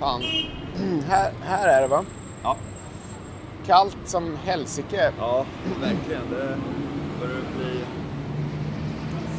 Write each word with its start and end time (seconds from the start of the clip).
Fan. 0.00 0.22
här, 1.08 1.32
här 1.42 1.68
är 1.68 1.82
det 1.82 1.88
va? 1.88 2.04
Ja. 2.42 2.56
Kallt 3.66 3.96
som 4.04 4.36
helsike. 4.36 5.12
Ja, 5.18 5.46
verkligen. 5.80 6.30
Det 6.30 6.56
börjar 7.20 7.42
bli 7.56 7.84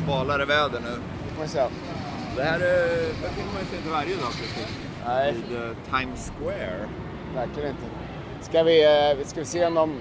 svalare 0.05 0.45
väder 0.45 0.79
nu. 0.79 1.01
Det 2.35 2.43
här 2.43 2.59
eh, 2.59 3.07
befinner 3.21 3.53
man 3.53 3.65
sig 3.69 3.77
inte 3.77 3.89
varje 3.89 4.15
dag 4.15 4.31
precis. 4.31 4.90
Nej, 5.07 5.31
Vid 5.33 5.57
eh, 5.57 5.71
Times 5.99 6.31
Square. 6.39 6.87
verkligen 7.35 7.69
inte. 7.69 7.81
Ska 8.41 8.63
vi, 8.63 8.83
eh, 9.19 9.25
ska 9.25 9.39
vi 9.39 9.45
se 9.45 9.65
om 9.65 9.73
de... 9.75 9.95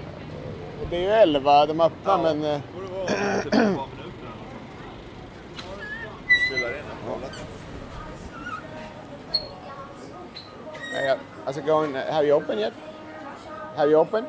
Det 0.89 0.97
är 0.97 1.01
ju 1.01 1.07
11 1.09 1.65
de 1.65 1.81
öppnar 1.81 2.17
Ja. 2.17 2.23
men... 2.23 2.43
eh, 2.45 2.61
borde 2.75 2.87
vara 2.87 3.07
typ 3.43 3.53
minuter 6.49 6.67
eller 6.67 6.83
något. 7.07 7.31
Yeah, 10.93 11.17
how's 11.45 11.57
it 11.57 11.65
going? 11.65 11.93
Have 11.95 12.25
you 12.27 12.33
opened 12.35 12.59
yet? 12.59 12.73
Have 13.75 13.89
you 13.89 13.97
opened? 13.99 14.27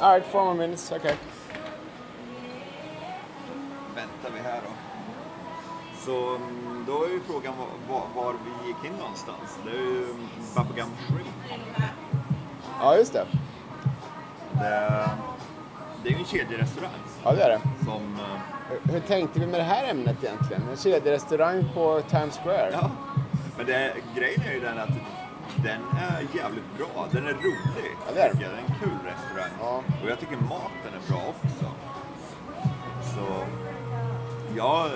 All 0.00 0.12
right, 0.12 0.24
four 0.24 0.44
more 0.44 0.54
minutes. 0.54 0.92
Okay. 0.92 1.14
Så 6.06 6.28
mm, 6.36 6.84
då 6.86 7.04
är 7.04 7.08
ju 7.08 7.20
frågan 7.20 7.54
var, 7.88 8.02
var, 8.22 8.32
vi 8.32 8.68
gick 8.68 8.84
in 8.84 8.92
någonstans. 9.00 9.58
Det 9.64 9.70
är 9.70 9.74
ju 9.74 10.06
Bubblegum 10.56 10.88
Shrimp. 11.08 11.88
Ja, 12.80 12.96
just 12.96 13.12
det. 13.12 13.26
Det, 14.52 15.10
det 16.02 16.08
är 16.08 16.12
ju 16.12 16.18
en 16.18 16.24
kedjerestaurang 16.24 16.90
Ja, 17.24 17.32
det 17.32 17.42
är 17.42 17.48
det. 17.48 17.60
som... 17.84 18.02
eh, 18.20 18.40
Hur- 18.84 18.92
Hur 18.92 19.00
tänkte 19.00 19.40
vi 19.40 19.46
med 19.46 19.60
det 19.60 19.64
här 19.64 19.90
ämnet 19.90 20.24
egentligen? 20.24 20.62
En 20.70 20.76
kedjerestaurang 20.76 21.64
på 21.74 22.00
Times 22.08 22.38
Square? 22.38 22.70
Ja, 22.72 22.90
men 23.56 23.66
det, 23.66 23.94
grejen 24.16 24.42
är 24.42 24.52
ju 24.52 24.60
den 24.60 24.78
att 24.78 24.88
den 25.56 25.80
är 26.00 26.20
jävligt 26.36 26.76
bra. 26.78 27.06
Den 27.10 27.26
är 27.26 27.32
rolig. 27.32 27.90
Ja, 28.06 28.12
det 28.14 28.20
är 28.20 28.26
jag. 28.28 28.36
Det 28.38 28.44
är 28.44 28.50
en 28.50 28.74
kul 28.80 28.98
restaurang. 29.04 29.50
Ja. 29.60 29.82
Och 30.04 30.10
jag 30.10 30.20
tycker 30.20 30.36
maten 30.36 30.92
är 31.04 31.12
bra 31.12 31.22
också. 31.28 31.66
Så, 33.14 33.44
ja, 34.56 34.88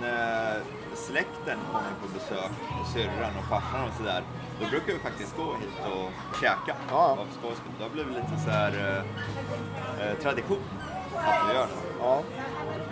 när 0.00 0.60
släkten 0.94 1.58
kommer 1.72 1.92
på 2.02 2.08
besök, 2.14 2.50
syrran 2.94 3.32
och 3.38 3.48
farsan 3.48 3.88
och 3.88 3.94
sådär, 3.96 4.22
då 4.60 4.66
brukar 4.70 4.92
vi 4.92 4.98
faktiskt 4.98 5.36
gå 5.36 5.42
hit 5.42 5.80
och 5.94 6.10
käka. 6.40 6.74
Ja. 6.90 6.96
Av 6.96 7.16
skånska. 7.42 7.64
Det 7.78 7.82
har 7.84 7.90
blivit 7.90 8.14
lite 8.14 8.42
så 8.44 8.50
här 8.50 8.72
eh, 10.00 10.08
eh, 10.08 10.14
tradition 10.22 10.58
att 11.14 11.48
vi 11.48 11.54
gör 11.54 11.66
så. 11.66 11.82
Ja. 12.00 12.20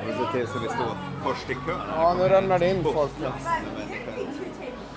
Vi 0.06 0.12
ser 0.12 0.32
till 0.32 0.46
så 0.48 0.58
vi 0.58 0.68
står 0.68 0.96
först 1.24 1.50
i 1.50 1.54
kön. 1.54 1.80
Ja, 1.96 2.14
nu 2.18 2.28
ramlar 2.28 2.58
det 2.58 2.70
in 2.70 2.84
folk. 2.84 3.10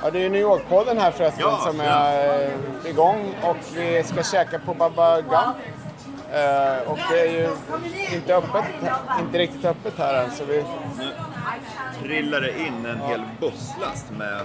Ja, 0.04 0.12
det 0.12 0.20
är 0.20 0.24
ju 0.24 0.30
New 0.30 0.42
York-podden 0.42 0.98
här 0.98 1.12
förresten 1.12 1.42
Ja, 1.42 1.58
som 1.66 1.80
ja. 1.80 1.84
är 1.84 2.46
eh, 2.46 2.90
igång 2.90 3.36
och 3.44 3.58
vi 3.76 4.04
ska 4.04 4.24
käka 4.24 4.60
på 4.60 4.74
Baba 4.74 5.22
Gump. 5.22 5.58
Eh, 6.34 6.90
och 6.92 7.00
det 7.12 7.20
är 7.20 7.32
ju 7.32 7.50
inte 8.16 8.36
öppet, 8.36 8.66
inte 9.20 9.38
riktigt 9.38 9.66
öppet 9.66 9.94
här 9.98 10.24
än 10.24 10.32
så 10.32 10.46
vi... 10.46 10.64
Det 12.04 12.60
in 12.60 12.86
en 12.86 13.02
hel 13.02 13.22
busslast 13.40 14.06
med 14.12 14.42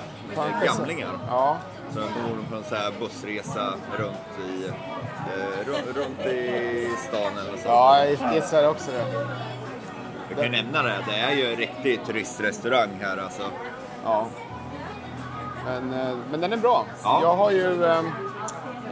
gamlingar. 0.65 1.09
Ja, 1.29 1.57
Så 1.93 1.99
de 2.01 2.05
går 2.07 2.43
på 2.51 2.57
en 2.57 2.65
så 2.69 2.75
här 2.75 2.93
bussresa 3.01 3.75
runt 3.99 4.49
i, 4.51 4.67
eh, 4.67 5.67
ru- 5.69 5.93
runt 5.95 6.21
i 6.27 6.89
stan 7.09 7.33
eller 7.39 7.59
så. 7.62 7.69
ja 7.69 8.05
jag 8.05 8.34
gissar 8.34 8.69
också 8.69 8.91
det. 8.91 9.27
Jag 10.28 10.39
kan 10.39 10.44
ju 10.55 10.62
nämna 10.62 10.83
det, 10.83 10.94
det 11.09 11.17
är 11.19 11.33
ju 11.34 11.50
en 11.53 11.56
riktig 11.56 12.05
turistrestaurang 12.06 12.91
här 13.00 13.17
alltså. 13.17 13.43
Ja. 14.05 14.27
Men, 15.65 15.93
eh, 16.00 16.17
men 16.31 16.41
den 16.41 16.53
är 16.53 16.56
bra. 16.56 16.84
Ja. 17.03 17.19
Jag 17.23 17.37
har 17.37 17.50
ju, 17.50 17.84
eh, 17.84 17.99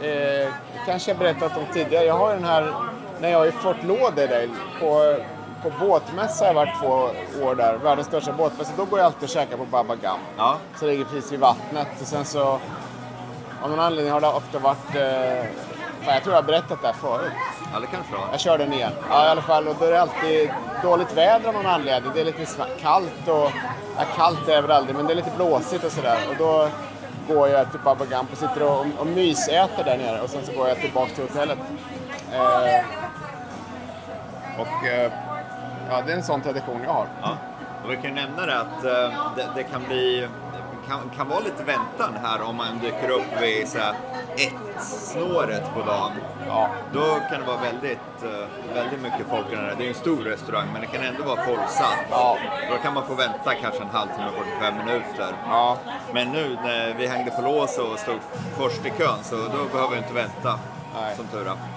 eh, 0.01 0.53
kanske 0.85 1.11
jag 1.11 1.17
berättat 1.17 1.57
om 1.57 1.63
tidigare, 1.73 2.05
jag 2.05 2.13
har 2.17 2.33
den 2.33 2.43
här, 2.43 2.73
när 3.21 3.29
jag 3.29 3.41
är 3.43 3.49
i 3.49 3.51
Fort 3.51 3.83
Lauderdale 3.83 4.49
på, 4.79 5.17
på 5.65 5.85
båtmässa 5.85 6.45
har 6.45 6.47
jag 6.47 6.53
varit 6.53 6.79
två 6.81 7.09
år 7.45 7.55
där, 7.55 7.77
världens 7.77 8.07
största 8.07 8.31
båtmässa, 8.31 8.71
då 8.77 8.85
går 8.85 8.99
jag 8.99 9.05
alltid 9.05 9.23
och 9.23 9.29
käkar 9.29 9.57
på 9.57 9.65
Baba 9.65 9.95
Gump. 9.95 10.19
Ja, 10.37 10.57
Så 10.79 10.85
det 10.85 10.91
ligger 10.91 11.05
precis 11.05 11.31
vid 11.31 11.39
vattnet 11.39 11.87
och 12.01 12.07
sen 12.07 12.25
så 12.25 12.59
av 13.61 13.69
någon 13.69 13.79
anledning 13.79 14.13
har 14.13 14.21
det 14.21 14.27
ofta 14.27 14.59
varit, 14.59 14.95
eh, 14.95 15.45
jag 16.07 16.23
tror 16.23 16.35
jag 16.35 16.35
har 16.35 16.41
berättat 16.41 16.81
det 16.81 16.87
här 16.87 16.93
förut. 16.93 17.31
ja 17.73 17.79
det 17.79 17.87
kanske 17.87 18.11
det 18.11 18.17
var. 18.17 18.27
Jag 18.31 18.39
kör 18.39 18.57
den 18.57 18.73
igen. 18.73 18.91
Ja, 19.09 19.25
i 19.25 19.29
alla 19.29 19.41
fall. 19.41 19.67
Och 19.67 19.75
då 19.79 19.85
är 19.85 19.91
det 19.91 20.01
alltid 20.01 20.51
dåligt 20.83 21.13
väder 21.13 21.47
av 21.47 21.53
någon 21.53 21.65
anledning. 21.65 22.11
Det 22.15 22.21
är 22.21 22.25
lite 22.25 22.45
kallt 22.81 23.27
och... 23.27 23.51
Ja, 23.97 24.03
kallt 24.15 24.47
är 24.47 24.55
det 24.55 24.61
väl 24.61 24.71
aldrig, 24.71 24.95
men 24.95 25.07
det 25.07 25.13
är 25.13 25.15
lite 25.15 25.31
blåsigt 25.35 25.83
och 25.83 25.91
sådär. 25.91 26.17
Och 26.29 26.35
då 26.37 26.69
går 27.33 27.47
jag 27.47 27.71
till 27.71 27.79
Baba 27.79 28.05
Gump 28.05 28.31
och 28.31 28.37
sitter 28.37 28.63
och, 28.63 28.85
och 28.99 29.07
mysäter 29.07 29.83
där 29.83 29.97
nere. 29.97 30.21
Och 30.21 30.29
sen 30.29 30.45
så 30.45 30.51
går 30.51 30.67
jag 30.67 30.77
tillbaka 30.77 31.11
till 31.11 31.23
hotellet. 31.23 31.59
Eh, 32.33 32.85
och... 34.61 34.87
Eh, 34.87 35.11
ja, 35.89 36.01
det 36.05 36.11
är 36.11 36.15
en 36.15 36.23
sån 36.23 36.41
tradition 36.41 36.81
jag 36.83 36.93
har. 36.93 37.07
Ja. 37.21 37.37
Och 37.83 37.91
vi 37.91 37.95
kan 37.95 38.05
ju 38.05 38.11
nämna 38.11 38.45
det 38.45 38.59
att 38.59 38.83
eh, 38.85 39.33
det, 39.35 39.47
det 39.55 39.63
kan 39.63 39.83
bli 39.83 40.27
kan, 40.87 41.09
kan 41.17 41.29
vara 41.29 41.39
lite 41.39 41.63
väntan 41.63 42.17
här 42.23 42.41
om 42.41 42.55
man 42.55 42.79
dyker 42.79 43.09
upp 43.09 43.41
vid 43.41 43.67
så 43.67 43.77
ett 44.37 44.83
snåret 44.83 45.73
på 45.73 45.79
dagen. 45.79 46.11
Ja. 46.47 46.69
Då 46.93 47.19
kan 47.29 47.39
det 47.41 47.47
vara 47.47 47.61
väldigt, 47.61 48.23
eh, 48.23 48.73
väldigt 48.75 49.01
mycket 49.01 49.27
folk 49.29 49.45
i 49.51 49.55
den 49.55 49.65
här. 49.65 49.75
Det 49.77 49.85
är 49.85 49.87
en 49.87 49.95
stor 49.95 50.17
restaurang 50.17 50.67
men 50.73 50.81
det 50.81 50.87
kan 50.87 51.03
ändå 51.03 51.23
vara 51.23 51.45
fullsatt. 51.45 52.05
Ja. 52.09 52.37
Då 52.71 52.77
kan 52.77 52.93
man 52.93 53.05
få 53.07 53.13
vänta 53.13 53.53
kanske 53.61 53.83
en 53.83 53.89
halvtimme, 53.89 54.29
45 54.59 54.77
minuter. 54.85 55.33
Ja. 55.45 55.77
Men 56.13 56.31
nu 56.31 56.57
när 56.63 56.93
vi 56.93 57.07
hängde 57.07 57.31
på 57.31 57.41
lås 57.41 57.77
och 57.77 57.99
stod 57.99 58.19
först 58.57 58.85
i 58.85 58.89
kön 58.89 59.23
så 59.23 59.35
då 59.35 59.65
behöver 59.71 59.91
vi 59.91 59.97
inte 59.97 60.13
vänta. 60.13 60.59
Nej. 60.95 61.15
Som 61.15 61.27
tur 61.27 61.47
är. 61.47 61.74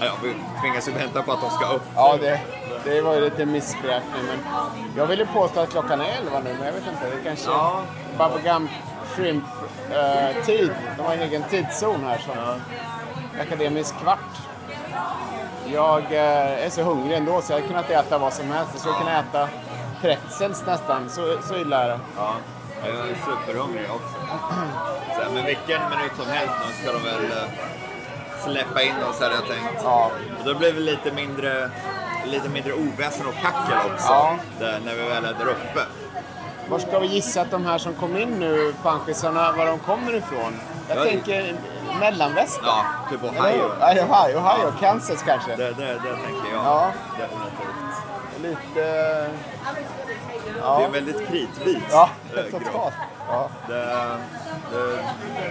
Ja, 0.00 0.06
ja, 0.06 0.12
vi 0.22 0.34
tvingas 0.60 0.88
ju 0.88 0.92
vänta 0.92 1.22
på 1.22 1.32
att 1.32 1.40
de 1.40 1.50
ska 1.50 1.66
upp. 1.74 1.82
Ja, 1.96 2.16
det, 2.20 2.40
det 2.84 3.00
var 3.00 3.14
ju 3.14 3.20
lite 3.20 3.46
missberäkning. 3.46 4.22
Men 4.26 4.38
jag 4.96 5.06
vill 5.06 5.18
ju 5.18 5.26
påstå 5.26 5.60
att 5.60 5.70
klockan 5.70 6.00
är 6.00 6.16
11 6.18 6.40
nu, 6.44 6.54
men 6.58 6.66
jag 6.66 6.72
vet 6.72 6.86
inte. 6.86 7.16
Det 7.16 7.24
kanske... 7.24 7.50
Ja. 7.50 7.82
Baba 8.18 8.38
Gump 8.38 8.70
Shrimp 9.16 9.44
eh, 9.90 10.44
tid. 10.44 10.70
De 10.96 11.02
har 11.02 11.14
en 11.14 11.20
egen 11.20 11.42
tidszon 11.42 12.04
här 12.04 12.18
som 12.18 12.60
akademisk 13.40 13.94
kvart. 14.02 14.18
Jag 15.72 16.02
eh, 16.02 16.66
är 16.66 16.70
så 16.70 16.82
hungrig 16.82 17.16
ändå 17.16 17.42
så 17.42 17.52
jag 17.52 17.56
hade 17.56 17.68
kunnat 17.68 17.90
äta 17.90 18.18
vad 18.18 18.32
som 18.32 18.50
helst. 18.50 18.70
Jag 18.72 18.80
skulle 18.80 18.98
kunna 18.98 19.18
äta 19.18 19.48
pretzels 20.00 20.66
nästan. 20.66 21.10
Så, 21.10 21.36
så 21.42 21.56
illa 21.56 21.84
är 21.84 21.88
det. 21.88 22.00
Ja, 22.16 22.34
jag 22.86 22.94
är 22.94 23.16
superhungrig 23.26 23.86
också. 23.90 24.14
Så, 25.16 25.32
men 25.34 25.46
vilken 25.46 25.80
minut 25.90 26.12
som 26.16 26.26
helst 26.26 26.54
nu 26.66 26.82
ska 26.82 26.92
de 26.92 27.02
väl 27.04 27.24
eh, 27.24 27.48
släppa 28.44 28.82
in 28.82 28.94
oss 29.10 29.20
hade 29.20 29.34
jag 29.34 29.46
tänkt. 29.46 29.80
Ja. 29.84 30.10
Och 30.40 30.46
då 30.46 30.54
blir 30.54 30.72
det 30.72 30.80
lite 30.80 31.12
mindre, 31.12 31.70
lite 32.26 32.48
mindre 32.48 32.72
oväsen 32.72 33.26
och 33.26 33.34
kackel 33.34 33.92
också. 33.92 34.12
Ja. 34.12 34.36
Där, 34.60 34.80
när 34.84 34.94
vi 34.94 35.02
väl 35.08 35.24
är 35.24 35.32
där 35.38 35.46
uppe. 35.48 35.80
Var 36.68 36.78
ska 36.78 36.98
vi 36.98 37.06
gissa 37.06 37.40
att 37.40 37.50
de 37.50 37.66
här 37.66 37.78
som 37.78 37.94
kom 37.94 38.16
in 38.16 38.28
nu, 38.28 38.74
panschisarna, 38.82 39.52
var 39.52 39.66
de 39.66 39.78
kommer 39.78 40.14
ifrån? 40.14 40.60
Jag 40.88 40.98
Ja, 40.98 41.04
tänker 41.04 41.54
mellanvästern. 42.00 42.64
Ja, 42.66 42.84
typ 43.10 43.20
Eller 43.22 43.40
Ohio. 43.40 43.70
Ja, 43.80 43.86
Ohio, 43.92 44.38
Ohio, 44.38 44.72
Kansas 44.80 45.22
kanske. 45.22 45.56
Det, 45.56 45.64
det, 45.70 45.86
det 45.86 46.14
tänker 46.24 46.52
jag. 46.54 46.64
Ja. 46.64 46.92
Definitivt. 47.18 48.02
Lite... 48.42 48.80
Det 50.44 50.58
är 50.58 50.62
Ja, 50.62 50.82
en 50.84 50.92
väldigt 50.92 51.28
kritvit 51.28 51.82
ja 51.90 52.10
eh, 52.36 52.42
totalt. 52.44 52.94
Ja. 53.28 53.48
Det, 53.68 53.74
det, 54.72 55.02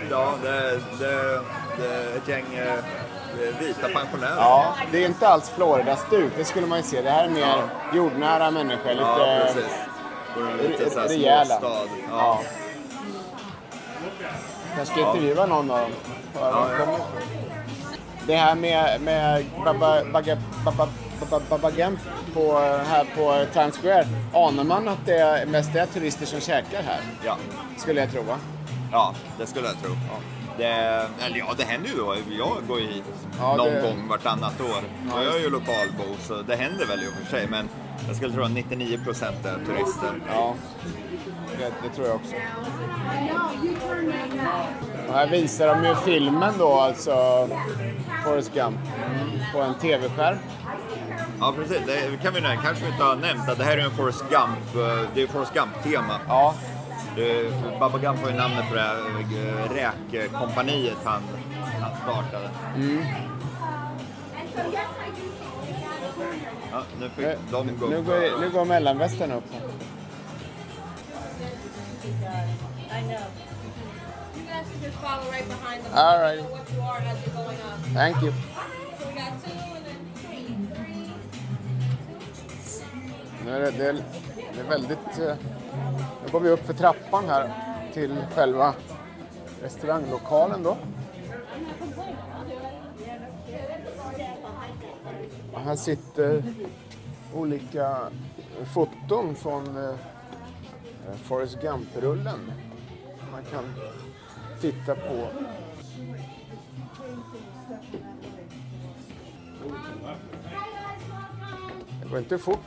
ja, 0.10 0.34
det, 0.44 0.80
det, 1.00 1.42
det 1.78 1.88
är 1.88 2.18
ett 2.18 2.28
gäng 2.28 2.56
eh, 2.56 3.60
vita 3.60 3.88
pensionärer. 3.88 4.36
ja, 4.38 4.76
det 4.92 5.04
är 5.04 5.08
inte 5.08 5.28
alls 5.28 5.50
Florida-stuk, 5.50 6.34
det 6.38 6.46
skulle 6.46 6.68
man 6.68 6.78
ju 6.78 6.84
se. 6.84 7.02
Det 7.02 7.10
här 7.10 7.26
är 7.26 7.30
mer 7.30 7.56
jordnära 7.94 8.52
människor. 8.52 8.90
Lite... 8.90 9.02
Ja, 9.02 9.40
precis. 9.46 9.72
Liten 10.70 10.90
så 10.90 11.00
här 11.00 11.08
rejäla. 11.08 11.46
småstad. 11.46 11.88
Ja. 12.10 12.18
Ja. 12.18 12.42
Kanske 14.76 14.94
ska 14.94 15.08
intervjua 15.08 15.46
någon 15.46 15.72
av 15.72 15.80
dem. 15.80 15.92
Kommer 16.34 16.74
ifrån. 16.74 17.00
Det 18.28 18.36
här 18.36 18.56
med, 18.56 19.02
med 19.02 19.46
Baba, 19.66 20.04
Baga, 20.14 20.38
Baba, 20.66 20.88
Baba, 21.20 21.42
Baba 21.50 21.72
Gump 21.72 22.00
på, 22.34 22.60
här 22.60 23.06
på 23.16 23.46
Times 23.54 23.78
Square. 23.78 24.08
Anar 24.34 24.64
man 24.64 24.88
att 24.88 25.06
det 25.06 25.48
mest 25.48 25.76
är 25.76 25.86
turister 25.86 26.26
som 26.26 26.40
käkar 26.40 26.84
här? 26.84 27.00
Ja. 27.26 27.38
Skulle 27.78 28.02
jag 28.02 28.12
tro 28.12 28.22
va? 28.22 28.38
ja, 28.92 29.14
det 29.38 29.46
skulle 29.46 29.68
jag 29.68 29.82
tro. 29.82 29.92
Det, 30.58 30.66
eller 31.26 31.38
ja, 31.38 31.54
det 31.58 31.64
händer 31.64 31.90
ju 31.90 31.96
då. 31.96 32.16
Jag 32.30 32.68
går 32.68 32.80
ju 32.80 32.88
hit 32.88 33.04
Ja, 33.40 33.56
någon 33.56 33.74
det- 33.74 33.82
gång 33.82 34.08
vartannat 34.08 34.62
år. 34.62 34.84
Ja, 35.10 35.20
och 35.20 35.26
jag 35.26 35.36
är 35.36 35.40
ju 35.40 35.50
lokalbo, 35.50 36.04
så 36.22 36.42
det 36.42 36.56
händer 36.56 36.86
väl 36.86 37.04
i 37.04 37.08
och 37.08 37.14
för 37.14 37.38
sig. 37.38 37.48
Men 37.48 37.70
jag 38.08 38.16
skulle 38.16 38.34
tro 38.34 38.44
att 38.44 38.52
99 38.52 39.00
procent 39.04 39.46
är 39.46 39.66
turister. 39.66 40.14
Ja, 40.30 40.56
det, 41.60 41.72
det 41.90 41.96
tror 41.96 42.08
jag 42.08 42.16
också. 42.16 42.36
Och 45.08 45.14
här 45.14 45.28
visar 45.28 45.68
de 45.68 45.86
ju 45.88 45.96
filmen 45.96 46.54
då, 46.60 46.74
alltså 46.80 47.48
Forrest 48.26 48.54
Gump, 48.54 48.78
på 49.54 49.62
en 49.62 49.74
tv-skärm. 49.74 50.38
Ja, 51.40 51.54
precis. 51.58 51.78
Det 51.86 52.24
kan 52.24 52.34
vi 52.34 52.42
kanske 52.42 52.86
vi 52.86 52.92
inte 52.92 53.04
har 53.04 53.16
nämnt 53.16 53.50
att 53.50 53.58
det 53.58 53.64
här 53.64 53.78
är 53.78 53.82
en 53.82 53.92
Forrest 53.92 54.24
Gump, 54.30 54.76
eh, 54.76 55.10
det 55.14 55.22
är 55.22 55.28
Forrest 55.28 55.54
Gump-tema. 55.54 56.14
Ja, 56.28 56.56
Det- 57.16 57.80
Baba 57.80 57.98
Gump 57.98 58.22
var 58.22 58.30
ju 58.30 58.36
namnet 58.36 58.70
på 58.70 58.76
det 58.76 58.82
här 58.82 58.98
eh, 58.98 59.74
räkkompaniet 59.74 60.98
han, 61.04 61.22
han 61.82 61.92
startade. 62.04 62.50
Ja, 66.72 66.82
nu 67.00 67.10
fick 67.10 67.26
nu, 67.26 67.38
de 67.52 67.78
gå 67.80 67.88
nu, 67.88 68.02
går, 68.02 68.40
nu 68.42 68.50
går 68.50 68.66
mellanvästen 68.66 69.32
upp. 69.32 69.44
All 75.94 76.20
right. 76.22 76.46
Thank 77.94 78.24
you. 78.24 78.34
Nu 83.46 83.52
är 83.56 83.60
det, 83.60 83.72
det, 83.72 83.86
är, 83.90 83.94
det 84.54 84.60
är 84.60 84.64
väldigt... 84.70 85.00
Nu 86.26 86.32
går 86.32 86.40
vi 86.40 86.50
upp 86.50 86.66
för 86.66 86.74
trappan 86.74 87.26
här 87.30 87.52
till 87.94 88.26
själva 88.36 88.74
restauranglokalen 89.62 90.64
då. 90.64 90.78
Och 95.54 95.60
här 95.60 95.76
sitter 95.76 96.44
olika 97.34 97.98
foton 98.74 99.36
från 99.36 99.78
eh, 99.78 99.96
Forrest 101.24 101.62
Gump-rullen. 101.62 102.52
Man 103.32 103.44
kan 103.44 103.64
titta 104.62 104.96
på. 104.96 105.28
Det 112.02 112.10
går 112.10 112.20
inte 112.20 112.38
fort. 112.38 112.60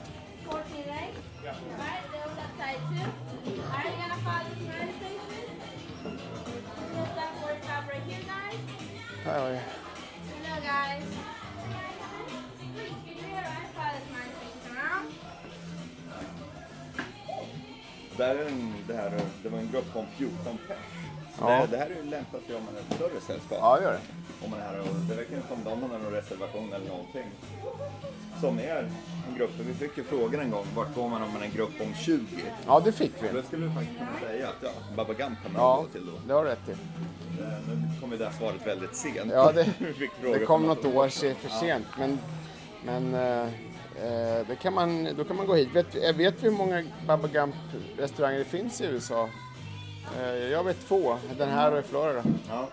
14, 2.65 2.73
right? 2.73 2.81
Alright, 2.81 2.81
those 2.91 3.05
upside 3.05 3.45
too. 3.45 3.61
Alright, 3.63 3.93
you 3.93 4.01
gonna 4.03 4.21
follow 4.25 4.49
this 4.49 4.65
meditation? 4.69 5.31
We'll 6.95 7.07
stop 7.07 7.33
for 7.41 7.51
a 7.51 7.63
stop 7.63 7.85
right 7.89 8.03
here, 8.03 8.25
guys. 8.27 8.61
Här 9.25 9.41
har 9.41 9.51
vi. 9.51 9.59
Hello, 10.35 10.55
guys. 10.61 11.05
Alright, 12.95 13.69
follow 13.75 13.95
this 13.99 14.09
meditation 14.17 14.77
around. 14.77 15.09
Där 18.17 18.37
är 18.37 18.47
en, 18.47 18.75
det, 18.87 18.95
här, 18.95 19.21
det 19.43 19.49
var 19.49 19.59
en 19.59 19.71
grupp 19.71 19.97
om 19.97 20.07
14 20.17 20.59
pers. 20.69 21.04
Ja. 21.41 21.61
Det, 21.61 21.67
det 21.71 21.77
här 21.77 21.87
är 21.87 21.95
ju 22.05 22.11
lämpat 22.11 22.41
sig 22.47 22.57
om 22.57 22.63
man 22.65 22.75
är 22.77 22.81
ett 22.81 22.95
större 22.95 23.21
sällskap. 23.27 23.59
Ja, 23.61 23.83
gör 23.83 23.93
det. 23.93 24.01
Om 24.45 24.51
man 24.51 24.61
är 24.61 24.65
här 24.65 24.81
och 24.81 24.87
det 25.09 25.15
verkar 25.15 25.37
som 25.49 25.65
de 25.65 25.83
har 25.83 25.99
någon 25.99 26.13
reservation 26.13 26.73
eller 26.73 26.89
någonting. 26.89 27.27
Som 28.41 28.59
är 28.59 28.77
en 29.29 29.35
grupp. 29.39 29.51
Vi 29.61 29.75
fick 29.75 29.99
ju 29.99 30.05
frågan 30.05 30.41
en 30.41 30.51
gång, 30.51 30.67
vart 30.75 30.95
går 30.95 31.09
man 31.09 31.23
om 31.23 31.33
man 31.33 31.43
är 31.43 31.47
en 31.47 31.53
grupp 31.53 31.81
om 31.81 31.95
20? 31.95 32.25
Ja, 32.67 32.81
det 32.85 32.93
fick 32.93 33.13
vi. 33.21 33.29
Då 33.33 33.43
skulle 33.43 33.67
vi 33.67 33.75
faktiskt 33.75 33.99
kunna 33.99 34.31
säga 34.31 34.49
att 34.49 34.55
ja, 34.63 34.71
Baba 34.97 35.13
Gump 35.15 35.43
kan 35.43 35.53
man 35.53 35.63
Ja, 35.63 35.77
gå 35.77 35.89
till 35.89 36.07
då. 36.07 36.13
det 36.27 36.33
har 36.33 36.45
du 36.45 36.51
rätt 36.51 36.69
i. 36.69 36.71
Eh, 36.73 36.79
Nu 37.69 38.01
kom 38.01 38.13
ju 38.13 38.19
det 38.19 38.25
här 38.25 38.33
svaret 38.33 38.67
väldigt 38.67 38.97
sent. 38.97 39.33
Ja, 39.33 39.53
det, 39.53 39.67
det 40.23 40.39
kom 40.47 40.63
något 40.67 40.85
år 40.85 41.09
för 41.35 41.49
sent. 41.49 41.87
Men, 41.99 42.19
men 42.85 43.15
eh, 43.15 43.43
eh, 44.05 44.47
det 44.49 44.57
kan 44.63 44.75
man, 44.75 45.09
då 45.17 45.25
kan 45.25 45.37
man 45.37 45.47
gå 45.47 45.55
hit. 45.55 45.69
Vet, 45.75 45.95
vet 45.95 46.43
vi 46.43 46.49
hur 46.51 46.57
många 46.57 46.85
Baba 47.07 47.29
Gump-restauranger 47.29 48.39
det 48.39 48.45
finns 48.45 48.81
i 48.81 48.85
USA? 48.87 49.29
Eh, 50.19 50.35
jag 50.51 50.65
vet 50.65 50.89
två. 50.89 51.19
Den 51.39 51.49
här 51.49 51.73
och 51.73 51.79
i 51.79 51.83
Florida. 51.83 52.23
Ja, 52.49 52.69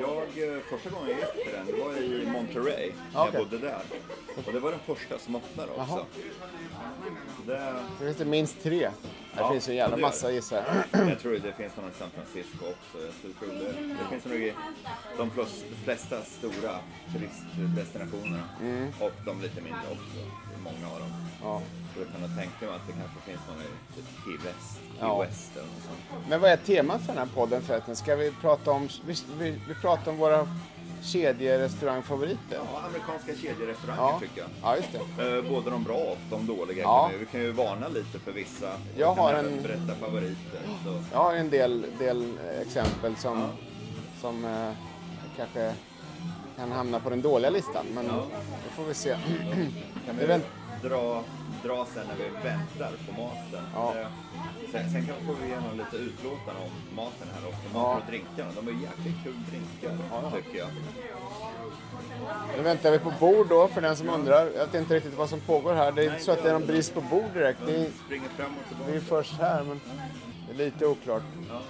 jag, 0.00 0.18
eh, 0.54 0.60
första 0.70 0.90
gången 0.90 1.08
jag 1.08 1.18
gick 1.18 1.44
till 1.44 1.52
den, 1.52 1.66
det 1.66 1.84
var 1.84 2.02
i 2.02 2.26
Monterey, 2.32 2.92
Okej. 3.14 3.30
jag 3.32 3.32
bodde 3.32 3.58
där. 3.58 3.82
Och 4.46 4.52
det 4.52 4.60
var 4.60 4.70
den 4.70 4.80
första 4.86 5.18
som 5.18 5.36
öppnade 5.36 5.68
också. 5.72 5.84
Jaha. 5.88 6.04
Det, 7.46 7.74
Det 7.98 8.04
finns 8.04 8.16
det 8.16 8.24
minst 8.24 8.62
tre. 8.62 8.90
Det 9.34 9.40
Ja, 9.40 9.52
finns 9.52 9.68
ju 9.68 9.70
en 9.72 9.76
jävla 9.76 9.96
massa 9.96 10.30
gissar 10.32 10.56
jag. 10.92 11.08
jag 11.10 11.18
tror 11.20 11.32
det 11.32 11.52
finns 11.52 11.76
någon 11.76 11.90
i 11.90 11.94
San 11.98 12.10
Francisco 12.14 12.64
också. 12.74 13.04
Jag 13.06 13.14
skulle 13.18 13.34
tro 13.34 13.48
det. 13.48 13.72
Det 14.00 14.06
finns 14.10 14.24
nog 14.24 14.34
i 14.42 14.52
de 15.18 15.30
flesta 15.84 16.22
stora 16.22 16.78
turistdestinationerna. 17.12 18.42
Mm. 18.60 18.88
Och 19.00 19.12
de 19.24 19.40
lite 19.42 19.60
mindre 19.60 19.80
också. 19.90 20.18
Det 20.48 20.54
är 20.58 20.62
många 20.72 20.94
av 20.94 21.00
dem. 21.00 21.10
Ja. 21.42 21.62
Jag 21.98 22.06
kan 22.06 22.36
tänka 22.38 22.66
mig 22.66 22.74
att 22.74 22.86
det 22.86 22.92
kanske 22.92 23.20
finns 23.30 23.40
någon 23.48 23.60
i 23.62 23.68
typ 23.96 24.04
Key 24.24 24.36
West, 24.48 24.78
Key 24.98 24.98
Ja. 25.00 25.22
West 25.22 25.50
eller 25.56 25.66
något 25.66 25.84
sånt. 25.84 26.28
Men 26.28 26.40
vad 26.40 26.50
är 26.50 26.56
temat 26.56 27.00
för 27.00 27.06
den 27.08 27.18
här 27.18 27.34
podden 27.34 27.62
förresten? 27.62 27.96
Ska 27.96 28.16
vi 28.16 28.30
prata 28.40 28.70
om, 28.70 28.88
vi, 29.06 29.14
vi, 29.38 29.60
vi 29.68 29.74
pratar 29.74 30.10
om 30.12 30.16
våra 30.18 30.48
kedjerestaurangfavoriter? 31.04 32.38
Ja, 32.72 32.80
amerikanska 32.88 33.32
kedjerestauranger 33.34 34.02
Ja. 34.02 34.18
tycker 34.20 34.40
jag. 34.40 34.50
ja, 34.62 34.76
just 34.76 34.88
det. 35.16 35.36
Eh, 35.36 35.50
Både 35.50 35.70
de 35.70 35.84
bra 35.84 35.94
och 35.96 36.18
de 36.30 36.46
dåliga. 36.46 36.82
Ja. 36.82 37.10
Vi, 37.20 37.26
kan 37.26 37.40
ju 37.40 37.50
varna 37.52 37.88
lite 37.88 38.18
för 38.18 38.32
vissa. 38.32 38.72
Jag 38.96 39.14
har 39.14 39.34
en- 39.34 39.62
Berätta 39.62 39.94
favoriter. 40.00 40.60
Så. 40.84 40.98
Jag 41.12 41.18
har 41.18 41.34
en 41.34 41.50
del, 41.50 41.86
del 41.98 42.24
exempel 42.62 43.16
som, 43.16 43.48
som 44.20 44.44
eh, 44.44 44.70
kanske 45.36 45.74
kan 46.56 46.72
hamna 46.72 47.00
på 47.00 47.10
den 47.10 47.22
dåliga 47.22 47.50
listan. 47.50 47.86
Men 47.94 48.06
det 48.06 48.70
får 48.76 48.84
vi 48.84 48.94
se. 48.94 49.16
Kan 50.06 50.16
vi 50.18 50.26
dra, 50.88 51.22
dra 51.62 51.86
sen 51.94 52.02
när 52.08 52.16
vi 52.24 52.30
väntar 52.48 52.92
på 53.06 53.22
maten. 53.22 53.64
Ja. 53.74 53.94
Eh, 54.00 54.06
Sen, 54.72 54.90
sen 54.90 55.06
kan 55.06 55.14
vi 55.20 55.26
få 55.26 55.44
igenom 55.44 55.78
lite 55.78 55.96
utlåtanden 55.96 56.56
om 56.62 56.96
maten 56.96 57.28
här 57.34 57.48
också. 57.48 57.60
Maten 57.72 57.80
Ja. 57.80 57.96
och 57.96 58.02
drinkarna. 58.10 58.50
De 58.56 58.68
är 58.68 58.72
jäkligt 58.72 59.22
kul 59.24 59.34
drinkar 59.50 60.30
tycker 60.36 60.58
jag. 60.58 60.68
Nu 62.56 62.62
väntar 62.62 62.90
vi 62.90 62.98
på 62.98 63.12
bord 63.20 63.46
då 63.48 63.68
för 63.68 63.80
den 63.80 63.96
som 63.96 64.08
undrar. 64.08 64.46
Jag 64.56 64.66
vet 64.66 64.74
inte 64.74 64.94
riktigt 64.94 65.14
vad 65.14 65.28
som 65.30 65.40
pågår 65.40 65.74
här. 65.74 65.92
Det 65.92 66.04
är 66.04 66.10
inte 66.12 66.24
så 66.24 66.32
att 66.32 66.42
det 66.42 66.48
är 66.48 66.52
någon 66.52 66.66
brist 66.66 66.94
på 66.94 67.00
bord 67.00 67.30
direkt. 67.34 67.60
Är, 67.62 67.90
Springer 68.06 68.28
fram 68.28 68.50
och 68.62 68.68
tillbaka. 68.68 68.90
vi 68.90 68.96
är 68.96 69.00
först 69.00 69.32
här 69.32 69.62
men 69.64 69.80
det 70.48 70.52
är 70.62 70.66
lite 70.66 70.86
oklart. 70.86 71.22
Ja. 71.50 71.60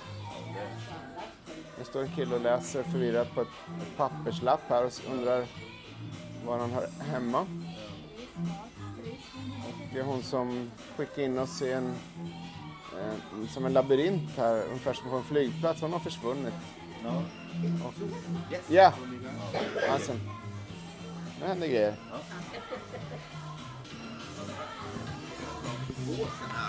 Det 1.78 1.84
står 1.84 2.02
en 2.02 2.08
kille 2.16 2.34
och 2.34 2.40
läser 2.40 2.82
förvirrat 2.82 3.34
på 3.34 3.40
ett, 3.40 3.48
papperslapp 3.96 4.60
här 4.68 4.84
och 4.84 4.92
undrar 5.12 5.44
vad 6.46 6.60
han 6.60 6.72
har 6.72 6.86
hemma. 7.12 7.46
Det 9.94 10.00
är 10.00 10.04
hon 10.04 10.22
som 10.22 10.70
skickade 10.96 11.22
in 11.22 11.38
oss 11.38 11.62
i 11.62 11.72
en, 11.72 11.94
eh, 12.98 13.48
som 13.48 13.66
en 13.66 13.72
labyrint 13.72 14.30
här, 14.36 14.62
ungefär 14.62 14.92
som 14.92 15.10
på 15.10 15.16
en 15.16 15.24
flygplats. 15.24 15.80
Hon 15.80 15.92
har 15.92 16.00
försvunnit. 16.00 16.54
Ja. 17.04 17.22
Ja, 18.68 18.92
alltså. 19.90 20.12
Nu 21.40 21.46
händer 21.46 21.66
grejer. 21.66 21.96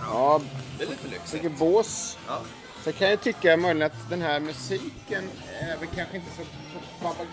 Ja, 0.01 0.41
Det 0.77 0.83
är 0.83 0.89
lite 0.89 1.07
lyxigt. 1.07 1.31
tycker 1.31 1.49
bås. 1.49 2.17
Ja. 2.27 2.41
Så 2.83 2.91
kan 2.91 3.09
jag 3.09 3.21
tycka 3.21 3.57
möjligen 3.57 3.91
att 3.91 4.09
den 4.09 4.21
här 4.21 4.39
musiken 4.39 5.29
är 5.61 5.77
väl 5.77 5.87
kanske 5.95 6.17
inte 6.17 6.29
så 6.37 6.43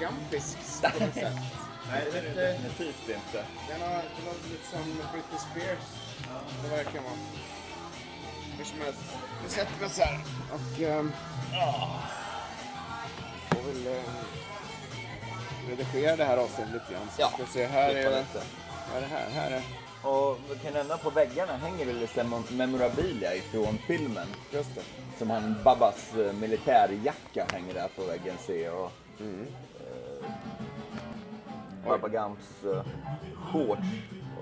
Gampisk 0.01 0.59
på 0.83 1.05
något 1.05 1.15
sätt. 1.15 1.62
Nej, 1.93 2.05
det 2.13 2.19
är 2.19 2.53
definitivt 2.53 3.09
inte. 3.09 3.45
Den 3.69 3.81
har 3.81 3.97
det 3.97 4.25
låter 4.27 4.49
lite 4.51 4.67
som 4.71 4.85
Britney 5.13 5.41
Spears. 5.51 5.87
Det 6.63 6.77
verkar 6.77 7.01
vara. 7.01 7.19
Hur 8.59 8.65
som 8.65 8.81
helst. 8.81 9.01
Vi 9.45 9.49
sätter 9.51 9.87
oss 9.87 9.99
här 9.99 10.21
och 10.53 10.99
um, 10.99 11.13
får 13.51 13.63
väl 13.73 13.87
uh, 13.87 14.03
redigera 15.69 16.17
det 16.17 16.25
här 16.25 16.37
avsnittet 16.37 16.73
lite 16.73 16.93
grann. 16.93 17.09
Så 17.17 17.21
Ja, 17.23 17.29
ska 17.29 17.43
vi 17.43 17.51
se, 17.51 17.67
här 17.67 17.95
det 17.95 18.01
är 18.01 18.11
det. 18.11 18.25
Vad 18.93 18.97
är 18.97 19.01
det 19.01 19.07
här? 19.17 19.31
Här 19.31 19.51
är 19.51 19.63
Och 20.11 20.39
vi 20.51 20.59
kan 20.65 20.73
nämna 20.73 20.97
på 20.99 21.11
väggarna 21.11 21.57
hänger 21.57 21.87
det 21.87 21.93
lite 21.93 22.25
memorabilia 22.51 23.35
ifrån 23.35 23.79
filmen. 23.87 24.27
just 24.51 24.75
det. 24.75 24.83
Som 25.19 25.31
han 25.31 25.57
Babbas 25.65 26.15
eh, 26.15 26.33
militärjacka 26.33 27.47
hänger 27.53 27.75
där 27.75 27.89
på 27.97 28.03
väggen 28.05 28.37
se 28.47 28.69
och 28.69 28.93
Mm. 29.21 29.47
Eh, 31.85 31.89
Babba 31.91 32.09
Gumps 32.09 32.65
eh, 32.65 32.83
shorts 33.53 33.83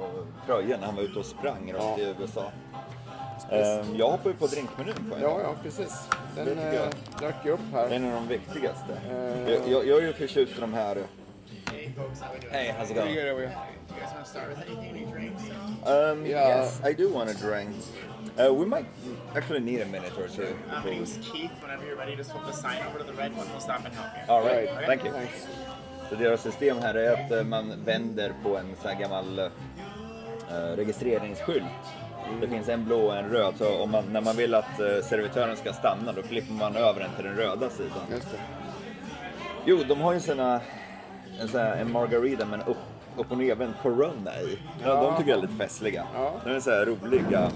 och 0.01 0.47
tröja 0.47 0.77
när 0.77 0.87
han 0.87 0.97
var 0.97 1.03
ute 1.03 1.19
och 1.19 1.25
sprang 1.27 1.73
runt 1.73 1.83
Ja. 1.83 1.99
i 1.99 2.15
USA. 2.21 2.53
Eh, 3.51 3.61
jag 3.97 4.11
hoppar 4.11 4.31
ju 4.31 4.37
på 4.37 4.47
drinkmenyn 4.47 4.95
på 5.11 5.15
en 5.17 5.23
Ja, 5.23 5.41
ja, 5.43 5.55
precis. 5.63 6.09
Den 6.37 6.45
Det 6.45 6.51
tycker 6.55 6.73
jag. 6.75 7.47
uh, 7.47 7.55
upp 7.55 7.61
Det 7.73 7.79
är 7.79 7.89
här. 7.89 7.97
en 7.97 8.05
av 8.05 8.13
de 8.13 8.29
viktigaste. 8.29 8.93
Eh. 9.11 9.51
Jag, 9.53 9.69
jag, 9.69 9.87
jag 9.87 9.99
är 10.03 10.07
ju 10.07 10.13
förtjust 10.13 10.57
i 10.59 10.61
de 10.61 10.75
här. 10.75 10.97
Hey 12.51 12.73
how's 12.79 12.91
it 12.91 12.95
going? 12.97 13.15
good, 13.15 13.37
we? 13.37 13.43
You 13.43 13.97
guys 14.01 14.13
want 14.15 14.25
to 14.25 14.31
start 14.31 14.49
with 14.49 14.59
anything? 14.59 14.91
Any 14.91 15.05
drinks? 15.13 15.43
Um, 15.87 16.27
Yeah. 16.27 16.49
Yes, 16.49 16.81
I 16.85 16.93
do 16.95 17.09
want 17.13 17.31
a 17.31 17.35
drink. 17.35 17.71
Uh, 18.39 18.53
we 18.55 18.67
might 18.67 18.87
actually 19.35 19.61
need 19.61 19.81
a 19.83 19.87
minute 19.87 20.13
or 20.19 20.29
two. 20.29 20.43
Uh, 20.71 20.85
my 20.85 20.91
name's 20.91 21.19
Keith. 21.33 21.51
Whenever 21.63 21.85
you're 21.87 21.97
ready, 21.99 22.17
just 22.17 22.31
flip 22.31 22.45
the 22.47 22.53
sign 22.53 22.79
over 22.89 22.99
to 22.99 23.05
the 23.05 23.13
red 23.15 23.37
one. 23.37 23.47
We'll 23.51 23.61
stop 23.61 23.85
and 23.85 23.95
help 23.95 24.09
you. 24.17 24.33
All 24.33 24.43
right, 24.43 24.69
Right. 24.77 24.87
thank 24.87 25.05
you. 25.05 25.11
Thanks. 25.13 25.47
Så 26.11 26.17
deras 26.17 26.43
system 26.43 26.79
här 26.83 26.95
är 26.95 27.13
att 27.13 27.31
eh, 27.31 27.45
man 27.45 27.73
vänder 27.85 28.33
på 28.43 28.57
en 28.57 28.77
sån 28.83 28.91
här 28.91 29.01
gammal 29.01 29.39
eh, 29.39 30.77
registreringsskylt 30.77 31.65
Det 32.41 32.49
finns 32.49 32.69
en 32.69 32.85
blå 32.85 33.01
och 33.01 33.17
en 33.17 33.31
röd. 33.31 33.55
Så 33.59 33.83
om 33.83 33.91
man, 33.91 34.05
när 34.13 34.21
man 34.21 34.37
vill 34.37 34.55
att 34.55 34.81
eh, 34.81 35.05
servitören 35.05 35.57
ska 35.57 35.73
stanna 35.73 36.13
då 36.13 36.23
flippar 36.23 36.55
man 36.55 36.77
över 36.77 37.01
den 37.01 37.11
till 37.17 37.25
den 37.25 37.37
röda 37.37 37.71
sidan. 37.71 38.03
Jo, 39.65 39.79
de 39.89 40.01
har 40.01 40.13
ju 40.13 40.21
sina, 40.21 40.61
en, 41.41 41.49
sån 41.49 41.61
här, 41.61 41.77
en 41.77 41.93
margarita 41.93 42.47
med 42.47 42.61
en 42.61 42.67
upp, 42.67 42.77
upp 43.17 43.31
och 43.31 43.39
nervänd 43.39 43.75
Corona 43.83 44.31
i. 44.41 44.59
Ja. 44.85 45.03
De 45.03 45.17
tycker 45.17 45.31
jag 45.31 45.39
är 45.39 45.43
lite 45.43 45.55
festliga. 45.55 46.07
Ja. 46.15 46.33
De 46.45 46.51
är 46.51 46.61
så 46.61 46.71
här 46.71 46.87
roliga. 46.87 47.51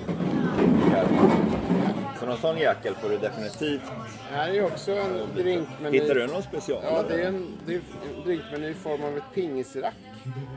Så 2.24 2.30
någon 2.30 2.38
sån 2.38 2.58
jäkel 2.58 2.94
får 2.94 3.08
du 3.08 3.18
definitivt. 3.18 3.82
Här 4.30 4.48
är 4.48 4.52
ju 4.52 4.64
också 4.64 4.92
en 4.92 5.34
drinkmeny. 5.34 5.98
Hittar 6.00 6.14
du 6.14 6.26
någon 6.26 6.42
special? 6.42 6.80
Ja, 6.82 7.02
det 7.08 7.22
är 7.22 7.28
en, 7.28 7.46
det 7.66 7.74
är 7.74 7.80
en 8.16 8.24
drinkmeny 8.24 8.68
i 8.68 8.74
form 8.74 9.04
av 9.04 9.16
ett 9.16 9.34
pingisrack. 9.34 9.94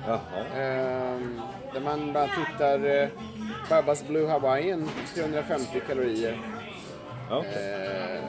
Jaha. 0.07 0.19
Ehm, 0.55 1.41
där 1.73 1.79
man 1.81 2.13
bara 2.13 2.27
tittar 2.27 3.01
eh, 3.01 3.09
Babas 3.69 4.07
Blue 4.07 4.27
Hawaiian, 4.27 4.89
350 5.13 5.81
kalorier. 5.87 6.39
Ja. 7.29 7.37
Eh, 7.37 8.23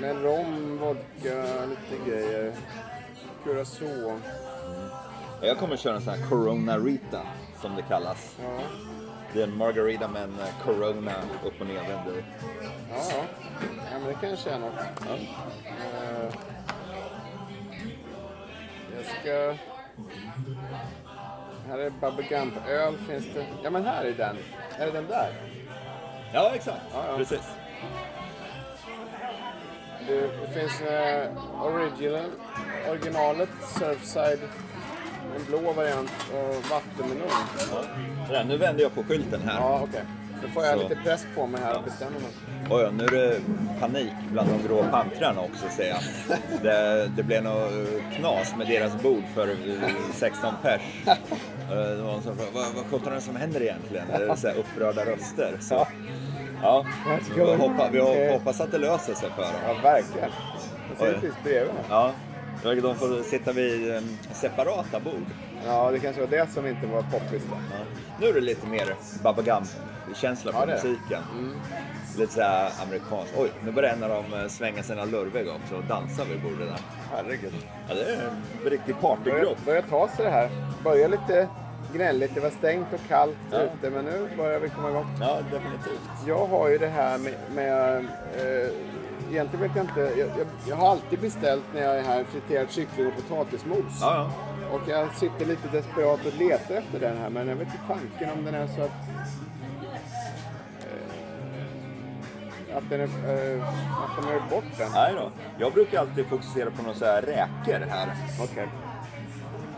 med 0.00 0.22
rom, 0.22 0.78
vodka, 0.78 1.44
lite 1.66 2.10
grejer. 2.10 2.52
Curacao. 3.44 4.20
Jag 5.42 5.58
kommer 5.58 5.76
köra 5.76 5.94
en 5.94 6.02
sån 6.02 6.14
här 6.14 6.28
Corona 6.28 6.78
Rita 6.78 7.20
som 7.60 7.76
det 7.76 7.82
kallas. 7.82 8.36
Ja, 8.42 8.60
Det 9.32 9.40
är 9.40 9.44
en 9.44 9.56
margarita 9.56 10.08
med 10.08 10.22
en 10.22 10.40
eh, 10.40 10.64
Corona 10.64 11.12
upp 11.44 11.60
och 11.60 11.66
nervänd 11.66 12.08
i. 12.08 12.24
ja, 12.90 12.96
ja. 13.10 13.24
ja 13.92 13.98
men 13.98 14.08
det 14.08 14.16
kanske 14.20 14.50
är 14.50 14.58
något. 14.58 14.72
Ja. 15.08 15.14
Eh, 15.14 16.34
jag 18.96 19.04
ska... 19.04 19.54
Här 21.68 21.78
är 21.78 21.90
Bubble 21.90 22.26
Gump 22.28 22.54
öl 22.68 22.94
finns 23.08 23.26
det. 23.34 23.46
Ja 23.62 23.70
men 23.70 23.84
här 23.84 24.04
är 24.04 24.12
den. 24.12 24.36
Är 24.78 24.86
det 24.86 24.92
den 24.92 25.06
där? 25.06 25.32
ja, 26.32 26.52
exakt. 26.54 26.82
Ja, 26.92 27.04
ja. 27.08 27.16
Precis. 27.16 27.42
Det, 30.08 30.20
det 30.20 30.60
finns 30.60 30.80
eh, 30.80 31.62
original, 31.64 32.30
originalet, 32.90 33.48
Surfside, 33.78 34.40
en 35.36 35.44
blå 35.44 35.72
variant 35.72 36.12
och 36.32 36.70
vattenmelon. 36.70 37.30
Ja. 37.72 37.84
Sådär, 38.26 38.44
nu 38.44 38.56
vänder 38.56 38.82
jag 38.82 38.94
på 38.94 39.02
skylten 39.02 39.40
här. 39.46 39.60
Ja, 39.60 39.80
okej. 39.82 40.02
Då 40.42 40.48
får 40.48 40.64
jag 40.64 40.78
Så. 40.80 40.88
lite 40.88 41.00
press 41.04 41.26
på 41.34 41.46
mig 41.46 41.60
här 41.64 41.76
och 41.78 41.84
bestämma 41.84 42.10
mig. 42.10 42.30
Oj, 42.70 42.92
nu 42.92 43.04
är 43.04 43.10
det 43.10 43.40
panik 43.80 44.12
bland 44.32 44.48
de 44.48 44.68
grå 44.68 44.84
pantrarna 44.90 45.40
också 45.40 45.64
ser 45.76 45.88
jag. 45.88 45.98
Det, 46.62 47.10
det 47.16 47.22
blev 47.22 47.42
något 47.44 47.72
eh, 47.72 48.16
knas 48.18 48.54
med 48.56 48.66
deras 48.66 49.02
bord 49.02 49.22
för 49.34 49.48
eh, 49.48 49.54
16 50.12 50.54
pers. 50.62 50.82
Eh, 51.70 51.78
Det 51.78 52.02
var 52.02 52.20
som 52.20 52.36
vad, 52.54 52.64
vad 52.74 52.84
sjutton 52.90 53.12
är 53.12 53.14
det 53.16 53.20
som 53.20 53.36
händer 53.36 53.62
egentligen? 53.62 54.06
Det 54.08 54.24
är 54.32 54.34
så 54.36 54.48
här 54.48 54.54
upprörda 54.56 55.04
röster. 55.04 55.56
Så, 55.60 55.86
ja, 56.62 56.86
vi, 57.34 57.40
go. 57.40 57.56
hoppas, 57.56 57.88
vi 57.92 58.28
hoppas 58.32 58.60
att 58.60 58.70
det 58.72 58.78
löser 58.78 59.14
sig 59.14 59.28
för 59.30 59.42
dem. 59.42 59.52
Ja, 59.66 59.74
verkligen. 59.82 60.30
Jag 60.88 60.98
ser 60.98 61.12
precis 61.14 61.34
bredvid. 61.44 61.74
Ja, 61.88 62.12
de 62.62 62.94
får 62.94 63.22
sitta 63.22 63.52
vid 63.52 63.94
eh, 63.94 64.00
separata 64.32 65.00
bord. 65.00 65.26
Ja, 65.66 65.90
det 65.90 65.98
kanske 65.98 66.20
var 66.20 66.28
det 66.28 66.50
som 66.50 66.66
inte 66.66 66.86
var 66.86 67.02
poppis 67.02 67.42
då. 67.50 67.56
Ja. 67.70 67.84
Nu 68.20 68.26
är 68.28 68.32
det 68.32 68.40
lite 68.40 68.66
mer 68.66 68.94
Baba 69.22 69.42
Gump-känsla 69.42 70.52
på 70.52 70.58
Ja, 70.58 70.66
musiken. 70.66 71.22
Lite 72.18 72.32
såhär 72.32 72.70
amerikanskt. 72.86 73.34
Oj, 73.38 73.50
nu 73.64 73.72
börjar 73.72 73.92
en 73.92 74.02
av 74.02 74.08
dem 74.08 74.24
eh, 74.40 74.48
svänga 74.48 74.82
sina 74.82 75.04
lurviga 75.04 75.52
också 75.54 75.74
och 75.76 75.84
dansa 75.84 76.24
vid 76.24 76.42
bordet 76.42 76.68
där. 76.68 76.78
Herregud. 77.16 77.52
Ja, 77.88 77.94
det 77.94 78.02
är 78.04 78.30
en 78.64 78.70
riktig 78.70 79.00
partygrupp. 79.00 79.64
börjar 79.64 79.82
ta 79.82 80.08
sig 80.08 80.24
det 80.24 80.30
här. 80.30 80.50
Börjar 80.84 81.08
lite 81.08 81.48
gnälligt. 81.92 82.34
Det 82.34 82.40
var 82.40 82.50
stängt 82.50 82.86
och 82.92 83.08
kallt 83.08 83.36
Ja. 83.50 83.58
ute, 83.58 83.90
men 83.90 84.04
nu 84.04 84.28
börjar 84.36 84.60
vi 84.60 84.68
komma 84.68 84.90
igång. 84.90 85.06
Ja, 85.20 85.38
definitivt. 85.52 86.00
Jag 86.26 86.46
har 86.46 86.68
ju 86.68 86.78
det 86.78 86.88
här 86.88 87.18
med... 87.18 87.34
med 87.54 87.96
eh, 88.36 88.70
egentligen 89.30 89.62
vet 89.68 89.76
jag 89.76 89.84
inte. 89.84 90.00
Jag, 90.00 90.28
jag, 90.28 90.46
jag 90.68 90.76
har 90.76 90.90
alltid 90.90 91.18
beställt 91.20 91.64
när 91.74 91.82
jag 91.82 91.96
är 91.96 92.02
här 92.02 92.24
friterad 92.24 92.70
kyckling 92.70 93.06
och 93.06 93.12
potatismos. 93.28 93.98
Ja, 94.00 94.14
ja. 94.14 94.30
Och 94.72 94.80
jag 94.88 95.14
sitter 95.14 95.46
lite 95.46 95.68
desperat 95.68 96.26
och 96.26 96.38
letar 96.38 96.74
efter 96.74 97.00
den 97.00 97.16
här, 97.16 97.30
men 97.30 97.48
jag 97.48 97.56
vet 97.56 97.66
inte 97.66 97.78
fanken 97.88 98.38
om 98.38 98.44
den 98.44 98.54
är 98.54 98.66
så 98.66 98.82
att... 98.82 98.90
Eh, 102.70 102.76
att 102.76 102.90
den 102.90 103.00
är... 103.00 103.04
Eh, 103.04 103.62
att 104.04 104.22
de 104.22 104.34
gjort 104.34 104.50
bort 104.50 104.78
den. 104.78 104.92
Nej 104.94 105.14
då. 105.16 105.30
Jag 105.58 105.72
brukar 105.72 106.00
alltid 106.00 106.26
fokusera 106.26 106.70
på 106.70 106.82
några 106.82 106.94
så 106.94 107.04
här 107.04 107.22
räkor 107.22 107.86
här. 107.90 108.08
Okej. 108.40 108.68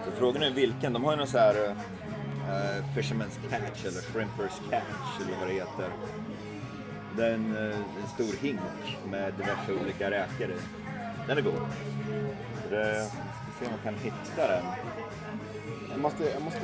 Så 0.05 0.11
frågan 0.19 0.43
är 0.43 0.51
vilken. 0.51 0.93
De 0.93 1.05
har 1.05 1.13
ju 1.13 1.19
någon 1.19 1.27
så 1.27 1.39
här 1.39 1.55
uh, 1.55 2.85
Fisherman's 2.97 3.51
Catch 3.51 3.85
eller 3.85 4.01
Shrimpers 4.01 4.61
Catch 4.71 5.21
eller 5.21 5.39
vad 5.41 5.49
det 5.49 5.55
heter. 5.55 5.89
Det 7.17 7.27
är 7.27 7.35
en, 7.35 7.57
eh, 7.57 7.77
en 8.03 8.09
stor 8.15 8.47
hink 8.47 8.61
med 9.11 9.33
diverse 9.35 9.73
olika 9.83 10.11
räkor 10.11 10.51
i. 10.51 10.57
Den 11.27 11.39
är 11.39 11.43
god. 11.43 11.61
Det, 12.71 13.11
se 13.59 13.67
om 13.67 13.73
jag 13.73 13.83
kan 13.85 13.95
hitta 14.03 14.49
den. 14.49 14.65
Jag 15.91 16.01
måste, 16.01 16.25
jag 16.33 16.43
måste 16.43 16.61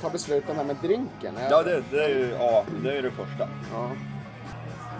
ta 0.00 0.10
beslut 0.10 0.44
om 0.48 0.56
det 0.56 0.60
här 0.62 0.64
med 0.66 0.76
drinken. 0.82 1.34
Jag- 1.40 1.50
Ja, 1.52 1.62
det, 1.62 1.82
det 1.90 2.04
är 2.04 2.08
ju 2.08 2.30
ja, 2.40 2.64
det, 2.82 2.98
är 2.98 3.02
det 3.02 3.10
första. 3.10 3.48
Ja. 3.72 3.90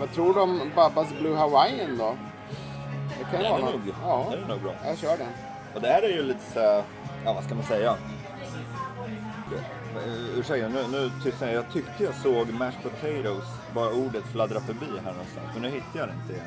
Vad 0.00 0.12
tror 0.12 0.34
du 0.34 0.40
om 0.40 0.60
Babas 0.76 1.08
Blue 1.20 1.36
Hawaiian 1.36 1.98
då? 1.98 2.16
Det 3.18 3.24
kan 3.24 3.32
Den 3.32 3.44
är 3.44 3.50
vara 3.50 3.60
något. 3.60 3.74
nog, 3.86 3.94
Ja, 4.02 4.26
den 4.30 4.44
är 4.44 4.48
nog 4.48 4.60
bra. 4.62 4.72
jag 4.86 4.98
kör 4.98 5.16
den. 5.18 5.26
Och 5.74 5.80
det 5.80 5.88
här 5.88 6.02
är 6.02 6.08
ju 6.08 6.22
lite 6.22 6.40
så 6.52 6.58
ja 7.24 7.32
vad 7.32 7.44
ska 7.44 7.54
man 7.54 7.64
säga? 7.64 7.94
Ursäkta, 10.36 10.68
nu, 10.68 10.84
nu 10.90 11.10
tystnar 11.24 11.48
jag. 11.48 11.56
Jag 11.56 11.72
tyckte 11.72 12.04
jag 12.04 12.14
såg 12.14 12.52
mashed 12.52 12.82
potatoes, 12.82 13.44
bara 13.74 13.90
ordet 13.92 14.24
fladdra 14.32 14.60
förbi 14.60 14.86
här 15.04 15.12
någonstans. 15.12 15.46
Men 15.52 15.62
nu 15.62 15.68
hittar 15.68 15.98
jag 15.98 16.08
det 16.08 16.14
inte 16.22 16.32
igen. 16.32 16.46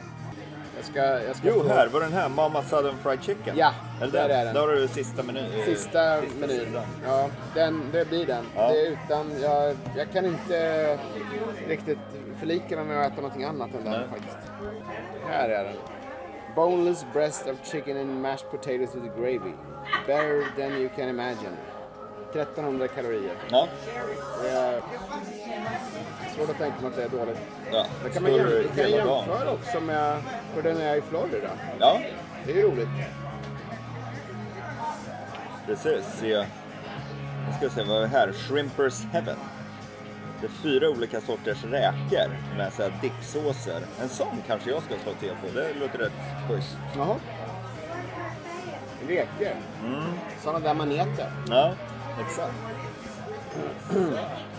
Jag 0.76 0.86
ska, 0.86 1.00
jag 1.28 1.36
ska 1.36 1.48
Jo, 1.48 1.54
få 1.64 1.68
här 1.70 1.88
var 1.88 2.00
den 2.00 2.14
här, 2.14 2.30
Mama 2.30 2.64
Southern 2.64 2.98
Fried 3.04 3.24
Chicken. 3.24 3.58
Ja, 3.58 3.74
Eller 4.02 4.12
där 4.12 4.28
den? 4.28 4.40
är 4.40 4.46
den. 4.46 4.54
Där 4.54 4.62
har 4.62 4.68
du 4.68 4.88
sista 4.88 5.24
menyn. 5.24 5.46
eh, 5.60 5.66
sista 5.66 6.22
menyn. 6.40 6.60
sidan. 6.60 6.84
Ja, 7.06 7.30
den, 7.56 7.84
det 7.92 8.10
blir 8.10 8.26
den. 8.26 8.46
Ja. 8.56 8.68
Det 8.72 8.82
är 8.88 8.92
utan, 8.92 9.32
jag, 9.42 9.76
jag 9.98 10.12
kan 10.14 10.26
inte 10.26 11.00
riktigt 11.68 11.98
förlika 12.40 12.76
mig 12.76 12.86
med 12.86 13.02
att 13.06 13.12
äta 13.12 13.16
någonting 13.22 13.44
annat 13.44 13.70
än 13.76 13.84
den 13.84 13.92
Nej. 13.94 14.02
faktiskt. 14.12 14.38
Här 15.30 15.50
är 15.50 15.64
den. 15.64 15.74
Boneless 16.56 17.06
breast 17.14 17.48
of 17.48 17.58
chicken 17.72 17.98
and 17.98 18.22
mashed 18.22 18.50
potatoes 18.52 18.96
with 18.96 19.16
gravy. 19.18 19.52
Better 20.08 20.44
than 20.62 20.72
you 20.78 20.90
can 20.96 21.10
imagine. 21.10 21.58
1300 22.34 22.88
kalorier. 22.88 23.34
Ja, 23.52 23.68
Det 24.44 24.50
är 24.50 24.82
svårt 26.36 26.50
att 26.50 26.58
tänka 26.58 26.82
mig 26.82 26.88
att 26.90 26.96
det 26.96 27.04
är 27.04 27.10
dåligt. 27.10 27.38
ja. 27.72 27.86
Det 28.04 28.10
kan 28.10 28.24
man 28.24 28.32
Står 28.32 28.42
jäm- 28.42 28.50
du 28.50 28.68
det 28.76 28.82
kan 28.82 28.92
jämföra 28.92 29.52
också 29.52 29.80
med 29.80 30.22
hur 30.56 30.62
den 30.64 30.82
är 30.82 30.96
i 30.96 31.02
Florida. 31.02 31.50
Ja, 31.80 32.00
Det 32.46 32.52
är 32.52 32.56
ju 32.56 32.62
roligt. 32.72 32.90
precis. 35.66 36.06
Se. 36.20 36.46
Nu 37.48 37.54
ska 37.58 37.68
vi 37.68 37.70
se, 37.70 37.84
vad 37.84 37.98
är 37.98 38.02
det 38.02 38.08
här? 38.08 38.32
Shrimpers 38.34 39.02
Heaven. 39.12 39.38
Det 40.42 40.48
är 40.48 40.52
fyra 40.52 40.90
olika 40.90 41.22
sorters 41.22 41.64
räkor 41.64 42.38
med 42.58 42.74
så 42.74 42.82
här 42.84 42.94
dippsåser. 43.02 43.82
En 44.02 44.10
sån 44.10 44.38
kanske 44.48 44.70
jag 44.70 44.84
ska 44.84 44.94
slå 45.04 45.14
till 45.14 45.30
på. 45.30 45.48
Det 45.60 45.74
låter 45.80 45.98
rätt 46.00 46.12
schysst. 46.50 46.78
Jaha. 46.98 47.16
Räkor. 49.08 49.56
Mm. 49.86 50.04
Sådana 50.44 50.60
där 50.60 50.74
maneter. 50.74 51.32
Ja, 51.50 51.74
exakt. 52.28 52.54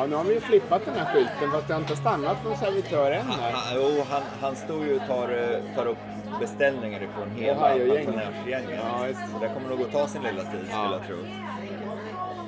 Ja, 0.00 0.06
nu 0.06 0.16
har 0.16 0.24
vi 0.24 0.34
ju 0.34 0.40
flippat 0.40 0.84
den 0.84 0.94
här 0.94 1.14
skylten 1.14 1.50
fast 1.52 1.68
det 1.68 1.74
har 1.74 1.80
inte 1.80 1.96
stannat 1.96 2.44
någon 2.44 2.56
servitör 2.56 3.10
än 3.10 3.26
här. 3.26 3.52
Han, 3.52 3.74
jo, 3.74 4.04
han, 4.10 4.22
han 4.40 4.56
står 4.56 4.84
ju 4.84 4.96
och 4.96 5.06
tar, 5.06 5.28
eh, 5.28 5.74
tar 5.76 5.86
upp 5.86 5.98
beställningar 6.40 7.02
ifrån 7.02 7.30
hela 7.30 7.68
pensionärsgänget. 7.68 8.80
Ja, 8.84 9.06
just 9.06 9.20
det. 9.20 9.32
Så 9.32 9.38
det 9.38 9.48
kommer 9.48 9.68
nog 9.68 9.82
att 9.82 9.92
ta 9.92 10.08
sin 10.08 10.22
lilla 10.22 10.42
tid 10.42 10.60
Ja. 10.70 10.76
skulle 10.76 10.96
jag 10.96 11.06
tro. 11.06 11.16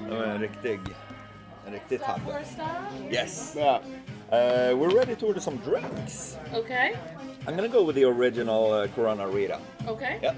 Det 0.08 0.14
var 0.16 0.24
en 0.24 0.40
riktig, 0.40 0.80
en 1.66 1.72
riktig 1.72 2.00
tabbe. 2.00 2.44
Yes. 3.10 3.54
Ja. 3.56 3.80
Uh, 4.32 4.38
we're 4.78 4.98
ready 4.98 5.14
to 5.14 5.26
order 5.26 5.40
some 5.40 5.58
drinks. 5.64 6.38
Okay. 6.54 6.94
I'm 7.46 7.56
gonna 7.56 7.68
go 7.68 7.86
with 7.86 7.94
the 7.94 8.04
original 8.04 8.72
uh, 8.72 8.86
Corona 8.94 9.26
Rita. 9.26 9.58
Okay. 9.88 10.18
Yeah. 10.22 10.34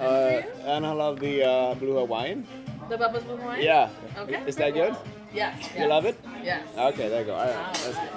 Uh, 0.00 0.42
and 0.66 0.86
I 0.86 0.92
love 0.92 1.20
the 1.20 1.44
uh, 1.44 1.74
Blue 1.74 1.94
Hawaiian. 1.94 2.46
The 2.88 2.96
Bubba's 2.96 3.24
Blue 3.24 3.36
Hawaiian? 3.36 3.64
Yeah. 3.64 3.88
Okay. 4.22 4.42
Is 4.46 4.56
that 4.56 4.74
good? 4.74 4.96
Yes. 5.34 5.54
You 5.74 5.80
yes. 5.80 5.88
love 5.88 6.06
it? 6.06 6.16
Yes. 6.48 6.94
Okay, 6.94 7.08
there 7.08 7.20
you 7.20 7.24
go. 7.24 7.32
All 7.34 7.46
right, 7.46 7.56
that's 7.74 7.94
good. 7.94 8.08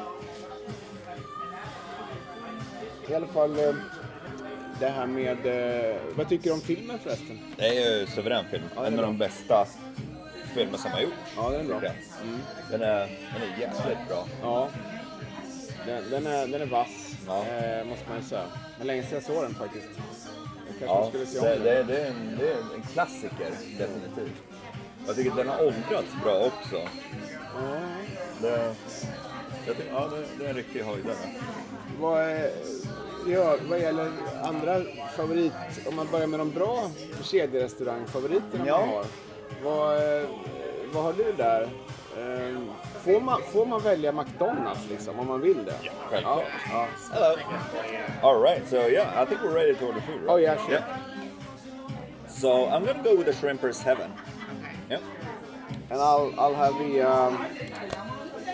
I 3.11 3.15
alla 3.15 3.27
fall 3.27 3.59
eh, 3.59 3.75
det 4.79 4.88
här 4.89 5.05
med... 5.07 5.45
eh, 5.45 5.95
Vad 6.15 6.29
tycker 6.29 6.43
du 6.50 6.51
om 6.53 6.61
filmen 6.61 7.00
förresten? 7.00 7.39
Det 7.57 7.67
är 7.67 8.00
ju 8.00 8.07
suverän 8.07 8.45
film. 8.51 8.63
Ja, 8.75 8.81
det 8.81 8.88
är 8.88 8.91
en 8.91 9.00
av 9.00 9.05
de 9.05 9.17
bästa 9.17 9.67
filmer 10.55 10.77
som 10.77 10.91
har 10.91 11.00
gjorts. 11.01 11.15
Ja, 11.35 11.50
den 11.50 11.61
är 11.61 11.65
bra. 11.65 11.79
jag. 11.83 11.93
Den, 12.71 12.81
är, 12.81 13.00
den 13.00 13.41
är 13.41 13.59
jävligt 13.59 14.07
bra. 14.07 14.25
Ja. 14.41 14.69
Den, 15.85 16.09
den, 16.09 16.27
är, 16.27 16.47
den 16.47 16.61
är 16.61 16.65
vass, 16.65 17.15
Ja. 17.27 17.45
eh, 17.45 17.85
måste 17.85 18.09
man 18.09 18.17
ju 18.17 18.23
säga. 18.23 18.43
Men 18.77 18.88
länge 18.88 19.03
sedan 19.03 19.13
jag 19.13 19.23
såg 19.23 19.43
den 19.43 19.53
faktiskt. 19.55 19.88
Jag 20.67 20.79
kanske 20.79 20.85
Ja, 20.85 21.07
skulle 21.09 21.25
se 21.25 21.39
det, 21.39 21.55
om 21.57 21.63
det, 21.63 21.73
den. 21.73 21.88
det, 21.88 22.01
är 22.01 22.07
en, 22.09 22.38
det 22.39 22.47
är 22.51 22.57
en 22.75 22.81
klassiker, 22.93 23.51
definitivt. 23.77 24.41
Jag 25.07 25.15
tycker 25.15 25.31
den 25.35 25.47
har 25.50 25.61
åldrats 25.65 26.13
bra 26.23 26.39
också. 26.39 26.81
Det, 28.41 28.75
jag 29.67 29.77
tycker, 29.77 29.91
ja, 29.93 30.08
det, 30.12 30.25
det 30.39 30.46
är 30.46 30.50
en 30.50 30.55
riktig 30.55 30.81
höjdare. 30.84 31.15
Vad, 32.00 32.22
är, 32.22 32.51
ja, 33.27 33.55
vad 33.70 33.79
gäller 33.79 34.12
andra 34.43 34.81
favorit, 35.15 35.53
om 35.88 35.96
man 35.96 36.08
börjar 36.12 36.27
med 36.27 36.39
de 36.39 36.51
bra 36.51 36.89
kedjerestaurangfavoriterna 37.24 38.65
Ja. 38.67 38.79
man 38.79 38.89
har. 38.89 39.05
Vad, 39.63 39.98
eh, 39.98 40.27
vad 40.93 41.03
har 41.03 41.13
du 41.13 41.31
där? 41.38 41.62
Eh, 42.17 42.58
Får 43.03 43.22
man, 43.22 43.41
får 43.43 43.65
man 43.65 43.81
välja 43.81 44.12
McDonalds 44.12 44.89
liksom, 44.89 45.20
om 45.20 45.27
man 45.27 45.41
vill 45.41 45.65
det? 45.65 45.75
Ja, 45.84 45.91
självklart. 46.10 46.43
ja. 46.72 46.88
Hello. 47.13 47.36
All 48.22 48.41
right, 48.41 48.70
so 48.70 48.75
yeah, 48.75 49.24
I 49.24 49.25
think 49.25 49.41
we're 49.41 49.53
ready 49.53 49.75
to 49.75 49.86
order 49.88 50.01
food, 50.01 50.15
right? 50.22 50.29
Oh, 50.29 50.41
yeah, 50.41 50.65
sure. 50.67 50.84
So 52.27 52.48
I'm 52.67 52.86
gonna 52.86 53.03
go 53.03 53.15
with 53.17 53.25
the 53.25 53.34
Shrimpers 53.34 53.81
Heaven. 53.84 54.12
Yeah. 54.89 55.01
And 55.91 56.00
I'll, 56.00 56.33
I'll 56.39 56.55
have 56.55 56.77
the, 56.79 57.01
um, 57.01 57.45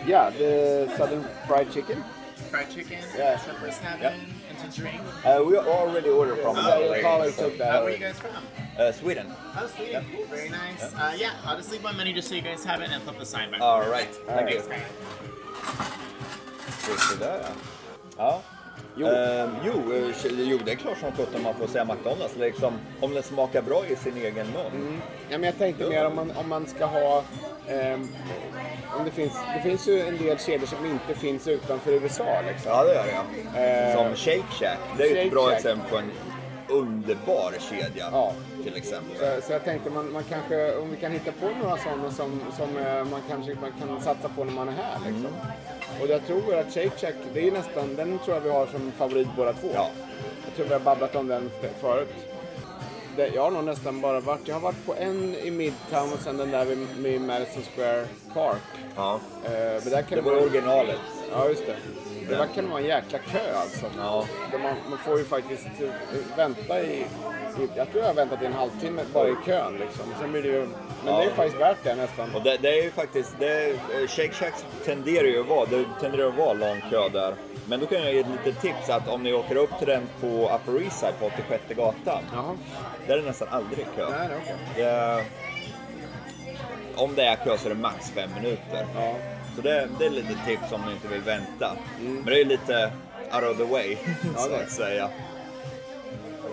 yeah, 0.07 0.31
the 0.31 0.91
southern 0.97 1.23
fried 1.47 1.71
chicken. 1.71 2.03
Fried 2.49 2.71
chicken, 2.71 2.97
Yeah. 3.15 3.37
shrimpers 3.37 3.77
heaven, 3.77 4.01
Yep. 4.01 4.13
and 4.49 4.57
to 4.73 4.81
drink. 4.81 5.01
Uh, 5.23 5.43
we 5.45 5.55
already 5.57 6.09
ordered 6.09 6.39
from 6.39 6.55
your 6.55 6.95
uh, 6.97 7.01
caller 7.01 7.31
took 7.31 7.57
that. 7.59 7.75
Uh, 7.75 7.83
where 7.83 7.83
are 7.83 7.89
you 7.91 7.97
guys 7.99 8.17
from? 8.19 8.31
uh, 8.79 8.91
Sweden. 8.91 9.31
Oh, 9.55 9.67
Sweden. 9.75 10.03
Very 10.31 10.49
nice. 10.49 10.81
Uh, 10.95 11.13
yeah, 11.17 11.33
I'll 11.45 11.57
just 11.57 11.71
leave 11.71 11.83
my 11.83 11.91
menu 11.93 12.13
just 12.13 12.29
so 12.29 12.35
you 12.35 12.41
guys 12.41 12.63
have 12.63 12.81
it 12.81 12.89
and 12.89 13.03
flip 13.03 13.19
the 13.19 13.25
sign 13.25 13.51
back. 13.51 13.61
All 13.61 13.87
right, 13.87 14.09
thank 14.25 14.49
you. 14.49 14.61
Thanks, 14.61 14.67
guys. 14.67 14.81
Så 17.09 17.15
där 17.19 17.39
ja. 17.39 17.47
Ja. 18.17 18.41
Jo. 18.95 19.07
Ehm, 19.07 19.49
jo, 19.65 19.93
eh, 19.93 20.31
jo, 20.49 20.57
det 20.65 20.71
är 20.71 20.75
klart 20.75 20.97
som 20.97 21.11
sjutton 21.11 21.43
man 21.43 21.53
får 21.53 21.67
säga 21.67 21.85
McDonalds. 21.85 22.35
Liksom, 22.37 22.73
om 23.01 23.13
den 23.13 23.23
smakar 23.23 23.61
bra 23.61 23.83
i 23.89 23.95
sin 23.95 24.17
egen 24.17 24.47
mun. 24.47 24.65
Mm. 24.81 25.01
Ja, 25.29 25.37
men 25.37 25.43
jag 25.43 25.57
tänkte 25.57 25.89
mer 25.89 26.05
om 26.05 26.15
man, 26.15 26.31
om 26.39 26.49
man 26.49 26.65
ska 26.65 26.85
ha... 26.85 27.23
ehm, 27.67 28.07
om 28.99 29.05
det, 29.05 29.11
finns, 29.11 29.33
det 29.55 29.61
finns 29.69 29.87
ju 29.87 30.01
en 30.01 30.17
del 30.17 30.37
kedjor 30.39 30.67
som 30.67 30.85
inte 30.85 31.19
finns 31.19 31.47
utanför 31.47 31.91
USA. 31.91 32.41
Liksom. 32.47 32.71
Ja, 32.71 32.83
det 32.83 32.93
gör 32.93 33.05
det. 33.53 33.89
Eh, 33.89 33.95
Som 33.95 34.15
Shake 34.15 34.43
Shack. 34.59 34.77
Det 34.97 35.03
är 35.03 35.07
Shake 35.09 35.21
ett 35.21 35.31
bra 35.31 35.45
Shack. 35.45 35.57
exempel 35.57 35.89
på 35.89 35.97
en 35.97 36.11
underbar 36.69 37.53
kedja. 37.69 38.09
Ja. 38.11 38.33
Till 38.63 38.75
exempel. 38.75 39.17
Så, 39.41 39.47
så 39.47 39.53
jag 39.53 39.63
tänkte 39.63 39.89
man, 39.89 40.11
man 40.11 40.23
kanske, 40.23 40.75
om 40.75 40.89
vi 40.91 40.97
kan 40.97 41.11
hitta 41.11 41.31
på 41.31 41.49
några 41.63 41.77
sådana 41.77 42.11
som, 42.11 42.41
som 42.57 42.77
eh, 42.77 43.03
man 43.05 43.21
kanske 43.29 43.55
man 43.61 43.71
kan 43.79 44.01
satsa 44.01 44.29
på 44.35 44.43
när 44.43 44.53
man 44.53 44.67
är 44.69 44.73
här. 44.73 44.97
Liksom. 45.05 45.25
Mm. 45.25 46.01
Och 46.01 46.07
jag 46.07 46.25
tror 46.27 46.55
att 46.55 46.73
Shake 46.73 46.97
Shack, 46.97 47.15
det 47.33 47.47
är 47.47 47.51
nästan, 47.51 47.95
den 47.95 48.19
tror 48.19 48.35
jag 48.37 48.41
vi 48.41 48.49
har 48.49 48.65
som 48.67 48.91
favorit 48.91 49.27
båda 49.37 49.53
två. 49.53 49.67
Ja. 49.73 49.89
Jag 50.45 50.55
tror 50.55 50.65
vi 50.65 50.73
har 50.73 50.79
babblat 50.79 51.15
om 51.15 51.27
den 51.27 51.51
förut. 51.81 52.13
Jag 53.33 53.41
har 53.43 53.51
nog 53.51 53.63
nästan 53.63 54.01
bara 54.01 54.19
varit, 54.19 54.47
jag 54.47 54.55
har 54.55 54.61
varit 54.61 54.85
på 54.85 54.95
en 54.95 55.35
i 55.35 55.51
Midtown 55.51 56.13
och 56.13 56.19
sen 56.19 56.37
den 56.37 56.51
där 56.51 56.65
vid, 56.65 56.87
vid 56.97 57.21
Madison 57.21 57.63
Square 57.75 58.05
Park. 58.33 58.61
Ja. 58.95 59.19
Eh, 59.45 59.51
men 59.51 59.89
där 59.91 60.01
kan 60.01 60.17
Det 60.17 60.21
var 60.21 60.31
vara- 60.31 60.43
originalet. 60.43 60.99
Ja, 61.31 61.49
just 61.49 61.65
det. 61.65 61.75
Det 62.29 62.35
där 62.35 62.47
kan 62.55 62.69
vara 62.69 62.81
en 62.81 62.87
jäkla 62.87 63.19
kö 63.19 63.55
alltså. 63.55 63.85
Ja. 63.97 64.25
Man, 64.51 64.75
man 64.89 64.99
får 64.99 65.17
ju 65.17 65.25
faktiskt 65.25 65.65
eh, 65.65 66.37
vänta 66.37 66.81
i, 66.81 66.93
i, 67.59 67.69
jag 67.75 67.91
tror 67.91 68.01
jag 68.01 68.09
har 68.09 68.13
väntat 68.13 68.41
i 68.41 68.45
en 68.45 68.53
halvtimme 68.53 69.01
bara 69.13 69.27
i 69.29 69.35
kön 69.45 69.77
liksom. 69.79 70.05
Sen 70.19 70.31
blir 70.31 70.43
det 70.43 70.47
ju, 70.47 70.67
men 71.05 71.15
det 71.15 71.21
är 71.21 71.23
ju 71.23 71.29
faktiskt 71.29 71.61
värt 71.61 71.77
det 71.83 71.95
nästan. 71.95 72.35
Och 72.35 72.43
det, 72.43 72.57
det 72.57 72.79
är 72.79 72.83
ju 72.83 72.91
faktiskt, 72.91 73.35
det, 73.39 73.69
eh, 73.69 74.07
Shake 74.07 74.33
Shacks 74.33 74.65
tenderar 74.85 75.27
ju 75.27 75.39
att 75.39 75.47
vara, 75.47 75.65
det 75.65 75.85
tenderar 76.01 76.27
att 76.27 76.37
vara 76.37 76.53
lång 76.53 76.81
kö 76.89 77.09
där. 77.09 77.35
Men 77.69 77.79
då 77.79 77.85
kan 77.85 78.03
jag 78.03 78.13
ge 78.13 78.19
ett 78.19 78.27
litet 78.45 78.61
tips 78.61 78.89
att 78.89 79.07
om 79.07 79.23
ni 79.23 79.33
åker 79.33 79.55
upp 79.55 79.77
till 79.79 79.87
den 79.87 80.09
på 80.21 80.27
Upper 80.27 80.83
East 80.83 80.99
Side 80.99 81.13
på 81.19 81.25
86 81.25 81.63
gatan. 81.69 82.23
Jaha. 82.33 82.57
Där 83.07 83.13
är 83.13 83.21
det 83.21 83.27
nästan 83.27 83.47
aldrig 83.51 83.85
kö. 83.95 84.09
Nej, 84.09 84.29
okej. 84.41 84.55
Det, 84.75 85.23
om 86.95 87.15
det 87.15 87.23
är 87.25 87.35
kö 87.35 87.57
så 87.57 87.65
är 87.65 87.73
det 87.73 87.81
max 87.81 88.11
fem 88.11 88.29
minuter. 88.35 88.85
Ja. 88.95 89.15
Så 89.57 89.63
det, 89.63 89.87
det 89.99 90.05
är 90.05 90.09
lite 90.09 90.35
tips 90.45 90.71
om 90.71 90.81
ni 90.85 90.91
inte 90.91 91.07
vill 91.07 91.21
vänta. 91.21 91.71
Men 91.99 92.25
det 92.25 92.41
är 92.41 92.45
lite 92.45 92.91
out 93.33 93.43
of 93.51 93.57
the 93.57 93.63
way, 93.63 93.97
Ja, 94.35 94.41
så 94.49 94.55
att 94.55 94.71
säga. 94.71 95.09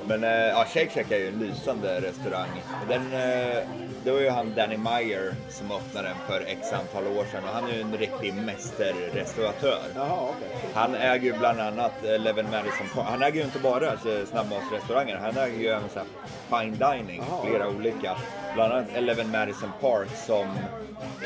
Men 0.06 0.24
eh, 0.24 0.30
ja, 0.30 0.64
Shake 0.64 0.88
Shack 0.90 1.10
är 1.10 1.18
ju 1.18 1.28
en 1.28 1.38
lysande 1.38 2.00
restaurang. 2.00 2.62
Den, 2.88 3.02
eh, 3.12 3.58
det 4.04 4.10
var 4.10 4.20
ju 4.20 4.30
han 4.30 4.54
Danny 4.54 4.76
Meyer 4.76 5.34
som 5.48 5.72
öppnade 5.72 6.08
den 6.08 6.16
för 6.26 6.44
x 6.46 6.72
antal 6.72 7.06
år 7.06 7.24
sedan 7.32 7.44
och 7.44 7.50
han 7.50 7.64
är 7.70 7.74
ju 7.74 7.80
en 7.80 7.96
riktig 7.96 8.34
mästerrestauratör. 8.34 9.80
Jaha. 9.94 10.28
Han 10.74 10.94
äger 10.94 11.32
ju 11.32 11.38
bland 11.38 11.60
annat 11.60 12.04
Eleven 12.04 12.46
Madison 12.50 12.86
Park. 12.94 13.06
Han 13.08 13.22
äger 13.22 13.38
ju 13.38 13.44
inte 13.44 13.58
bara 13.58 13.90
alltså, 13.90 14.26
snabbmatsrestauranger, 14.26 15.16
han 15.16 15.36
äger 15.36 15.58
ju 15.58 15.68
även 15.68 15.88
så 15.88 15.98
här 15.98 16.62
fine 16.62 16.72
dining, 16.78 17.22
Jaha. 17.28 17.46
flera 17.46 17.68
olika. 17.68 18.16
Bland 18.54 18.72
annat 18.72 18.88
Eleven 18.94 19.30
Madison 19.30 19.70
Park 19.80 20.08
som 20.26 20.46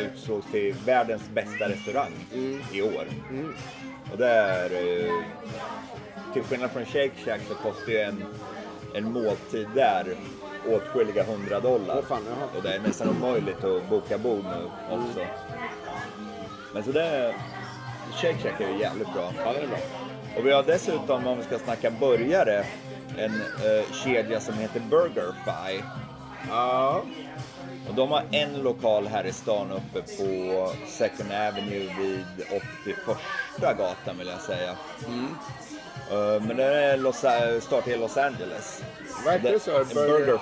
utsågs 0.00 0.46
till 0.52 0.74
världens 0.86 1.28
bästa 1.30 1.68
restaurang 1.68 2.12
i 2.72 2.82
år. 2.82 3.04
Och 4.12 4.18
det 4.18 4.28
är, 4.28 4.64
eh, 4.64 5.12
till 6.32 6.42
skillnad 6.42 6.70
från 6.70 6.84
Shake 6.84 7.10
Shack 7.24 7.40
så 7.48 7.54
kostar 7.54 7.92
ju 7.92 7.98
en, 7.98 8.24
en 8.94 9.12
måltid 9.12 9.68
där 9.74 10.16
åtskilliga 10.66 11.24
hundra 11.24 11.60
dollar. 11.60 11.96
Åh, 11.98 12.04
fan, 12.04 12.22
och 12.56 12.62
det 12.62 12.74
är 12.74 12.80
nästan 12.80 13.08
omöjligt 13.08 13.64
att 13.64 13.88
boka 13.88 14.18
bord 14.18 14.44
nu 14.44 14.70
också. 14.90 15.20
Men 16.74 16.84
så 16.84 16.92
det, 16.92 17.34
Shake 18.12 18.38
Shack 18.38 18.60
är 18.60 18.68
ju 18.68 18.78
jävligt 18.78 19.12
bra. 19.12 19.32
Ja, 19.44 19.52
det 19.52 19.58
är 19.58 19.66
bra. 19.66 19.78
Och 20.36 20.46
vi 20.46 20.52
har 20.52 20.62
dessutom, 20.62 21.26
om 21.26 21.38
vi 21.38 21.44
ska 21.44 21.58
snacka 21.58 21.90
burgare, 21.90 22.64
en 23.18 23.34
eh, 23.34 23.92
kedja 24.04 24.40
som 24.40 24.54
heter 24.54 24.80
BurgerFi. 24.80 25.82
Ja. 26.50 27.02
Och 27.88 27.94
de 27.94 28.10
har 28.10 28.22
en 28.30 28.62
lokal 28.62 29.06
här 29.06 29.24
i 29.24 29.32
stan 29.32 29.70
uppe 29.70 30.00
på 30.00 30.72
Second 30.86 31.32
Avenue 31.32 31.94
vid 32.00 32.24
81 32.84 33.78
gatan 33.78 34.18
vill 34.18 34.28
jag 34.28 34.40
säga. 34.40 34.70
Eh, 34.70 35.24
men 36.40 36.56
den 36.56 36.60
är 36.60 36.96
Los, 36.96 37.24
eh, 37.24 37.60
startar 37.60 37.90
i 37.90 37.96
Los 37.96 38.16
Angeles. 38.16 38.82
Vad 39.24 39.34
heter 39.34 39.52
det 39.52 39.60
så? 39.60 39.70
Burger- 39.70 40.38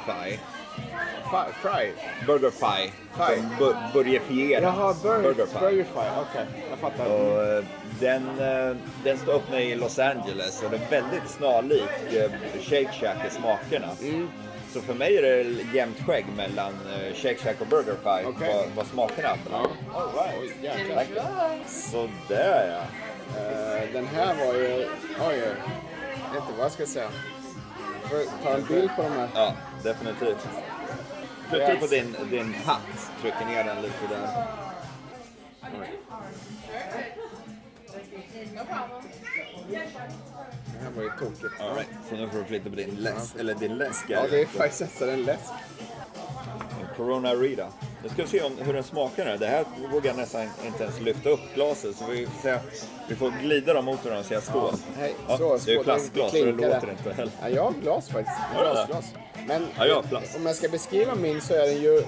Fry? 1.63 1.93
BurgerFi. 2.27 2.93
Fi. 3.17 3.37
Som 3.37 3.57
bur, 3.59 3.77
burgerifierat. 3.93 4.63
Jaha, 4.63 4.95
burger, 5.03 5.23
BurgerFi. 5.23 5.59
Burgerfy. 5.61 6.09
Okej, 6.31 6.47
jag 6.71 6.79
fattar. 6.79 7.07
Och, 7.07 7.43
eh, 7.45 7.65
den, 8.01 8.23
eh, 8.41 8.77
den 9.05 9.19
står 9.19 9.33
öppna 9.33 9.61
i 9.61 9.75
Los 9.75 9.99
Angeles 9.99 10.63
och 10.63 10.71
det 10.71 10.77
är 10.77 10.91
väldigt 11.03 11.31
snarlik 11.31 12.13
eh, 12.13 12.31
Shake 12.63 12.93
Shack 12.93 13.17
i 13.27 13.31
smakerna. 13.31 13.89
Så 14.73 14.81
för 14.81 14.95
mig 14.95 15.17
är 15.17 15.23
det 15.23 15.47
jämnt 15.75 15.97
skägg 16.07 16.27
mellan 16.37 16.73
eh, 16.73 17.15
Shake 17.15 17.39
Shack 17.39 17.61
och 17.61 17.67
BurgerFi 17.67 18.27
Okej. 18.29 18.55
vad, 18.55 18.67
vad 18.77 18.87
smakerna 18.87 19.29
Ja. 19.51 19.67
All 19.95 20.09
right. 20.15 20.55
Jäklar. 20.63 20.97
Tack. 20.97 21.09
Sådär 21.69 22.79
ja. 22.79 22.87
Eh, 23.31 23.93
den 23.93 24.07
här 24.07 24.35
var 24.35 24.55
ju... 24.55 24.89
Oj. 25.29 25.39
Jag 25.39 26.33
vet 26.33 26.43
inte 26.43 26.57
vad 26.57 26.65
jag 26.65 26.73
ska 26.73 26.87
säga. 26.87 27.11
Får 28.03 28.19
jag 28.19 28.29
ta 28.43 28.55
en 28.55 28.65
bild 28.65 28.91
på 28.97 29.03
de 29.03 29.09
här? 29.09 29.29
Ja, 29.35 29.53
definitivt. 29.83 30.49
Tryck 31.51 31.81
på 31.81 31.87
din, 31.87 32.17
din 32.31 32.55
hatt, 32.55 33.11
trycker 33.21 33.45
ner 33.47 33.65
den 33.65 33.83
lite 33.83 34.07
där. 34.11 34.47
Det 40.73 40.83
här 40.83 40.91
var 40.97 41.03
ju 41.03 41.11
tokigt. 41.11 41.61
All 41.61 41.75
right. 41.75 41.89
Så 42.09 42.17
nu 42.17 42.29
får 42.29 42.39
du 42.39 42.45
flytta 42.45 42.71
på 42.71 42.77
din 42.77 42.95
läsk, 42.95 43.37
eller 43.39 43.55
din 43.55 43.79
läsk. 43.79 44.05
Ja, 44.09 44.27
det 44.31 44.41
är 44.41 44.47
faktiskt 44.47 44.81
nästan 44.81 45.09
en 45.09 45.23
läsk. 45.23 45.51
En 46.81 46.97
Corona 46.97 47.35
Rita. 47.35 47.69
Nu 48.07 48.13
ska 48.13 48.23
vi 48.23 48.29
se 48.29 48.43
om, 48.43 48.53
hur 48.59 48.73
den 48.73 48.85
smakar 48.85 49.25
nu. 49.25 49.37
Det 49.37 49.47
här 49.47 49.65
vågar 49.93 50.11
jag 50.11 50.17
nästan 50.17 50.49
inte 50.67 50.85
ens 50.85 51.01
lyfta 51.01 51.29
upp 51.29 51.41
glaset. 51.55 51.97
Så 51.97 52.05
vi 52.07 52.27
får, 52.27 52.59
vi 53.09 53.15
får 53.15 53.33
glida 53.43 53.75
dem 53.75 53.85
mot 53.85 54.05
varandra 54.05 54.21
och 54.21 54.27
säga 54.27 54.41
skål. 54.41 54.75
Hej, 54.97 55.15
Ja, 55.29 55.39
så, 55.39 55.59
det 55.67 55.73
är 55.73 55.77
ju 55.77 55.83
plastglas 55.83 56.31
så 56.31 56.37
det 56.37 56.53
låter 56.53 56.91
inte 56.91 57.13
heller. 57.13 57.33
Ja, 57.43 57.49
jag 57.49 57.63
har 57.63 57.73
glas 57.73 58.09
faktiskt. 58.09 58.39
Glasglas. 58.61 59.05
Men 59.47 59.67
Ja, 59.79 59.87
jag 59.87 60.05
om 60.37 60.47
jag 60.47 60.57
ska 60.57 60.69
beskriva 60.69 61.15
min 61.15 61.41
så 61.41 61.55
är 61.55 61.67
den 61.67 61.83
ju 61.83 62.03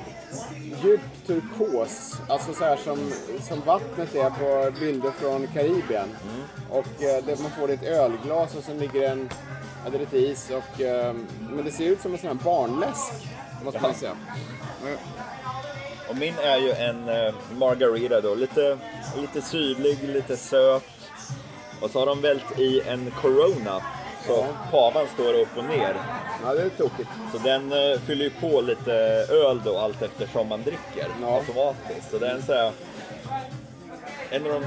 djupt 0.82 1.26
turkos. 1.26 2.16
Alltså 2.28 2.52
så 2.52 2.64
här 2.64 2.76
som, 2.76 3.12
som 3.48 3.60
vattnet 3.60 4.14
är 4.14 4.30
på 4.30 4.78
bilder 4.80 5.10
från 5.10 5.46
Karibien. 5.46 6.08
Mm. 6.22 6.44
Och 6.70 7.02
eh, 7.02 7.24
det, 7.24 7.40
man 7.40 7.50
får 7.50 7.66
det 7.66 7.72
i 7.72 7.76
ett 7.76 7.82
ölglas 7.82 8.56
och 8.56 8.64
sen 8.64 8.78
ligger 8.78 9.10
en, 9.10 9.28
ja, 9.84 9.90
det 9.90 9.96
är 9.96 10.00
lite 10.00 10.18
is 10.18 10.50
och, 10.50 10.80
eh, 10.80 11.14
men 11.50 11.64
det 11.64 11.70
ser 11.70 11.84
ut 11.84 12.00
som 12.00 12.12
en 12.12 12.18
sån 12.18 12.28
här 12.28 12.44
barnläsk. 12.44 13.12
Måste 13.64 13.80
man 13.80 13.94
säga. 13.94 14.16
Och 16.10 16.16
min 16.16 16.34
är 16.38 16.56
ju 16.58 16.70
en 16.72 17.08
eh, 17.08 17.34
Margarita 17.56 18.20
då. 18.20 18.34
Lite, 18.34 18.78
lite 19.20 19.42
syrlig, 19.42 19.98
lite 20.02 20.36
söt. 20.36 20.82
Och 21.80 21.90
så 21.90 21.98
har 21.98 22.06
de 22.06 22.20
vält 22.20 22.58
i 22.58 22.80
en 22.80 23.10
Corona. 23.10 23.82
Så 24.26 24.32
Ja. 24.32 24.46
pavan 24.70 25.06
står 25.14 25.34
upp 25.34 25.56
och 25.56 25.64
ner. 25.64 25.94
Ja, 26.44 26.54
det 26.54 26.62
är 26.62 26.68
tokigt. 26.68 27.08
Så 27.32 27.38
den 27.38 27.72
eh, 27.72 27.98
fyller 28.00 28.24
ju 28.24 28.30
på 28.30 28.60
lite 28.60 28.92
öl 29.30 29.60
då 29.64 29.78
allt 29.78 30.02
eftersom 30.02 30.48
man 30.48 30.62
dricker 30.62 31.08
Ja. 31.22 31.34
automatiskt. 31.36 32.10
Så 32.10 32.18
det 32.18 32.26
är 32.26 32.34
en 32.34 32.42
så 32.42 32.52
här, 32.54 32.72
en 34.30 34.46
av 34.46 34.52
de 34.52 34.64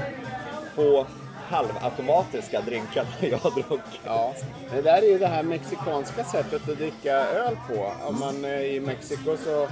få 0.74 1.06
halvautomatiska 1.48 2.60
drinkarna 2.60 3.08
jag 3.20 3.38
har 3.38 3.50
druckit. 3.50 4.00
Ja, 4.04 4.34
det 4.74 4.82
där 4.82 4.98
är 5.02 5.06
ju 5.08 5.18
det 5.18 5.26
här 5.26 5.42
mexikanska 5.42 6.24
sättet 6.24 6.68
att 6.68 6.78
dricka 6.78 7.12
öl 7.16 7.56
på. 7.68 7.92
Om 8.06 8.20
man 8.20 8.44
är 8.44 8.60
i 8.60 8.80
Mexiko 8.80 9.36
så 9.44 9.68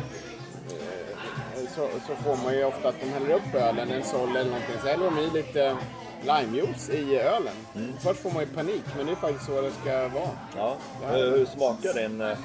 så, 1.75 1.89
så 2.07 2.15
får 2.25 2.45
man 2.45 2.55
ju 2.55 2.65
ofta 2.65 2.89
att 2.89 3.01
de 3.01 3.07
häller 3.11 3.35
upp 3.35 3.55
ölen, 3.55 3.91
en 3.91 4.05
sol 4.05 4.37
eller 4.37 4.51
någonting, 4.51 4.75
så 4.83 4.89
häller 4.89 5.05
de 5.05 5.19
i 5.19 5.31
lite 5.31 5.77
limejuice 6.23 6.89
i 6.91 7.17
ölen. 7.19 7.55
Först 8.01 8.21
får 8.21 8.31
man 8.31 8.41
ju 8.43 8.47
panik, 8.49 8.83
men 8.97 9.07
det 9.07 9.13
är 9.13 9.17
faktiskt 9.17 9.47
så 9.47 9.61
det 9.61 9.71
ska 9.83 10.09
vara. 10.09 10.31
Ja. 10.57 10.77
Hur 11.13 11.31
hur 11.39 11.47
smakar 11.47 11.95
din 11.95 12.21
eh, 12.21 12.37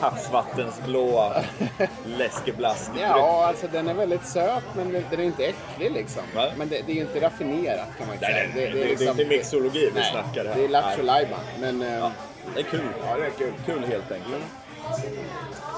havsvattensblåa 0.00 1.32
läskeblaskdryck? 2.18 3.02
Ja, 3.02 3.46
alltså 3.46 3.66
den 3.72 3.88
är 3.88 3.94
väldigt 3.94 4.26
söt, 4.26 4.64
men 4.76 4.92
den 4.92 5.04
den 5.10 5.20
är 5.20 5.24
inte 5.24 5.44
äcklig 5.44 5.92
liksom. 5.92 6.22
Nej. 6.34 6.52
Men 6.56 6.68
det, 6.68 6.82
det 6.86 6.92
är 6.92 6.96
ju 6.96 7.00
inte 7.02 7.20
raffinerat 7.20 7.88
kan 7.98 8.06
man 8.06 8.16
Nej, 8.20 8.30
säga. 8.32 8.48
nej, 8.54 8.70
det, 8.72 8.94
det, 8.94 9.04
är 9.04 9.10
inte 9.10 9.24
mixologi 9.24 9.90
vi 9.94 10.00
nej, 10.00 10.10
snackar 10.12 10.44
här. 10.44 10.54
Det 10.54 10.64
är 10.64 10.68
lattjo 10.68 11.02
lajban. 11.02 11.40
Men, 11.60 11.82
eh, 11.82 11.98
Ja, 11.98 12.12
det 12.54 12.60
är 12.60 12.64
kul. 12.64 12.80
ja, 13.06 13.16
det 13.16 13.26
är 13.26 13.30
kul. 13.30 13.52
Kul 13.66 13.84
helt 13.84 14.12
enkelt. 14.12 14.44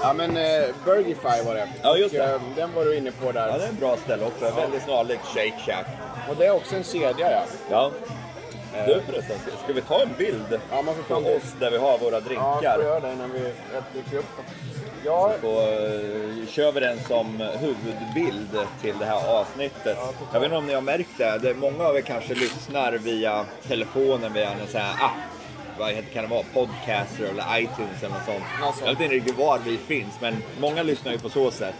Ja, 0.03 0.13
men 0.13 0.37
eh, 0.37 0.63
Burgify 0.85 1.43
var 1.45 1.55
det. 1.55 1.67
Ja, 1.83 1.97
just 1.97 2.15
det. 2.15 2.21
Och, 2.21 2.29
eh, 2.29 2.41
den 2.55 2.73
var 2.75 2.85
du 2.85 2.95
inne 2.97 3.11
på 3.11 3.31
där. 3.31 3.47
Ja, 3.47 3.57
det 3.57 3.63
är 3.63 3.69
en 3.69 3.75
bra 3.75 3.97
ställe 3.97 4.25
också. 4.25 4.55
Väldigt 4.55 4.83
snarlikt 4.83 5.25
Shake 5.25 5.53
Shack. 5.65 5.85
Och 6.29 6.35
det 6.35 6.45
är 6.45 6.51
också 6.55 6.75
en 6.75 6.83
kedja, 6.83 7.31
ja. 7.31 7.43
Ja. 7.69 7.91
Du 8.87 9.01
förresten, 9.01 9.37
ska 9.63 9.73
vi 9.73 9.81
ta 9.81 10.01
en 10.01 10.09
bild 10.17 10.59
Ja, 10.71 10.81
man 10.81 10.95
får 10.95 11.03
ta 11.03 11.21
på 11.21 11.29
oss 11.29 11.53
där 11.59 11.71
vi 11.71 11.77
har 11.77 11.97
våra 11.97 12.15
Ja, 12.15 12.19
drinkar? 12.19 12.75
får 12.75 12.83
göra 12.83 12.99
det 12.99 13.15
när 13.15 13.27
vi 13.27 13.39
dyker 13.93 14.17
upp 14.17 14.35
dem. 14.37 14.45
Ja, 15.05 15.31
Så 15.41 15.59
eh, 15.61 16.47
kör 16.47 16.71
vi 16.71 16.79
den 16.79 16.99
som 17.07 17.49
huvudbild 17.59 18.57
till 18.81 18.93
det 18.99 19.05
här 19.05 19.27
avsnittet. 19.39 19.97
Jag 20.33 20.39
vet 20.39 20.45
inte 20.45 20.57
om 20.57 20.65
ni 20.67 20.73
har 20.73 20.81
märkt 20.81 21.09
det, 21.17 21.37
det 21.37 21.53
många 21.53 21.83
av 21.83 21.97
er 21.97 22.01
kanske 22.01 22.33
lyssnar 22.33 22.91
via 22.91 23.45
telefonen 23.67 24.33
via 24.33 24.49
en 24.51 24.67
sån 24.67 24.81
här 24.81 25.05
app. 25.05 25.11
Vad 25.79 25.89
heter, 25.89 26.09
kan 26.13 26.23
det 26.23 26.29
vara? 26.29 26.43
Podcaster 26.53 27.23
eller 27.23 27.59
iTunes 27.59 28.03
eller 28.03 28.09
något 28.15 28.25
sånt. 28.25 28.43
Sånt. 28.61 28.75
Jag 28.79 28.87
vet 28.87 29.01
inte 29.01 29.15
riktigt 29.15 29.37
var 29.37 29.59
vi 29.65 29.77
finns, 29.77 30.13
men 30.21 30.43
många 30.59 30.83
lyssnar 30.83 31.11
ju 31.11 31.19
på 31.19 31.29
så 31.29 31.51
sätt. 31.51 31.75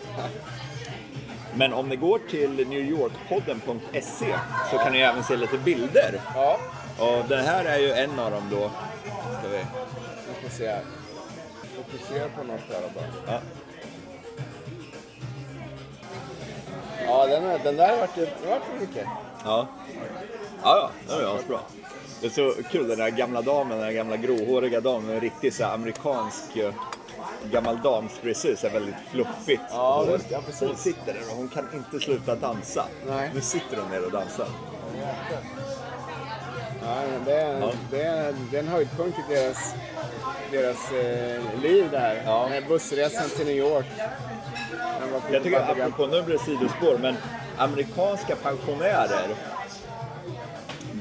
Men 1.56 1.74
om 1.74 1.90
ni 1.90 1.96
går 1.96 2.20
till 2.30 2.68
newyorkpodden.se 2.68 4.36
så 4.72 4.78
kan 4.78 4.92
ni 4.92 5.00
även 5.00 5.24
se 5.24 5.36
lite 5.36 5.58
bilder. 5.58 6.22
ja. 6.36 6.60
Och 7.00 7.24
den 7.30 7.46
här 7.46 7.66
är 7.66 7.78
ju 7.80 7.92
en 7.92 8.20
av 8.20 8.32
dem 8.32 8.44
då. 8.52 8.72
Ska 9.40 9.48
vi... 9.50 9.58
Vi 10.28 10.50
får 10.50 10.58
se 10.58 10.68
här. 10.68 10.82
Fokusera 11.76 12.30
på 12.38 12.44
något 12.44 12.62
här 12.70 12.82
bara. 12.96 13.34
Ja. 13.34 13.40
Ja, 17.08 17.26
den, 17.28 17.44
är, 17.44 17.60
den 17.64 17.76
där 17.76 17.98
vart 18.00 18.18
ju 18.18 18.26
det 18.26 18.50
vart 18.50 18.62
ju 18.74 18.80
mycket. 18.88 19.06
Ja. 19.46 19.68
Ja, 20.64 20.92
ja, 21.08 21.16
det 21.18 21.24
är 21.24 21.36
asbra. 21.36 21.60
Det 22.22 22.28
är 22.28 22.30
så 22.30 22.54
kul 22.72 22.88
den 22.88 22.98
där 22.98 23.10
gamla 23.10 23.42
damen, 23.42 23.78
den 23.78 23.88
där 23.88 23.94
gamla 23.94 24.18
gråhåriga 24.18 24.82
damen, 24.82 25.10
en 25.10 25.20
riktig 25.20 25.54
så 25.54 25.64
här, 25.64 25.74
amerikansk 25.74 26.58
eh, 26.58 26.74
gammal 27.52 27.80
så 28.58 28.68
här 28.68 28.70
väldigt 28.74 28.96
fluffigt. 29.12 29.62
Ja, 29.70 30.06
hår. 30.08 30.20
Ja. 30.30 30.42
Hon 30.60 30.78
sitter 30.78 31.14
där 31.14 31.22
och 31.32 31.38
hon 31.38 31.50
kan 31.50 31.66
inte 31.74 32.00
sluta 32.00 32.36
dansa. 32.36 32.86
Nej. 33.08 33.32
Nu 33.34 33.42
sitter 33.42 33.78
hon 33.78 33.92
ner 33.92 34.06
och 34.06 34.12
dansar. 34.12 34.48
Ja, 36.82 36.96
det, 37.26 37.34
är, 37.34 37.60
Ja. 37.60 37.72
det, 37.92 38.02
är, 38.02 38.34
det 38.52 38.58
är 38.58 38.62
en 38.62 38.68
höjdpunkt 38.68 39.18
i 39.20 39.34
deras, 39.34 39.74
deras 40.52 40.92
eh, 40.92 41.62
liv 41.62 41.88
det 41.92 42.00
här. 42.00 42.22
Ja. 42.26 42.50
Med 42.50 42.68
bussresan 42.68 43.30
till 43.30 43.46
New 43.46 43.56
York. 43.58 43.86
Jag 45.32 45.44
tycker, 45.44 45.60
apropå, 45.60 46.06
nu 46.06 46.22
blir 46.22 46.38
det 46.38 46.44
sidospår, 46.44 46.98
men 46.98 47.16
amerikanska 47.58 48.36
pensionärer 48.36 49.28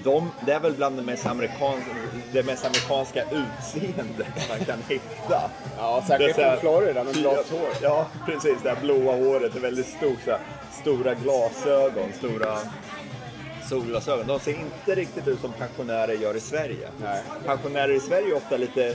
de, 0.07 0.31
det 0.47 0.53
är 0.53 0.61
väl 0.61 0.73
bland 0.73 0.97
det 0.97 1.03
mest, 1.03 1.27
amerikans, 1.27 1.85
det 2.33 2.43
mest 2.43 2.65
amerikanska 2.65 3.23
utseendet 3.23 4.49
man 4.49 4.59
kan 4.67 4.79
hitta. 4.89 5.51
Ja, 5.79 6.03
här- 6.09 6.33
från 6.33 6.61
Florida 6.61 7.05
med 7.05 7.15
blått 7.15 7.51
hår. 7.51 7.69
Ja, 7.83 8.07
precis. 8.27 8.59
Det 8.63 8.69
här 8.69 8.81
blåa 8.81 9.17
håret 9.17 9.57
är 9.57 9.61
väldigt 9.61 9.87
stort. 9.87 10.19
Så 10.25 10.31
här, 10.31 10.41
stora 10.81 11.15
glasögon, 11.15 12.13
stora 12.19 12.59
solglasögon. 13.69 14.27
De 14.27 14.41
ser 14.41 14.51
inte 14.53 14.95
riktigt 14.95 15.29
ut 15.29 15.41
som 15.41 15.53
pensionärer 15.53 16.13
gör 16.13 16.37
i 16.37 16.41
Sverige. 16.41 16.89
Nej. 17.03 17.23
Pensionärer 17.47 17.93
i 17.93 18.01
Sverige 18.01 18.29
är 18.29 18.37
ofta 18.37 18.57
lite 18.57 18.95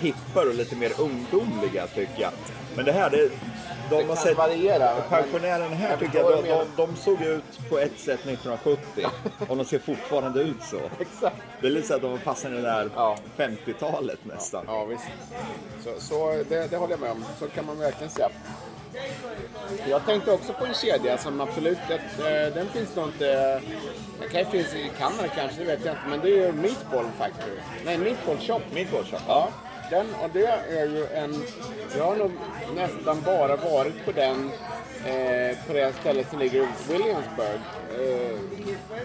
hippare 0.00 0.48
och 0.48 0.54
lite 0.54 0.76
mer 0.76 0.92
ungdomliga 1.00 1.86
tycker 1.86 2.22
jag. 2.22 2.30
Men 2.76 2.84
det 2.84 2.92
här, 2.92 3.10
det, 3.10 3.30
de 3.90 4.08
har 4.08 4.16
sett... 4.16 4.36
variera, 4.36 4.94
Pensionärerna 5.08 5.74
här 5.74 5.90
jag 5.90 5.98
tycker 5.98 6.18
jag, 6.18 6.44
de, 6.44 6.66
de, 6.76 6.96
såg 6.96 7.22
ut 7.22 7.68
på 7.70 7.78
ett 7.78 7.98
sätt 7.98 8.20
1970 8.20 9.06
och 9.48 9.56
de 9.56 9.64
ser 9.64 9.78
fortfarande 9.78 10.40
ut 10.40 10.62
så. 10.62 10.76
Exakt. 11.00 11.36
Det 11.60 11.66
är 11.66 11.70
lite 11.70 11.88
så 11.88 11.94
att 11.94 12.02
de 12.02 12.18
passar 12.18 12.50
i 12.50 12.52
det 12.52 12.62
där 12.62 12.90
Ja. 12.94 13.16
50-talet 13.36 14.18
nästan. 14.22 14.64
Ja, 14.66 14.84
visst. 14.84 15.04
Så, 15.84 16.00
så 16.00 16.44
det, 16.48 16.70
det 16.70 16.76
håller 16.76 16.92
jag 16.92 17.00
med 17.00 17.10
om. 17.10 17.24
Så 17.38 17.48
kan 17.48 17.66
man 17.66 17.78
verkligen 17.78 18.10
säga. 18.10 18.28
Jag 19.88 20.06
tänkte 20.06 20.32
också 20.32 20.52
på 20.52 20.66
en 20.66 20.74
kedja 20.74 21.18
som 21.18 21.40
absolut, 21.40 21.78
eh, 21.90 22.54
den 22.54 22.68
finns 22.68 22.96
nog 22.96 23.08
inte, 23.08 23.60
den 24.20 24.28
kan 24.30 24.40
ju 24.40 24.46
finnas 24.46 24.74
i 24.74 24.90
Kanada 24.98 25.28
kanske, 25.28 25.58
det 25.58 25.64
vet 25.64 25.84
jag 25.84 25.94
inte, 25.94 26.08
men 26.08 26.20
det 26.20 26.28
är 26.28 26.46
ju 26.46 26.52
Meatball 26.52 27.04
Factory. 27.18 27.56
Nej, 27.84 27.98
Meatball 27.98 28.38
Shop. 28.38 28.60
Meatball 28.74 29.04
Shop. 29.04 29.18
Ja, 29.28 29.48
den, 29.90 30.06
och 30.22 30.30
det 30.32 30.46
är 30.70 30.86
ju 30.86 31.06
en, 31.14 31.44
jag 31.98 32.04
har 32.04 32.16
nog 32.16 32.30
nästan 32.74 33.22
bara 33.24 33.56
varit 33.56 34.04
på 34.04 34.12
den, 34.12 34.50
eh, 35.06 35.56
på 35.66 35.72
det 35.72 35.92
stället 36.00 36.30
som 36.30 36.38
ligger 36.38 36.62
i 36.62 36.66
Williamsburg. 36.88 37.60
Eh, 38.00 38.36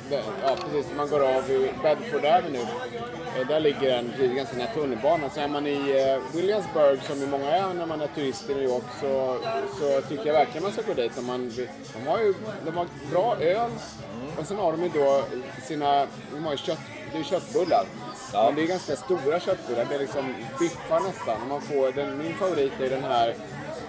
där, 0.09 0.21
ja, 0.45 0.55
precis, 0.55 0.91
man 0.97 1.09
går 1.09 1.19
av 1.37 1.51
i 1.51 1.71
Bedford 1.83 2.25
Avenue. 2.25 2.67
Eh, 3.39 3.47
där 3.47 3.59
ligger 3.59 3.95
den 3.95 4.11
precis 4.17 4.35
ganska 4.35 4.57
nära 4.57 4.67
tunnelbanan. 4.73 5.29
Så 5.33 5.39
är 5.39 5.47
man 5.47 5.67
i 5.67 5.73
eh, 6.07 6.35
Williamsburg, 6.35 6.99
som 7.03 7.19
ju 7.19 7.27
många 7.27 7.49
är 7.51 7.73
när 7.73 7.85
man 7.85 8.01
är 8.01 8.07
turist 8.07 8.49
i 8.49 8.53
New 8.55 8.63
York, 8.63 8.83
så, 9.01 9.37
så 9.79 10.01
tycker 10.09 10.25
jag 10.25 10.33
verkligen 10.33 10.63
man 10.63 10.71
ska 10.71 10.81
gå 10.81 10.93
dit. 10.93 11.17
Om 11.17 11.25
man, 11.25 11.49
vill- 11.49 11.69
de 11.93 12.07
har 12.09 12.19
ju 12.19 12.33
de 12.65 12.77
har 12.77 12.87
bra 13.11 13.35
öl 13.39 13.71
och 14.39 14.45
sen 14.45 14.57
har 14.57 14.71
de 14.71 14.83
ju 14.83 14.89
då 14.89 15.23
sina, 15.67 16.07
de 16.33 16.43
har 16.45 16.51
ju 16.51 16.57
kött, 16.57 16.79
det 17.13 17.19
är 17.19 17.23
köttbullar. 17.23 17.85
Ja. 18.33 18.45
Men 18.45 18.55
det 18.55 18.63
är 18.63 18.67
ganska 18.67 18.95
stora 18.95 19.39
köttbullar. 19.39 19.85
Det 19.89 19.95
är 19.95 19.99
liksom 19.99 20.33
biffar 20.59 20.99
nästan. 20.99 21.47
Man 21.49 21.61
får, 21.61 21.91
den, 21.91 22.17
min 22.17 22.33
favorit 22.33 22.71
är 22.81 22.89
den 22.89 23.03
här, 23.03 23.35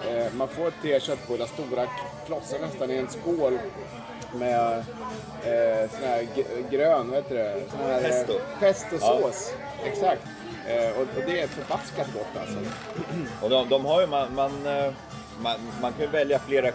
eh, 0.09 0.33
man 0.33 0.47
får 0.47 0.71
tre 0.81 0.99
köttbullar, 0.99 1.45
stora 1.45 1.87
klossar 2.25 2.59
nästan 2.59 2.91
i 2.91 2.97
en 2.97 3.07
skål 3.07 3.59
med 4.33 4.77
eh, 5.43 5.89
sån 5.91 6.03
här 6.03 6.27
grön, 6.71 7.07
vad 7.07 7.17
heter 7.17 7.35
det? 7.35 7.61
Sån 7.71 7.79
här, 7.79 7.97
eh, 7.97 8.03
Pesto. 8.03 8.33
Pestosås. 8.59 9.53
Exakt. 9.83 10.21
Eh, 10.67 10.89
och, 10.89 11.01
och 11.01 11.23
det 11.25 11.41
är 11.41 11.47
förbaskat 11.47 12.07
gott 12.13 12.41
alltså. 12.41 12.59
Och 13.41 13.49
de, 13.49 13.69
de 13.69 13.85
har 13.85 14.01
ju, 14.01 14.07
man, 14.07 14.35
man, 14.35 14.65
eh, 14.67 14.93
man, 15.39 15.55
man 15.81 15.93
kan 15.93 16.01
ju 16.01 16.07
välja 16.07 16.39
flera 16.39 16.71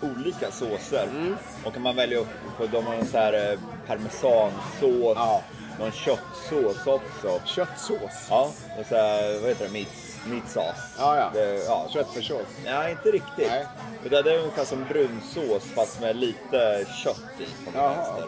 olika 0.00 0.50
såser. 0.50 1.08
Mm. 1.10 1.36
Och 1.64 1.72
kan 1.72 1.82
man 1.82 1.96
välja, 1.96 2.20
för 2.58 2.66
de 2.66 2.86
har 2.86 2.94
en 2.94 3.06
så 3.06 3.18
här 3.18 3.52
eh, 3.52 3.58
parmesansås, 3.86 5.16
Ja. 5.16 5.42
Någon 5.78 5.92
köttsås 5.92 6.86
också. 6.86 7.40
Köttsås. 7.44 8.26
Ja, 8.30 8.50
och 8.78 8.86
så 8.86 8.94
här, 8.94 9.40
vad 9.40 9.48
heter 9.48 9.64
det, 9.64 9.72
meat, 9.72 9.88
meat 10.26 10.50
sauce. 10.50 10.82
Ja, 10.98 11.16
ja. 11.16 11.30
Det, 11.34 11.64
ja. 11.64 11.88
Köttfärssås. 11.92 12.46
Nej, 12.64 12.90
inte 12.90 13.10
riktigt. 13.10 13.48
Nej. 13.50 13.66
Utan 14.04 14.24
det 14.24 14.34
är 14.34 14.38
ungefär 14.38 14.64
som 14.64 14.84
brunsås 14.88 15.64
fast 15.74 16.00
med 16.00 16.16
lite 16.16 16.86
kött 17.04 17.24
i 17.38 17.64
på 17.64 17.70
vänster. 17.70 18.24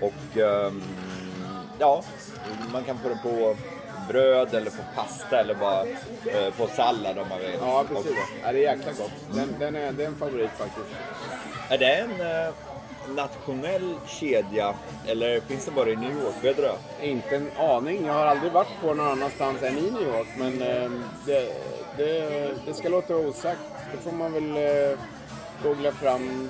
Och 0.00 0.36
ehm, 0.40 0.82
ja, 1.78 2.02
man 2.72 2.84
kan 2.84 2.98
få 2.98 3.08
det 3.08 3.18
på 3.22 3.56
bröd 4.08 4.54
eller 4.54 4.70
på 4.70 4.82
pasta 4.94 5.40
eller 5.40 5.54
bara 5.54 5.86
eh, 6.26 6.54
på 6.56 6.66
sallad 6.66 7.18
om 7.18 7.28
man 7.28 7.38
vill. 7.38 7.56
Ja, 7.60 7.84
precis. 7.88 8.16
Ja, 8.42 8.52
det 8.52 8.66
är 8.66 8.76
jäkla 8.76 8.92
gott. 8.92 9.12
Den, 9.34 9.54
den 9.58 9.76
är, 9.76 9.92
det 9.92 10.02
är 10.02 10.08
en 10.08 10.16
favorit 10.16 10.50
faktiskt. 10.50 10.86
Är 11.68 11.78
det 11.78 11.94
en 11.94 12.20
eh, 12.20 12.54
nationell 13.08 13.94
kedja 14.06 14.74
eller 15.06 15.40
finns 15.40 15.64
det 15.64 15.70
bara 15.70 15.88
i 15.90 15.96
New 15.96 16.12
York? 16.22 16.34
Vet 16.44 16.56
du 16.56 16.62
det? 16.62 17.06
Inte 17.06 17.36
en 17.36 17.50
aning. 17.58 18.06
Jag 18.06 18.12
har 18.12 18.26
aldrig 18.26 18.52
varit 18.52 18.80
på 18.80 18.94
någon 18.94 19.06
annanstans 19.06 19.62
än 19.62 19.78
i 19.78 19.90
New 19.90 20.02
York. 20.02 20.26
Men 20.38 20.62
eh, 20.62 20.90
det, 21.26 21.52
det, 21.96 22.50
det 22.66 22.74
ska 22.74 22.88
låta 22.88 23.16
osagt. 23.16 23.60
Det 23.92 23.98
får 23.98 24.12
man 24.16 24.32
väl 24.32 24.56
eh, 24.56 24.98
googla 25.62 25.92
fram 25.92 26.48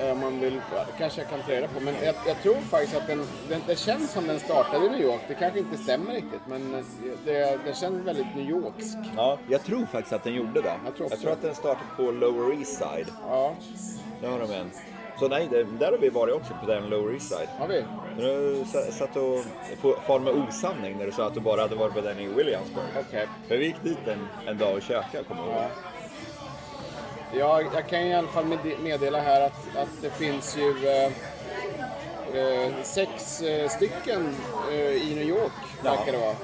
eh, 0.00 0.12
om 0.12 0.20
man 0.20 0.40
vill. 0.40 0.54
Det 0.54 0.98
kanske 0.98 1.20
jag 1.20 1.30
kan 1.30 1.40
ta 1.42 1.52
reda 1.52 1.68
på. 1.68 1.80
Men 1.80 1.94
jag, 2.04 2.14
jag 2.26 2.42
tror 2.42 2.54
faktiskt 2.54 2.96
att 2.96 3.06
den, 3.06 3.26
den, 3.48 3.60
det 3.66 3.78
känns 3.78 4.10
som 4.12 4.26
den 4.26 4.38
startade 4.40 4.86
i 4.86 4.88
New 4.90 5.00
York. 5.00 5.20
Det 5.28 5.34
kanske 5.34 5.58
inte 5.58 5.76
stämmer 5.76 6.12
riktigt. 6.14 6.40
Men 6.48 6.74
eh, 6.74 6.84
det, 7.24 7.58
det 7.64 7.76
känns 7.76 8.06
väldigt 8.06 8.36
New 8.36 8.48
Yorksk. 8.50 8.98
Ja, 9.16 9.38
jag 9.48 9.64
tror 9.64 9.86
faktiskt 9.86 10.12
att 10.12 10.24
den 10.24 10.34
gjorde 10.34 10.62
det. 10.62 10.74
Jag 10.84 10.96
tror 10.96 11.06
också. 11.06 11.28
att 11.28 11.42
den 11.42 11.54
startade 11.54 11.86
på 11.96 12.02
Lower 12.02 12.58
East 12.58 12.72
Side. 12.78 13.06
Ja, 13.28 13.54
Där 14.20 14.28
har 14.28 14.38
de 14.38 14.52
en. 14.52 14.70
Så 15.18 15.28
nej, 15.28 15.48
det, 15.50 15.64
där 15.64 15.90
har 15.90 15.98
vi 15.98 16.08
varit 16.08 16.34
också 16.34 16.52
på 16.60 16.66
den 16.66 16.88
Lower 16.88 17.12
East 17.14 17.28
Side. 17.28 17.48
har 17.58 17.68
vi. 17.68 17.84
Du 18.18 18.64
sa- 18.72 18.92
satt 18.92 19.16
och 19.16 19.44
far 20.06 20.18
med 20.18 20.32
osanning 20.34 20.98
när 20.98 21.06
du 21.06 21.12
sa 21.12 21.26
att 21.26 21.34
du 21.34 21.40
bara 21.40 21.60
hade 21.60 21.74
varit 21.74 21.94
på 21.94 22.00
den 22.00 22.18
i 22.20 22.26
Williamsburg. 22.26 22.84
Okej. 23.08 23.28
För 23.48 23.56
vi 23.56 23.64
gick 23.66 23.82
dit 23.82 23.98
en, 24.08 24.28
en 24.46 24.58
dag 24.58 24.76
och 24.76 24.82
käkade, 24.82 25.24
kommer 25.24 25.42
jag 25.42 25.50
ihåg. 25.50 25.62
Ja. 25.62 25.68
Ja, 27.38 27.62
jag 27.74 27.88
kan 27.88 28.00
i 28.00 28.14
alla 28.14 28.28
fall 28.28 28.44
med- 28.44 28.80
meddela 28.82 29.20
här 29.20 29.40
att, 29.40 29.76
att 29.76 29.88
det 30.02 30.10
finns 30.10 30.56
ju 30.58 30.88
eh, 30.88 31.12
eh, 32.38 32.72
sex 32.82 33.42
eh, 33.42 33.68
stycken 33.68 34.34
eh, 34.72 34.78
i 35.10 35.14
New 35.14 35.28
York, 35.28 35.52
Ja. 35.84 35.90
verkar 35.90 36.12
det 36.12 36.18
vara. 36.18 36.36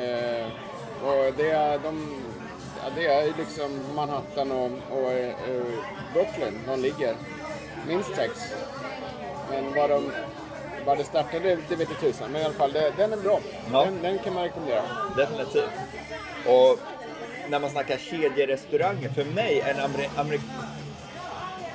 Eh, 0.00 0.46
och 1.04 1.32
det 1.36 1.50
är 1.50 1.78
de... 1.78 2.20
ja, 2.84 2.90
det 2.96 3.06
är 3.06 3.24
liksom 3.38 3.80
Manhattan 3.94 4.52
och, 4.52 4.70
och 4.90 5.12
eh, 5.12 5.34
Brooklyn 6.14 6.58
de 6.66 6.80
ligger. 6.80 7.14
Minst 7.86 8.16
sex. 8.16 8.32
Men 9.50 9.74
vad 9.74 9.90
de... 9.90 10.12
Vad 10.86 10.98
det 10.98 11.04
startade, 11.04 11.58
det, 11.68 11.76
vet 11.76 11.88
jag 11.90 12.00
tusan. 12.00 12.30
Men 12.30 12.42
i 12.42 12.44
alla 12.44 12.54
fall, 12.54 12.72
det, 12.72 12.92
den 12.96 13.12
är 13.12 13.16
bra. 13.16 13.40
Ja. 13.72 13.84
Den, 13.84 14.02
den 14.02 14.18
kan 14.18 14.34
man 14.34 14.42
rekommendera. 14.42 14.82
Definitivt. 15.16 15.70
Och 16.46 16.78
när 17.48 17.58
man 17.58 17.70
snackar 17.70 17.96
kedjerestauranger, 17.96 19.08
för 19.08 19.24
mig 19.24 19.60
en 19.60 19.80
ameri... 19.80 20.08
ameri 20.16 20.40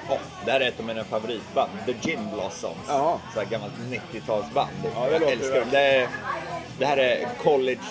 oh, 0.10 0.18
det 0.46 0.52
här 0.52 0.60
är 0.60 0.68
ett 0.68 0.80
av 0.80 0.86
mina 0.86 1.04
favoritband, 1.04 1.72
The 1.86 1.94
Gin 1.94 2.30
Blossoms. 2.34 2.86
Ja. 2.88 3.20
Så 3.34 3.40
här 3.40 3.48
gammalt 3.48 3.74
90-talsband. 3.90 4.92
Ja, 4.96 5.10
jag 5.12 5.24
älskar 5.24 5.60
dem. 5.60 5.70
Det, 5.72 5.80
är, 5.80 6.10
det 6.80 6.86
här 6.86 6.98
är 6.98 7.28
college, 7.44 7.82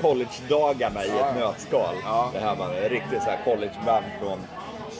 college-dagarna 0.00 1.04
i 1.04 1.08
Ja, 1.08 1.28
ett 1.28 1.36
nötskal. 1.36 1.94
Ja. 2.04 2.30
Det 2.32 2.40
här 2.40 2.56
var 2.56 2.74
ett 2.74 2.90
riktigt 2.90 3.22
så 3.22 3.30
här 3.30 3.44
collegeband 3.44 4.04
från 4.20 4.38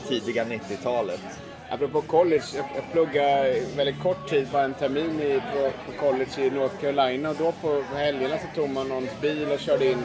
tidiga 0.09 0.45
90-talet. 0.45 1.21
Apropå 1.71 2.01
college, 2.03 2.43
jag, 2.57 2.65
jag 2.75 2.93
pluggade 2.93 3.61
väldigt 3.77 4.03
kort 4.03 4.29
tid, 4.31 4.49
bara 4.53 4.63
en 4.65 4.75
termin 4.75 5.21
i, 5.21 5.41
på, 5.53 5.71
på 5.93 5.99
college 6.07 6.31
i 6.47 6.51
North 6.51 6.75
Carolina 6.81 7.31
och 7.31 7.37
då 7.37 7.53
på 7.53 7.83
helgerna 7.97 8.35
så 8.39 8.61
tog 8.61 8.71
man 8.71 8.89
någons 8.89 9.21
bil 9.21 9.49
och 9.53 9.59
körde 9.61 9.87
in, 9.87 10.03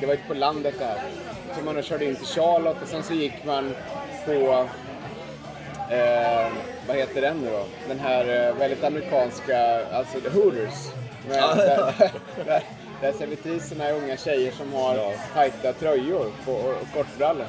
det 0.00 0.06
var 0.06 0.14
ute 0.14 0.22
på 0.28 0.34
landet 0.34 0.74
där, 0.78 0.94
så 1.48 1.54
tog 1.54 1.64
man 1.64 1.76
och 1.76 1.84
körde 1.84 2.04
in 2.04 2.16
till 2.16 2.26
Charlotte 2.26 2.82
och 2.82 2.88
sen 2.88 3.02
så 3.02 3.14
gick 3.14 3.44
man 3.44 3.74
på, 4.24 4.66
eh, 5.90 6.52
vad 6.88 6.96
heter 6.96 7.20
den 7.20 7.36
nu 7.38 7.50
då? 7.50 7.64
Den 7.88 7.98
här 7.98 8.48
eh, 8.48 8.54
väldigt 8.54 8.84
amerikanska, 8.84 9.86
alltså 9.92 10.20
The 10.20 10.28
Hooters. 10.28 10.74
Ja. 11.30 11.54
där, 11.54 11.92
där, 12.46 12.62
där 13.00 13.12
servitriserna 13.12 13.84
är 13.84 13.92
unga 13.94 14.16
tjejer 14.16 14.52
som 14.52 14.72
har 14.72 14.94
Ja. 14.96 15.12
tajta 15.34 15.72
tröjor 15.72 16.26
på, 16.44 16.52
och, 16.52 16.70
och 16.70 16.86
kortbrallor. 16.94 17.46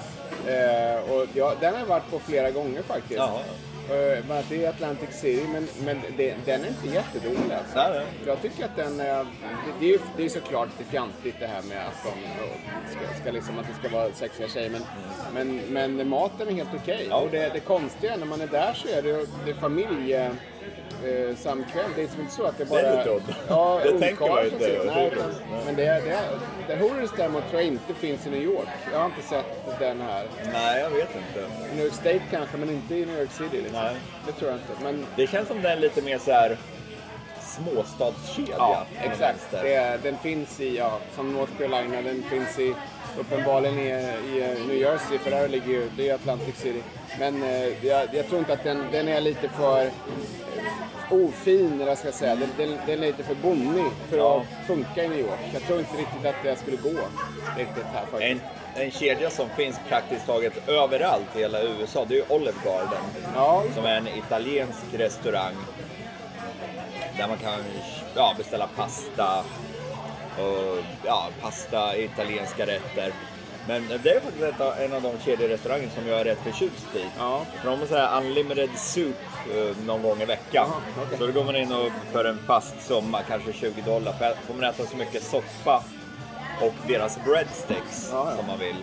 Eh, 0.47 1.11
och 1.11 1.25
ja, 1.33 1.53
den 1.59 1.73
har 1.73 1.79
jag 1.79 1.87
varit 1.87 2.11
på 2.11 2.19
flera 2.19 2.51
gånger 2.51 2.81
faktiskt. 2.81 3.17
Jaha. 3.17 3.39
Eh, 3.89 4.23
annat 4.47 4.51
i 4.51 4.65
Atlantic 4.65 5.09
City, 5.11 5.47
men, 5.51 5.67
men 5.85 6.01
det, 6.17 6.35
den 6.45 6.63
är 6.63 6.67
inte 6.67 6.87
jättedålig 6.87 7.53
alltså. 7.57 7.75
Nej, 7.75 7.91
nej. 7.93 8.05
Jag 8.25 8.41
tycker 8.41 8.65
att 8.65 8.75
den, 8.75 8.99
eh, 8.99 9.05
det, 9.05 9.73
det 9.79 9.85
är 9.85 9.89
ju 9.89 9.99
det 10.17 10.25
är 10.25 10.29
såklart 10.29 10.69
lite 10.77 10.91
fjantigt 10.91 11.35
det 11.39 11.47
här 11.47 11.61
med 11.61 11.77
att 11.87 12.03
de 12.03 12.11
ska, 12.91 13.21
ska 13.21 13.31
liksom, 13.31 13.59
att 13.59 13.67
det 13.67 13.87
ska 13.87 13.97
vara 13.97 14.11
sexiga 14.13 14.47
tjejer, 14.47 14.71
men, 15.33 15.61
men, 15.69 15.95
men 15.95 16.09
maten 16.09 16.47
är 16.47 16.51
helt 16.51 16.73
okej. 16.81 17.07
Ja. 17.09 17.15
Och 17.15 17.29
det, 17.31 17.49
det 17.53 17.59
konstiga 17.59 18.15
när 18.15 18.25
man 18.25 18.41
är 18.41 18.47
där 18.47 18.73
så 18.73 18.87
är 18.87 19.01
det, 19.01 19.25
det 19.45 19.51
är 19.51 19.55
familje 19.55 20.31
eh, 21.05 21.35
samkväm. 21.35 21.91
Det 21.95 22.01
är 22.01 22.03
liksom 22.03 22.21
inte 22.21 22.33
så 22.33 22.43
att 22.43 22.57
det 22.57 22.65
bara... 22.65 22.81
Det 22.81 22.87
är 22.87 22.97
lite 22.97 23.09
udda. 23.09 23.33
Ja, 23.47 23.79
Det 23.83 23.99
tänker 23.99 24.27
man 24.27 24.43
ju 24.43 24.49
inte, 24.49 24.65
sitter- 24.65 24.85
Nej, 24.85 25.03
Hooters. 25.03 25.17
utan, 25.19 25.31
Nej. 25.51 25.61
men 25.65 25.75
det, 25.75 25.83
det, 25.83 26.19
det 26.67 26.75
Hooters 26.75 27.09
däremot 27.17 27.49
tror 27.49 27.61
jag 27.61 27.67
inte 27.67 27.93
finns 27.93 28.27
i 28.27 28.29
New 28.29 28.41
York. 28.43 28.67
Jag 28.91 28.99
har 28.99 29.05
inte 29.05 29.21
sett 29.29 29.79
den 29.79 30.01
här. 30.01 30.25
Nej, 30.53 30.81
jag 30.81 30.89
vet 30.89 31.09
inte. 31.15 31.39
I 31.73 31.75
New 31.75 31.85
York 31.85 31.93
State 31.93 32.21
kanske, 32.31 32.57
men 32.57 32.69
inte 32.69 32.95
i 32.95 33.05
New 33.05 33.19
York 33.19 33.31
City. 33.31 33.57
Liksom. 33.57 33.81
Nej. 33.83 33.95
Det 34.27 34.31
tror 34.31 34.51
jag 34.51 34.59
inte. 34.59 34.83
Men 34.83 35.05
Det 35.15 35.27
känns 35.27 35.47
som 35.47 35.61
den 35.61 35.71
är 35.71 35.75
lite 35.81 36.01
mer 36.01 36.17
så 36.17 36.31
här 36.31 36.57
småstadskedja. 37.41 38.55
ja, 38.57 38.85
exakt. 39.03 39.47
Det, 39.51 39.73
är- 39.73 39.97
den 39.97 40.17
finns 40.17 40.59
i, 40.59 40.77
ja, 40.77 40.99
som 41.15 41.33
North 41.33 41.51
Carolina, 41.57 42.01
den 42.01 42.23
finns 42.29 42.59
i 42.59 42.73
uppenbarligen 43.19 43.79
i, 43.79 43.89
i 43.89 44.55
New 44.67 44.77
Jersey, 44.77 45.17
för 45.17 45.31
där 45.31 45.47
ligger 45.47 45.67
ju, 45.67 45.89
det 45.97 46.09
är 46.09 46.15
Atlantic 46.15 46.55
City. 46.55 46.81
Men 47.19 47.43
eh, 47.43 47.85
jag, 47.85 48.07
jag 48.15 48.27
tror 48.27 48.39
inte 48.39 48.53
att 48.53 48.63
den, 48.63 48.83
den 48.91 49.07
är 49.07 49.21
lite 49.21 49.49
för 49.49 49.89
ofin, 51.11 51.65
eller 51.67 51.77
vad 51.77 51.87
jag 51.87 51.97
ska 51.97 52.11
säga. 52.11 52.35
Den, 52.35 52.49
den, 52.57 52.69
den 52.85 53.03
är 53.03 53.07
lite 53.07 53.23
för 53.23 53.35
bonnig 53.35 53.85
för 54.09 54.17
Ja. 54.17 54.41
att 54.61 54.67
funka 54.67 55.03
i 55.03 55.07
New 55.07 55.19
York. 55.19 55.39
Jag 55.53 55.61
tror 55.61 55.79
inte 55.79 55.97
riktigt 55.97 56.25
att 56.25 56.35
det 56.43 56.55
skulle 56.55 56.77
gå 56.77 56.99
riktigt 57.57 57.83
här 57.93 58.05
faktiskt. 58.11 58.41
En, 58.75 58.81
en 58.83 58.91
kedja 58.91 59.29
som 59.29 59.49
finns 59.49 59.79
praktiskt 59.89 60.25
taget 60.25 60.67
överallt 60.69 61.35
i 61.35 61.39
hela 61.39 61.63
USA, 61.63 62.05
det 62.05 62.13
är 62.13 62.17
ju 62.17 62.23
Olive 62.35 62.57
Garden. 62.65 63.03
Ja, 63.35 63.63
Som 63.75 63.85
är 63.85 63.97
en 63.97 64.07
italiensk 64.07 64.83
restaurang. 64.93 65.55
Där 67.17 67.27
man 67.27 67.37
kan 67.37 67.59
ja, 68.15 68.33
beställa 68.37 68.67
pasta. 68.75 69.43
Och, 70.37 70.83
ja, 71.05 71.29
pasta, 71.41 71.97
italienska 71.97 72.65
rätter. 72.65 73.11
Men 73.67 73.87
det 74.03 74.09
är 74.15 74.19
faktiskt 74.19 74.43
ett 74.43 74.79
en 74.79 74.93
av 74.93 75.01
de 75.01 75.11
kedjerestauranger 75.25 75.89
som 75.95 76.07
jag 76.07 76.19
är 76.19 76.23
rätt 76.25 76.39
förtjust 76.43 76.95
i. 76.95 77.05
Ja. 77.17 77.45
För 77.61 77.69
de 77.69 77.79
har 77.79 77.87
så 77.87 77.95
här 77.97 78.17
unlimited 78.21 78.69
soup 78.77 79.15
eh, 79.55 79.85
någon 79.85 80.01
gång 80.01 80.21
i 80.21 80.25
veckan. 80.25 80.67
Jaha, 80.69 80.81
okej. 81.05 81.17
Så 81.17 81.25
då 81.27 81.31
går 81.31 81.43
man 81.43 81.55
in 81.55 81.71
och 81.71 81.91
för 82.11 82.25
en 82.25 82.37
fast 82.47 82.81
summa, 82.87 83.21
kanske 83.27 83.53
20 83.53 83.81
dollar, 83.81 84.13
för- 84.13 84.35
får 84.47 84.53
man 84.53 84.63
äta 84.63 84.85
så 84.85 84.97
mycket 84.97 85.23
soppa 85.23 85.83
och 86.61 86.73
deras 86.87 87.19
breadsticks 87.25 88.09
Ja, 88.11 88.27
ja. 88.31 88.37
som 88.37 88.47
man 88.47 88.59
vill. 88.59 88.75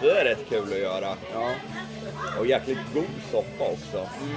Så 0.00 0.06
det 0.06 0.20
är 0.20 0.24
rätt 0.24 0.48
kul 0.48 0.72
att 0.72 0.78
göra. 0.78 1.16
ja. 1.34 1.50
Och 2.38 2.46
jäkligt 2.46 2.78
god 2.94 3.04
soppa 3.30 3.64
också. 3.64 3.98
Mm. 4.22 4.36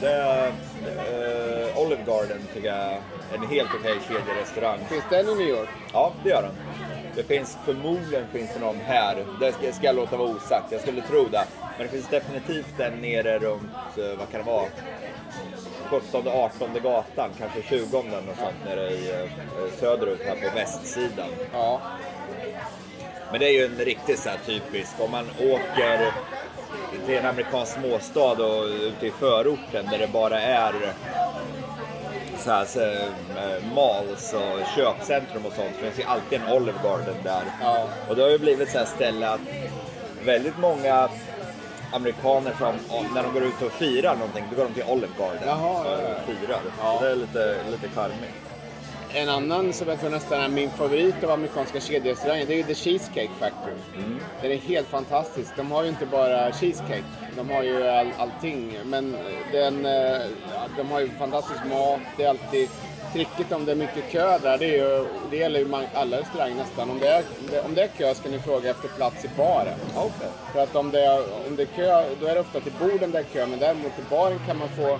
Det 0.00 0.10
är, 0.12 0.46
eh, 0.46 1.78
Olive 1.78 2.02
Garden 2.06 2.42
tycker 2.54 2.68
jag 2.68 2.76
är 2.76 3.00
en 3.34 3.46
helt 3.48 3.68
okej 3.80 3.98
kedjerestaurang. 4.08 4.78
Finns 4.88 5.04
den 5.10 5.28
i 5.28 5.34
New 5.34 5.48
York? 5.48 5.68
Ja, 5.92 6.12
det 6.24 6.28
gör 6.30 6.42
den. 6.42 6.52
Det 7.20 7.26
finns 7.26 7.58
förmodligen 7.64 8.28
finns 8.32 8.50
det 8.54 8.60
någon 8.60 8.80
här. 8.80 9.24
Det 9.40 9.52
ska, 9.52 9.72
ska 9.72 9.86
jag 9.86 9.96
låta 9.96 10.16
vara 10.16 10.28
osagt. 10.28 10.72
Jag 10.72 10.80
skulle 10.80 11.02
tro 11.02 11.24
det. 11.24 11.44
Men 11.78 11.86
det 11.86 11.92
finns 11.92 12.08
definitivt 12.08 12.74
den 12.76 12.92
nere 12.92 13.38
runt, 13.38 13.98
eh, 13.98 14.18
vad 14.18 14.30
kan 14.30 14.40
det 14.40 14.46
vara? 14.46 14.66
17 15.90 16.28
18 16.28 16.70
gatan, 16.82 17.30
kanske 17.38 17.62
20 17.62 17.98
om 17.98 18.10
den 18.10 18.28
och 18.28 18.36
sånt 18.36 18.64
nere 18.64 18.90
i 18.90 19.10
eh, 19.10 19.80
söderut 19.80 20.20
här 20.26 20.34
på 20.34 20.56
västsidan. 20.56 21.28
Ja. 21.52 21.80
Men 23.30 23.40
det 23.40 23.46
är 23.46 23.52
ju 23.52 23.64
en 23.64 23.84
riktigt 23.84 24.18
så 24.18 24.28
här 24.28 24.38
typisk, 24.46 24.92
om 24.98 25.10
man 25.10 25.30
åker 25.40 26.12
till 27.06 27.16
en 27.16 27.26
amerikansk 27.26 27.72
småstad 27.72 28.44
och 28.44 28.64
ute 28.64 29.06
i 29.06 29.10
förorten 29.10 29.86
där 29.90 29.98
det 29.98 30.12
bara 30.12 30.40
är 30.40 30.72
så 32.40 32.50
här, 32.50 32.64
så, 32.64 32.80
eh, 32.80 33.74
malls 33.74 34.32
och 34.32 34.66
köpcentrum 34.76 35.46
och 35.46 35.52
sånt. 35.52 35.70
Det 35.76 35.82
finns 35.84 35.98
ju 35.98 36.02
alltid 36.02 36.40
en 36.40 36.52
Olive 36.52 36.78
Garden 36.84 37.14
där. 37.24 37.42
Ja. 37.62 37.88
Och 38.08 38.16
det 38.16 38.22
har 38.22 38.30
ju 38.30 38.38
blivit 38.38 38.70
så 38.70 38.78
här 38.78 38.84
ställe 38.84 39.28
att 39.28 39.40
väldigt 40.24 40.58
många 40.58 41.08
amerikaner 41.92 42.52
som, 42.58 42.74
när 43.14 43.22
de 43.22 43.32
går 43.32 43.42
ut 43.42 43.62
och 43.62 43.72
firar 43.72 44.16
någonting, 44.16 44.44
då 44.50 44.56
går 44.56 44.64
de 44.64 44.74
till 44.74 44.84
Olive 44.88 45.12
Garden 45.18 45.42
Jaha, 45.46 45.84
ja, 45.84 45.98
ja. 46.02 46.08
och 46.08 46.26
firar. 46.26 46.60
Ja. 46.82 46.98
Det 47.02 47.10
är 47.10 47.16
lite, 47.16 47.56
lite 47.70 47.88
charmigt. 47.88 48.49
En 49.14 49.28
annan 49.28 49.72
som 49.72 49.88
jag 49.88 50.00
tror 50.00 50.10
nästan 50.10 50.40
är 50.40 50.48
min 50.48 50.70
favorit 50.70 51.24
av 51.24 51.30
amerikanska 51.30 51.80
kedjerestauranger, 51.80 52.46
det 52.46 52.54
är 52.54 52.56
ju 52.56 52.62
The 52.62 52.74
Cheesecake 52.74 53.30
Factory. 53.38 53.74
Den 54.42 54.52
är 54.52 54.56
helt 54.56 54.86
fantastisk. 54.86 55.50
De 55.56 55.70
har 55.70 55.82
ju 55.82 55.88
inte 55.88 56.06
bara 56.06 56.52
cheesecake, 56.52 57.04
de 57.36 57.50
har 57.50 57.62
ju 57.62 57.88
all, 57.88 58.08
allting. 58.18 58.78
Men 58.84 59.16
den, 59.52 59.86
eh, 59.86 60.20
de 60.76 60.90
har 60.90 61.00
ju 61.00 61.08
fantastisk 61.08 61.60
mat, 61.70 62.00
det 62.16 62.24
är 62.24 62.28
alltid 62.28 62.68
tricket 63.12 63.52
om 63.52 63.64
det 63.64 63.72
är 63.72 63.76
mycket 63.76 64.10
kö 64.10 64.38
där, 64.38 64.58
det, 64.58 64.64
är 64.64 64.76
ju, 64.76 65.06
det 65.30 65.36
gäller 65.36 65.60
ju 65.60 65.74
alla 65.94 66.16
restauranger 66.16 66.54
nästan. 66.54 66.90
Om 66.90 66.98
det, 66.98 67.08
är, 67.08 67.24
om 67.64 67.74
det 67.74 67.82
är 67.82 67.88
kö 67.88 68.14
ska 68.14 68.28
ni 68.28 68.38
fråga 68.38 68.70
efter 68.70 68.88
plats 68.88 69.24
i 69.24 69.28
baren. 69.36 69.78
För 70.52 70.62
att 70.62 70.76
om 70.76 70.90
det, 70.90 71.04
är, 71.04 71.20
om 71.48 71.56
det 71.56 71.62
är 71.62 71.66
kö, 71.66 72.04
då 72.20 72.26
är 72.26 72.34
det 72.34 72.40
ofta 72.40 72.60
till 72.60 72.72
borden 72.80 73.10
där 73.10 73.22
kö, 73.22 73.46
men 73.46 73.58
däremot 73.58 73.94
till 73.94 74.04
baren 74.10 74.38
kan 74.46 74.58
man 74.58 74.68
få 74.68 74.98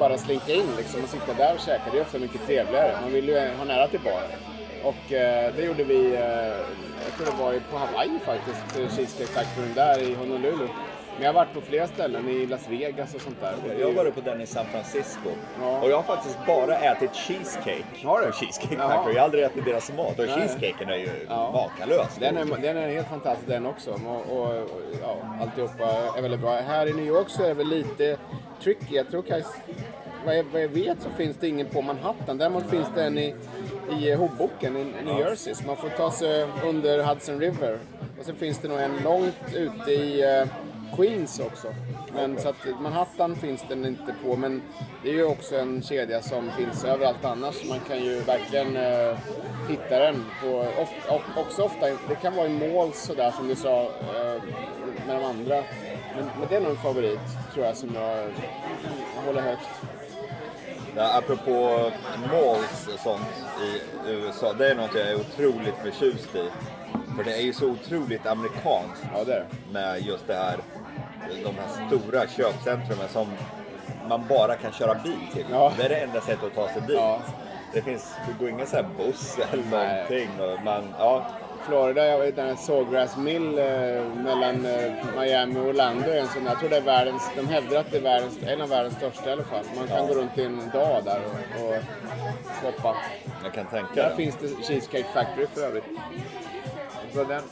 bara 0.00 0.18
slinka 0.18 0.52
in 0.52 0.76
liksom 0.76 1.02
och 1.04 1.08
sitta 1.08 1.32
där 1.34 1.54
och 1.54 1.60
käka. 1.60 1.82
Det 1.92 1.98
är 1.98 2.02
ofta 2.02 2.18
mycket 2.18 2.46
trevligare. 2.46 2.92
Man 3.02 3.12
vill 3.12 3.28
ju 3.28 3.38
ha 3.58 3.64
nära 3.64 3.88
till 3.88 4.00
baren. 4.00 4.30
Och 4.84 5.12
eh, 5.12 5.54
det 5.56 5.62
gjorde 5.62 5.84
vi, 5.84 6.14
eh, 6.14 6.20
jag 7.04 7.12
tror 7.16 7.26
det 7.26 7.42
var 7.42 7.60
på 7.70 7.76
Hawaii 7.76 8.18
faktiskt, 8.24 8.78
eh, 8.78 8.96
Cheesecake 8.96 9.30
Factory 9.32 9.68
där 9.74 10.02
i 10.02 10.14
Honolulu. 10.14 10.68
Men 11.14 11.24
jag 11.26 11.28
har 11.28 11.44
varit 11.44 11.54
på 11.54 11.60
flera 11.60 11.86
ställen, 11.86 12.28
i 12.28 12.46
Las 12.46 12.68
Vegas 12.68 13.14
och 13.14 13.20
sånt 13.20 13.40
där. 13.40 13.54
Jag 13.80 13.86
har 13.86 13.92
varit 13.94 14.14
på 14.14 14.20
den 14.20 14.40
i 14.40 14.46
San 14.46 14.66
Francisco. 14.66 15.28
Ja. 15.60 15.80
Och 15.80 15.90
jag 15.90 15.96
har 15.96 16.02
faktiskt 16.02 16.38
bara 16.46 16.76
ätit 16.76 17.14
cheesecake. 17.14 17.84
Har 18.06 18.20
du? 18.20 18.32
Cheesecake. 18.32 18.76
Factory. 18.76 19.14
Jag 19.14 19.20
har 19.20 19.24
aldrig 19.24 19.44
ätit 19.44 19.64
deras 19.64 19.92
mat. 19.96 20.18
Och 20.18 20.24
Nej. 20.26 20.34
cheesecaken 20.34 20.88
är 20.90 20.96
ju 20.96 21.10
Ja. 21.28 21.50
makalös. 21.52 22.16
Den 22.20 22.36
är, 22.36 22.44
den 22.62 22.76
är 22.76 22.88
helt 22.88 23.08
fantastisk 23.08 23.48
den 23.48 23.66
också. 23.66 23.90
Och, 23.90 24.36
och, 24.36 24.46
och 24.46 24.80
ja, 25.02 25.16
alltihopa 25.40 25.84
är 26.18 26.22
väldigt 26.22 26.40
bra. 26.40 26.54
Här 26.60 26.86
i 26.86 26.92
New 26.92 27.06
York 27.06 27.28
så 27.28 27.42
är 27.42 27.48
det 27.48 27.54
väl 27.54 27.68
lite 27.68 28.16
tricky. 28.60 28.94
Jag 28.94 29.10
tror 29.10 29.22
kanske, 29.22 29.52
vad 30.24 30.38
jag, 30.38 30.44
vad 30.44 30.62
jag 30.62 30.68
vet 30.68 31.02
så 31.02 31.10
finns 31.10 31.36
det 31.36 31.48
ingen 31.48 31.66
på 31.66 31.82
Manhattan. 31.82 32.38
Däremot 32.38 32.70
finns 32.70 32.88
det 32.94 33.04
en 33.04 33.18
i, 33.18 33.34
i 34.00 34.14
Hoboken 34.14 34.76
i 34.76 34.84
New 35.04 35.18
Jersey. 35.18 35.54
Så 35.54 35.66
man 35.66 35.76
får 35.76 35.88
ta 35.88 36.10
sig 36.10 36.46
under 36.64 37.02
Hudson 37.02 37.40
River. 37.40 37.78
Och 38.18 38.24
sen 38.24 38.36
finns 38.36 38.58
det 38.58 38.68
nog 38.68 38.78
en 38.78 39.02
långt 39.04 39.54
ute 39.54 39.90
i 39.92 40.22
eh, 40.22 40.48
Queens 40.96 41.40
också. 41.40 41.74
Men 42.14 42.38
så 42.40 42.48
att 42.48 42.80
Manhattan 42.80 43.36
finns 43.36 43.64
den 43.68 43.86
inte 43.86 44.14
på. 44.24 44.36
Men 44.36 44.62
det 45.02 45.10
är 45.10 45.14
ju 45.14 45.24
också 45.24 45.56
en 45.56 45.82
kedja 45.82 46.22
som 46.22 46.50
finns 46.58 46.84
överallt 46.84 47.24
annars. 47.24 47.68
Man 47.68 47.80
kan 47.88 48.04
ju 48.04 48.20
verkligen 48.20 48.76
eh, 48.76 49.18
hitta 49.68 49.98
den. 49.98 50.24
På, 50.42 50.66
of, 50.82 50.88
också 51.36 51.62
ofta, 51.62 51.86
det 51.86 52.14
kan 52.22 52.36
vara 52.36 52.46
i 52.46 52.74
malls 52.74 53.02
sådär 53.02 53.30
som 53.30 53.48
du 53.48 53.56
sa 53.56 53.82
eh, 53.82 54.42
med 55.06 55.16
de 55.16 55.24
andra. 55.24 55.62
Men, 56.16 56.24
men 56.38 56.48
det 56.48 56.56
är 56.56 56.60
nog 56.60 56.70
en 56.70 56.76
favorit 56.76 57.20
tror 57.54 57.66
jag 57.66 57.76
som 57.76 57.94
jag 57.94 58.28
håller 59.26 59.40
högt. 59.42 59.68
Ja, 60.96 61.18
apropå 61.18 61.90
malls 62.30 62.88
och 62.94 63.00
sånt 63.00 63.44
i 63.62 63.80
USA. 64.10 64.52
Det 64.52 64.70
är 64.70 64.74
något 64.74 64.94
jag 64.94 65.08
är 65.08 65.14
otroligt 65.14 65.74
förtjust 65.82 66.34
i. 66.34 66.50
För 67.16 67.24
det 67.24 67.34
är 67.34 67.42
ju 67.42 67.52
så 67.52 67.66
otroligt 67.66 68.26
amerikanskt 68.26 69.04
Ja, 69.14 69.24
det 69.24 69.34
är 69.34 69.46
med 69.72 70.00
just 70.06 70.26
det 70.26 70.34
här, 70.34 70.56
de 71.44 71.54
här 71.54 71.86
stora 71.86 72.26
köpcentrumen 72.28 73.08
som 73.08 73.26
man 74.08 74.26
bara 74.28 74.54
kan 74.54 74.72
köra 74.72 74.94
bil 74.94 75.18
till. 75.34 75.44
Ja. 75.50 75.72
Det 75.76 75.84
är 75.84 75.88
det 75.88 75.96
enda 75.96 76.20
sättet 76.20 76.44
att 76.44 76.54
ta 76.54 76.68
sig 76.68 76.82
dit. 76.86 76.96
Ja. 76.96 77.20
Det 77.72 77.82
finns, 77.82 78.14
det 78.26 78.38
går 78.38 78.48
ingen 78.48 78.66
sån 78.66 78.84
här 78.84 79.04
buss 79.04 79.38
eller 79.52 79.64
Nej. 79.70 79.94
någonting. 79.94 80.30
Och 80.40 80.64
man, 80.64 80.94
ja, 80.98 81.26
Florida, 81.66 82.06
jag 82.06 82.18
vet 82.18 82.36
här 82.36 82.54
Sawgrass 82.56 83.16
Mill 83.16 83.58
eh, 83.58 83.64
mellan 84.24 84.66
eh, 84.66 84.92
Miami 85.18 85.60
och 85.60 85.64
Orlando 85.66 86.10
är 86.10 86.20
en 86.20 86.28
sån, 86.28 86.46
jag 86.46 86.58
tror 86.60 86.68
det 86.70 86.76
är 86.76 86.80
världens, 86.80 87.22
de 87.36 87.46
hävdar 87.48 87.80
att 87.80 87.90
det 87.90 87.96
är 87.96 88.00
världens, 88.02 88.38
en 88.46 88.60
av 88.62 88.68
världens 88.68 88.94
största 88.94 89.28
i 89.30 89.32
alla 89.32 89.44
fall. 89.44 89.64
Man 89.76 89.88
kan 89.88 89.96
Ja. 89.96 90.06
gå 90.06 90.14
runt 90.14 90.38
i 90.38 90.42
en 90.44 90.70
dag 90.72 91.04
där 91.04 91.20
och, 91.26 91.66
och 91.66 91.74
shoppa. 92.62 92.96
jag 93.44 93.52
kan 93.54 93.66
tänka 93.66 93.94
Där 93.94 94.10
det. 94.10 94.16
finns 94.16 94.36
det 94.36 94.48
Cheesecake 94.66 95.06
Factory 95.14 95.46
för 95.54 95.60
övrigt. 95.66 95.84
Så 97.14 97.24
den, 97.24 97.42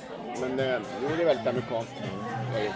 men 0.40 0.56
det, 0.56 0.80
det 1.16 1.22
är 1.22 1.26
väldigt 1.26 1.46
amerikanskt. 1.46 1.92
Det 2.54 2.72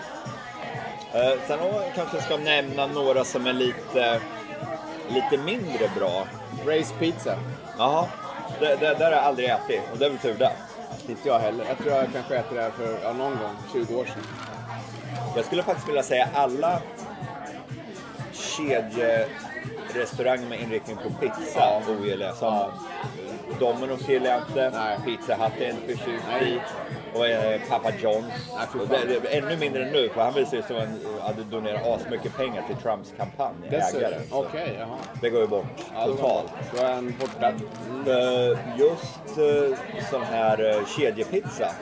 Eh, 1.15 1.39
sen 1.47 1.61
om 1.61 1.73
man 1.73 1.83
kanske 1.95 2.21
ska 2.23 2.37
nämna 2.37 2.87
några 2.87 3.25
som 3.25 3.47
är 3.47 3.53
lite, 3.53 4.21
lite 5.09 5.43
mindre 5.45 5.89
bra. 5.99 6.27
Race 6.67 6.95
Pizza. 6.99 7.37
Jaha, 7.79 8.07
det, 8.61 8.67
det, 8.77 8.95
där 8.95 9.05
har 9.05 9.13
jag 9.13 9.25
aldrig 9.25 9.49
ätit 9.49 9.81
och 9.93 9.99
det 9.99 10.07
är 10.07 10.11
väl 10.11 10.19
tur 10.19 10.35
det. 10.39 10.53
Inte 11.09 11.29
jag 11.29 11.39
heller. 11.39 11.65
Jag 11.69 11.79
tror 11.79 11.91
jag 11.91 12.13
kanske 12.13 12.37
äter 12.37 12.57
det 12.57 12.63
här 12.63 12.71
för 12.71 12.99
ja, 13.03 13.13
någon 13.13 13.33
gång, 13.33 13.57
20 13.73 13.97
år 13.97 14.05
sedan. 14.05 14.23
Jag 15.37 15.45
skulle 15.45 15.63
faktiskt 15.63 15.89
vilja 15.89 16.03
säga 16.03 16.29
alla 16.35 16.81
kedjerestauranger 18.33 20.49
med 20.49 20.61
inriktning 20.61 20.97
på 20.97 21.11
pizza 21.11 21.83
ogillar 21.89 22.27
jag. 22.27 22.37
Som 22.37 22.65
Domino's 23.61 24.11
gillar 24.11 24.31
jag 24.31 24.41
inte. 24.41 24.73
Pizza 25.05 25.35
Hut 25.35 25.53
är 25.59 25.65
jag 25.65 25.71
inte 25.71 25.97
förtjust 25.97 26.25
i. 26.43 26.61
Och 27.15 27.27
eh, 27.27 27.61
Papa 27.69 27.91
John's. 27.91 28.33
Och 28.81 28.89
det, 28.89 29.21
det, 29.23 29.29
ännu 29.29 29.57
mindre 29.57 29.91
nu 29.91 30.09
för 30.09 30.21
han 30.21 30.35
visar 30.35 30.57
ju 30.57 30.63
som 30.63 30.77
hade 31.23 31.43
donerat 31.51 31.87
asmycket 31.87 32.37
pengar 32.37 32.63
till 32.67 32.77
Trumps 32.77 33.13
kampanj. 33.17 33.55
Ägaren. 33.71 34.23
Så 34.31 34.39
Okej, 34.45 34.77
jaha. 34.79 34.97
Det 35.21 35.31
går 35.31 35.41
ju 35.41 35.47
bort 35.47 35.65
Ja, 35.95 36.07
då 36.07 36.13
totalt. 36.13 36.53
Då 36.77 36.83
är 36.83 36.93
han 36.95 37.15
borta. 37.21 37.49
Eh, 38.11 38.79
Just 38.79 39.39
uh, 39.39 39.77
sån 40.11 40.23
här 40.23 40.85
kedjepizza, 40.99 41.73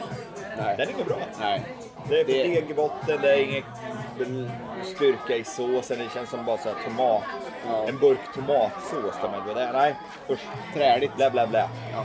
Nej. 0.59 0.75
den 0.77 0.88
är 0.88 0.93
inget 0.95 1.07
bra. 1.07 1.16
Nej. 1.40 1.62
Det 2.09 2.21
är 2.21 2.25
Det- 2.25 2.33
deg 2.43 2.71
i 2.71 2.75
botten, 2.75 3.19
det 3.23 3.33
är 3.35 3.43
ingen 3.43 3.62
styrka 4.95 5.37
i 5.37 5.45
såsen, 5.45 5.99
det 5.99 6.09
känns 6.14 6.31
som 6.31 6.45
bara 6.45 6.59
så 6.59 6.69
här 6.69 6.77
tomat, 6.85 7.23
Ja. 7.66 7.88
en 7.88 7.99
burk 7.99 8.19
tomatsås. 8.35 9.14
Där 9.23 9.29
man, 9.31 9.55
det, 9.55 9.73
nej, 9.73 9.95
usch. 10.31 10.40
Träligt. 10.75 11.16
Blä, 11.16 11.31
blä, 11.31 11.47
blä. 11.47 11.69
Jag 11.93 12.05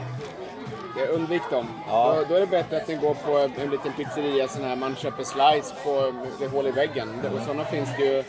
undvik 1.04 1.42
dem. 1.52 1.68
Ja. 1.88 2.16
Då, 2.18 2.24
då 2.30 2.36
är 2.36 2.40
det 2.40 2.48
bättre 2.48 2.78
att 2.78 2.88
ni 2.88 2.96
går 2.96 3.14
på 3.14 3.38
en 3.62 3.70
liten 3.70 3.94
pizzeria 3.98 4.48
sån 4.48 4.64
här 4.64 4.76
man 4.76 4.96
köper 4.96 5.24
slice 5.24 5.74
på 5.84 6.14
det 6.40 6.48
hål 6.48 6.68
i 6.68 6.72
väggen. 6.72 7.20
Det- 7.22 7.30
Och 7.30 7.42
sådana 7.46 7.64
finns 7.66 7.90
det 7.98 8.04
ju 8.06 8.24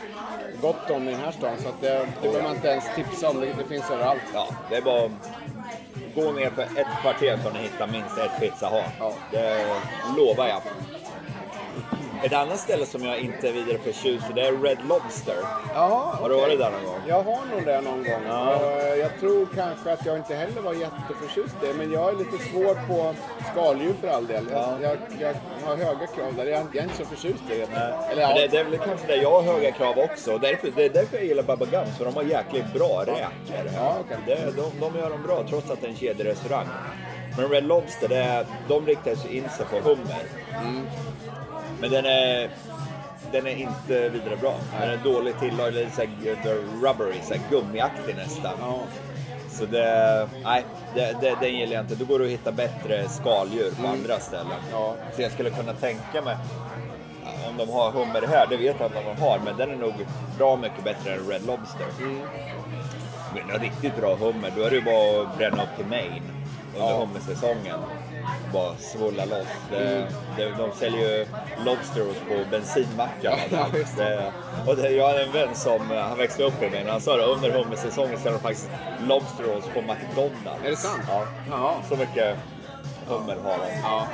gott 0.61 0.89
om 0.89 1.07
i 1.07 1.11
den 1.11 1.19
här 1.19 1.31
stan 1.31 1.51
så 1.63 1.69
att 1.69 1.81
det, 1.81 1.89
det 2.21 2.27
behöver 2.27 2.43
man 2.43 2.55
inte 2.55 2.67
ens 2.67 2.95
tipsa 2.95 3.29
om. 3.29 3.39
Det, 3.39 3.45
det 3.45 3.63
finns 3.63 3.91
överallt. 3.91 4.21
Ja, 4.33 4.47
det 4.69 4.75
är 4.75 4.81
bara 4.81 5.09
gå 6.15 6.31
ner 6.31 6.49
för 6.49 6.61
ett 6.63 6.87
kvarter 7.01 7.39
så 7.43 7.49
ni 7.49 7.59
hittar 7.59 7.87
minst 7.87 8.17
ett 8.17 8.39
pizzahak. 8.39 8.83
Ja. 8.99 9.13
Det 9.31 9.65
lovar 10.17 10.47
jag. 10.47 10.61
Ett 12.23 12.33
annat 12.33 12.59
ställe 12.59 12.85
som 12.85 13.03
jag 13.03 13.17
inte 13.19 13.47
är 13.49 13.51
vidare 13.53 13.77
förtjust 13.77 14.29
i, 14.29 14.33
det 14.35 14.41
är 14.41 14.51
Red 14.63 14.77
Lobster. 14.89 15.35
Ja, 15.73 16.17
Har 16.21 16.29
du 16.29 16.35
varit 16.35 16.59
där 16.59 16.71
någon 16.71 16.83
gång? 16.85 16.99
Jag 17.07 17.23
har 17.23 17.45
nog 17.55 17.65
det 17.65 17.81
någon 17.81 18.03
gång. 18.03 18.21
Ja. 18.27 18.55
Och 18.55 18.97
Jag 18.97 19.19
tror 19.19 19.47
kanske 19.55 19.93
att 19.93 20.05
jag 20.05 20.17
inte 20.17 20.35
heller 20.35 20.61
var 20.61 20.73
jätteförtjust 20.73 21.55
i 21.63 21.67
det. 21.67 21.73
Men 21.73 21.91
jag 21.91 22.09
är 22.09 22.17
lite 22.17 22.37
svår 22.51 22.87
på 22.87 23.13
skaldjur 23.51 23.93
för 24.01 24.07
all 24.07 24.27
del. 24.27 24.47
Jag, 24.51 24.59
Ja. 24.61 24.77
jag, 24.81 24.97
jag 25.19 25.33
har 25.67 25.75
höga 25.77 26.07
krav 26.07 26.33
där. 26.35 26.45
Jag, 26.45 26.59
jag 26.73 26.75
är 26.75 26.83
inte 26.83 26.95
så 26.97 27.05
förtjust 27.05 27.43
i 27.51 27.57
det. 27.57 27.79
Eller 28.11 28.21
ja, 28.21 28.33
det, 28.33 28.47
det 28.47 28.57
är 28.57 28.63
väl 28.63 28.77
kanske 28.77 29.07
det 29.07 29.15
jag 29.15 29.31
har 29.31 29.53
höga 29.53 29.71
krav 29.71 29.97
också. 29.99 30.37
Därför, 30.37 30.71
det 30.75 30.85
är 30.85 30.89
därför 30.89 31.17
jag 31.17 31.25
gillar 31.25 31.43
Baba 31.43 31.65
Gums, 31.65 31.97
för 31.97 32.05
de 32.05 32.15
har 32.15 32.23
jäkligt 32.23 32.73
bra 32.73 33.01
räkor. 33.01 33.71
Ja, 33.75 33.95
okej. 33.99 34.17
det, 34.25 34.51
de, 34.55 34.71
de 34.79 34.99
gör 34.99 35.09
dem 35.09 35.23
bra 35.27 35.43
trots 35.49 35.69
att 35.71 35.81
det 35.81 35.87
är 35.87 35.91
en 35.91 35.95
kedjerestaurang. 35.97 36.67
Men 37.37 37.49
Red 37.49 37.63
Lobster, 37.63 38.07
det 38.07 38.17
är, 38.17 38.45
de 38.67 38.85
riktar 38.85 39.15
sig 39.15 39.37
in 39.37 39.49
sig 39.49 39.65
på 39.65 39.89
hummer. 39.89 40.23
Mm. 40.61 40.87
Men 41.81 41.91
den 41.91 42.05
är, 42.05 42.49
den 43.31 43.47
är 43.47 43.55
inte 43.55 44.09
vidare 44.09 44.35
bra. 44.41 44.55
Den 44.79 44.89
är 44.89 44.97
dåligt 45.03 45.39
tillagad, 45.39 45.73
lite 45.73 45.91
såhär 45.91 46.09
rubbery, 46.83 47.21
såhär 47.23 47.41
gummiaktig 47.49 48.15
nästan. 48.15 48.53
ja. 48.59 48.79
Så 49.49 49.65
det, 49.65 50.29
nej, 50.43 50.65
det, 50.95 51.17
det, 51.21 51.35
den 51.41 51.55
gillar 51.55 51.73
jag 51.73 51.83
inte. 51.83 51.95
Då 51.95 52.05
går 52.05 52.19
det 52.19 52.25
att 52.25 52.31
hitta 52.31 52.51
bättre 52.51 53.09
skaldjur 53.09 53.71
på 53.81 53.87
andra 53.87 54.19
ställen. 54.19 54.45
Mm. 54.45 54.71
Ja. 54.71 54.95
Så 55.15 55.21
jag 55.21 55.31
skulle 55.31 55.49
kunna 55.49 55.73
tänka 55.73 56.21
mig, 56.21 56.37
om 57.49 57.57
de 57.57 57.69
har 57.69 57.91
hummer 57.91 58.27
här, 58.27 58.47
det 58.49 58.57
vet 58.57 58.75
jag 58.79 58.87
inte 58.87 58.99
om 58.99 59.15
de 59.15 59.21
har, 59.21 59.39
men 59.45 59.57
den 59.57 59.71
är 59.71 59.75
nog 59.75 59.93
bra 60.37 60.55
mycket 60.55 60.83
bättre 60.83 61.13
än 61.13 61.29
Red 61.29 61.45
Lobster. 61.45 61.87
Mm. 61.99 62.19
Men 63.35 63.55
en 63.55 63.61
riktigt 63.61 63.95
bra 63.97 64.15
hummer, 64.15 64.51
då 64.55 64.63
är 64.63 64.69
det 64.69 64.75
ju 64.75 64.81
bara 64.81 65.21
att 65.21 65.37
bränna 65.37 65.63
upp 65.63 65.75
till 65.77 65.85
Maine 65.85 66.31
under 66.79 66.93
Ja. 66.93 66.97
hummersäsongen. 66.99 67.79
Bara 68.53 68.75
svulla 68.75 69.25
loss. 69.25 69.47
Det, 69.71 69.77
Mm. 69.77 70.03
det, 70.37 70.49
de 70.63 70.71
säljer 70.79 71.01
ju 71.17 71.25
lobsteros 71.65 72.15
på 72.29 72.49
bensinmackarna. 72.51 73.37
Ja, 73.51 73.65
det. 73.73 74.03
det, 74.03 74.31
och 74.67 74.75
det, 74.75 74.89
jag 74.89 75.07
hade 75.07 75.23
en 75.23 75.31
vän 75.31 75.55
som, 75.55 75.91
eh, 75.91 75.97
han 75.97 76.17
växte 76.17 76.43
upp 76.43 76.63
i 76.63 76.69
mig, 76.69 76.85
han 76.89 77.01
sa 77.01 77.17
det, 77.17 77.23
under 77.23 77.51
hummersäsongen 77.51 78.17
säljer 78.17 78.31
de 78.31 78.39
faktiskt 78.39 78.69
lobsteros 79.07 79.63
på 79.73 79.81
McDonalds. 79.81 80.65
Är 80.65 80.69
det 80.69 80.75
sant? 80.77 81.01
Ja. 81.09 81.23
Jaha. 81.49 81.73
Så 81.89 81.95
mycket 81.95 82.35
hummer 83.07 83.35
har 83.43 83.57
de. 83.57 83.79
Ja. 83.83 84.07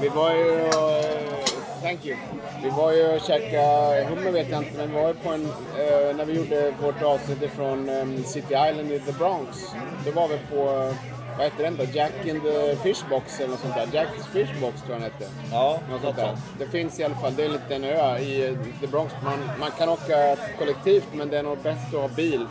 Vi 0.00 0.08
var 0.08 0.32
ju... 0.34 0.60
eh, 0.66 1.34
Thank 1.82 2.06
you. 2.06 2.16
Vi 2.62 2.70
var 2.70 2.92
ju 2.92 3.14
och 3.16 3.20
käkade, 3.20 4.06
hummer 4.08 4.30
vet 4.30 4.50
jag 4.50 4.62
inte, 4.62 4.76
men 4.78 4.88
vi 4.90 4.94
var 5.00 5.08
ju 5.08 5.14
på 5.14 5.28
en... 5.32 5.44
eh, 5.78 6.16
när 6.16 6.24
vi 6.24 6.32
gjorde 6.32 6.72
vårt 6.82 7.02
avsnitt 7.02 7.50
från 7.56 7.88
um, 7.88 8.24
City 8.24 8.54
Island 8.54 8.92
i 8.92 9.00
the 9.00 9.12
Bronx. 9.12 9.58
Då 10.04 10.10
var 10.10 10.28
vi 10.28 10.38
på, 10.50 10.56
eh, 10.82 10.94
vad 11.38 11.46
heter 11.46 11.64
den 11.64 11.76
då? 11.76 11.84
Jack 11.92 12.12
in 12.24 12.40
the 12.40 12.76
Fishbox 12.76 13.40
eller 13.40 13.48
något 13.48 13.60
sånt 13.60 13.74
där. 13.74 13.86
Jack's 13.86 14.24
Fishbox 14.32 14.82
tror 14.82 14.92
jag 14.92 15.00
den 15.00 15.02
hette. 15.02 15.24
Ja, 15.52 15.80
Något 15.90 16.02
sånt 16.02 16.16
där. 16.16 16.38
Det 16.58 16.66
finns 16.66 17.00
i 17.00 17.04
alla 17.04 17.14
fall, 17.14 17.34
det 17.36 17.42
är 17.42 17.46
en 17.46 17.52
liten 17.52 17.84
ö 17.84 18.18
i 18.18 18.56
the 18.80 18.86
Bronx. 18.86 19.14
Man, 19.24 19.38
man 19.60 19.70
kan 19.70 19.88
åka 19.88 20.36
kollektivt 20.58 21.08
men 21.12 21.28
det 21.28 21.38
är 21.38 21.42
nog 21.42 21.58
bäst 21.58 21.94
att 21.94 22.00
ha 22.00 22.08
bil. 22.08 22.46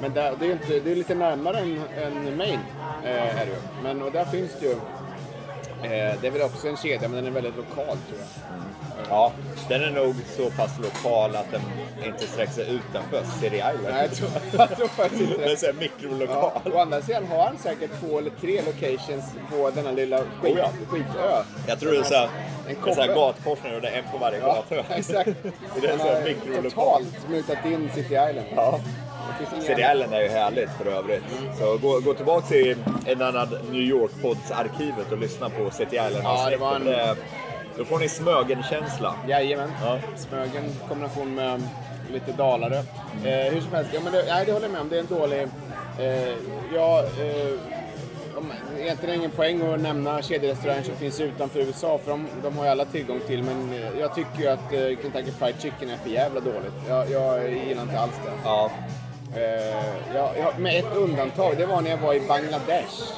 Men 0.00 0.12
där, 0.14 0.34
det 0.40 0.46
är 0.46 0.52
inte, 0.52 0.80
det 0.80 0.90
är 0.92 0.96
lite 0.96 1.14
närmare 1.14 1.58
än, 1.58 1.80
än 2.02 2.36
Maine. 2.36 2.60
Eh, 3.04 3.40
är 3.40 3.46
det. 3.46 3.58
Men 3.82 4.02
och 4.02 4.12
där 4.12 4.24
finns 4.24 4.50
det 4.60 4.66
ju, 4.66 4.72
eh, 4.72 6.20
det 6.20 6.26
är 6.26 6.30
väl 6.30 6.42
också 6.42 6.68
en 6.68 6.76
kedja 6.76 7.08
men 7.08 7.12
den 7.12 7.26
är 7.26 7.30
väldigt 7.30 7.56
lokal 7.56 7.96
tror 8.08 8.18
jag. 8.18 8.26
Ja, 9.10 9.32
den 9.68 9.82
är 9.82 9.90
nog 9.90 10.14
så 10.36 10.50
pass 10.50 10.70
lokal 10.82 11.36
att 11.36 11.50
den 11.50 11.60
inte 12.06 12.26
sträcker 12.26 12.52
sig 12.52 12.64
utanför 12.74 13.22
City 13.40 13.56
Island. 13.56 13.78
Nej, 13.90 14.02
jag 14.08 14.12
tror, 14.14 14.28
jag 14.68 14.76
tror 14.76 14.88
faktiskt 14.88 15.20
inte 15.22 15.34
Den 15.34 15.44
är 15.44 15.48
det. 15.48 15.56
så 15.56 15.66
här 15.66 15.72
mikrolokal. 15.72 16.50
Ja, 16.64 16.70
å 16.74 16.78
andra 16.80 17.02
sidan 17.02 17.26
har 17.26 17.44
han 17.46 17.58
säkert 17.58 17.90
två 18.00 18.18
eller 18.18 18.30
tre 18.40 18.60
locations 18.66 19.24
på 19.50 19.70
denna 19.74 19.90
lilla 19.90 20.18
skit, 20.18 20.52
Oh 20.54 20.58
ja. 20.58 20.68
skitö. 20.88 21.42
Jag 21.68 21.80
tror 21.80 21.92
det 21.92 21.98
är 21.98 22.02
så 22.02 22.14
här, 22.14 22.28
En 22.68 22.76
en 22.76 22.94
så 22.94 23.00
här 23.00 23.06
kobbe. 23.08 23.14
gatkorsning 23.20 23.74
och 23.74 23.80
det 23.80 23.88
är 23.88 23.98
en 23.98 24.04
på 24.12 24.18
varje 24.18 24.38
Ja, 24.38 24.64
gata. 24.70 24.94
exakt. 24.94 25.30
Det 25.80 25.86
är 25.88 25.92
en 25.92 25.98
Han 25.98 25.98
sån 25.98 26.08
här 26.08 26.14
har 26.20 26.28
mikrolokal. 26.28 26.70
totalt 27.04 27.28
mutat 27.30 27.64
in 27.66 27.90
City 27.94 28.14
Island. 28.14 28.46
Ja. 28.56 28.80
Det 29.40 29.60
City. 29.62 29.72
Island 29.92 30.14
är 30.14 30.22
ju 30.22 30.28
härligt 30.28 30.70
för 30.78 30.86
övrigt. 30.86 31.22
Så 31.58 31.78
gå, 31.78 32.00
gå 32.00 32.14
tillbaka 32.14 32.46
till 32.46 32.76
en 33.06 33.22
annan 33.22 33.48
New 33.70 33.82
York-podds-arkivet 33.82 35.12
och 35.12 35.18
lyssna 35.18 35.50
på 35.50 35.70
City 35.70 35.96
Island. 35.96 36.24
Ja, 36.24 36.46
det 36.50 36.56
var 36.56 36.74
en- 36.76 36.84
Det- 36.84 37.16
Då 37.78 37.84
får 37.84 37.98
ni 37.98 38.08
Smögen-känsla. 38.08 39.14
Jajamän. 39.28 39.70
Ja. 39.82 39.98
Smögen 40.16 40.64
kombination 40.88 41.34
med 41.34 41.62
lite 42.12 42.32
Dalarö. 42.32 42.78
Eh, 43.24 43.52
hur 43.52 43.60
som 43.60 43.72
helst, 43.72 43.90
ja, 43.94 44.00
men 44.04 44.12
det, 44.12 44.24
nej, 44.28 44.46
det 44.46 44.52
håller 44.52 44.66
jag 44.66 44.72
med 44.72 44.80
om. 44.80 44.88
Det 44.88 44.96
är 44.96 45.00
en 45.00 45.06
dålig... 45.06 45.42
Eh, 45.98 46.34
ja, 46.74 47.02
eh, 47.02 47.76
om, 48.36 48.52
egentligen 48.78 49.14
ingen 49.14 49.30
poäng 49.30 49.72
att 49.72 49.80
nämna 49.80 50.22
kedjerestauranger 50.22 50.82
som 50.82 50.96
finns 50.96 51.20
utanför 51.20 51.60
USA 51.60 51.98
för 52.04 52.10
de, 52.10 52.26
de 52.42 52.56
har 52.58 52.64
ju 52.64 52.70
alla 52.70 52.84
tillgång 52.84 53.20
till. 53.26 53.42
Men 53.42 53.72
eh, 53.72 54.00
jag 54.00 54.14
tycker 54.14 54.40
ju 54.40 54.48
att 54.48 54.72
eh, 54.72 55.02
Kentucky 55.02 55.30
Fried 55.30 55.54
Chicken 55.58 55.90
är 55.90 55.96
för 55.96 56.10
jävla 56.10 56.40
dåligt. 56.40 56.74
Jag, 56.88 57.10
jag 57.10 57.52
gillar 57.52 57.82
inte 57.82 58.00
alls 58.00 58.20
det. 58.24 58.32
Ja. 58.44 58.70
Eh, 59.34 60.14
ja, 60.14 60.32
ja, 60.38 60.52
med 60.58 60.78
ett 60.78 60.96
undantag, 60.96 61.54
det 61.56 61.66
var 61.66 61.80
när 61.80 61.90
jag 61.90 61.98
var 61.98 62.14
i 62.14 62.20
Bangladesh. 62.20 63.12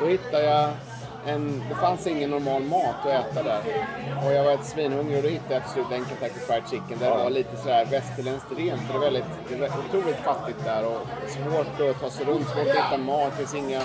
Då 0.00 0.06
hittade 0.06 0.44
jag 0.44 0.70
en, 1.28 1.62
det 1.68 1.74
fanns 1.74 2.06
ingen 2.06 2.30
normal 2.30 2.62
mat 2.62 2.96
att 3.06 3.12
äta 3.12 3.42
där. 3.42 3.60
Och 4.24 4.32
jag 4.32 4.44
var 4.44 4.52
ett 4.52 4.66
svinhungrig 4.66 5.16
och 5.16 5.22
då 5.22 5.28
hittade 5.28 5.54
jag 5.54 5.62
till 5.62 5.72
slut 5.72 5.86
en 5.92 6.06
Kentucky 6.06 6.40
Fried 6.40 6.62
Chicken 6.70 6.98
där 6.98 7.10
det 7.10 7.22
var 7.24 7.30
lite 7.30 7.56
sådär 7.56 7.84
västerländskt 7.90 8.52
rent. 8.56 8.82
För 8.82 8.92
det 8.92 8.98
är 8.98 9.10
väldigt, 9.10 9.24
det 9.48 9.54
är 9.54 9.70
otroligt 9.88 10.16
fattigt 10.16 10.64
där 10.64 10.86
och 10.86 11.00
svårt 11.28 11.90
att 11.90 12.00
ta 12.00 12.10
sig 12.10 12.26
runt, 12.26 12.48
svårt 12.48 12.68
att 12.68 12.76
hitta 12.76 12.98
mat, 12.98 13.30
det 13.30 13.36
finns 13.36 13.54
inga 13.54 13.82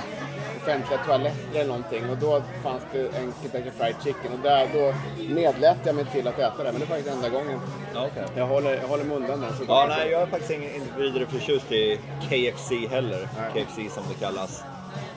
offentliga 0.63 0.99
toaletter 1.05 1.59
eller 1.59 1.67
någonting. 1.67 2.09
Och 2.09 2.17
då 2.17 2.41
fanns 2.63 2.83
det 2.93 2.99
en 2.99 3.33
Kentucky 3.41 3.71
Fried 3.77 3.95
Chicken 4.03 4.33
och 4.33 4.39
där, 4.39 4.67
då 4.73 4.93
nedlät 5.33 5.77
jag 5.83 5.95
mig 5.95 6.05
till 6.05 6.27
att 6.27 6.39
äta 6.39 6.63
det. 6.63 6.71
Men 6.71 6.81
det 6.81 6.85
var 6.85 6.95
faktiskt 6.95 7.15
enda 7.15 7.29
gången. 7.29 7.59
Okej. 7.95 8.23
Jag 8.35 8.47
håller, 8.47 8.73
jag 8.81 8.87
håller 8.87 9.03
mig 9.03 9.17
undan 9.17 9.41
den. 9.41 9.57
Så 9.57 9.63
Ja, 9.67 9.85
nej, 9.89 10.11
jag 10.11 10.21
är 10.21 10.25
faktiskt 10.25 10.51
ingen, 10.51 10.75
inte 10.75 10.99
vidare 10.99 11.25
förtjust 11.25 11.71
i 11.71 11.99
KFC 12.21 12.71
heller. 12.89 13.29
Nej. 13.37 13.65
KFC 13.65 13.93
som 13.95 14.03
det 14.09 14.25
kallas. 14.25 14.63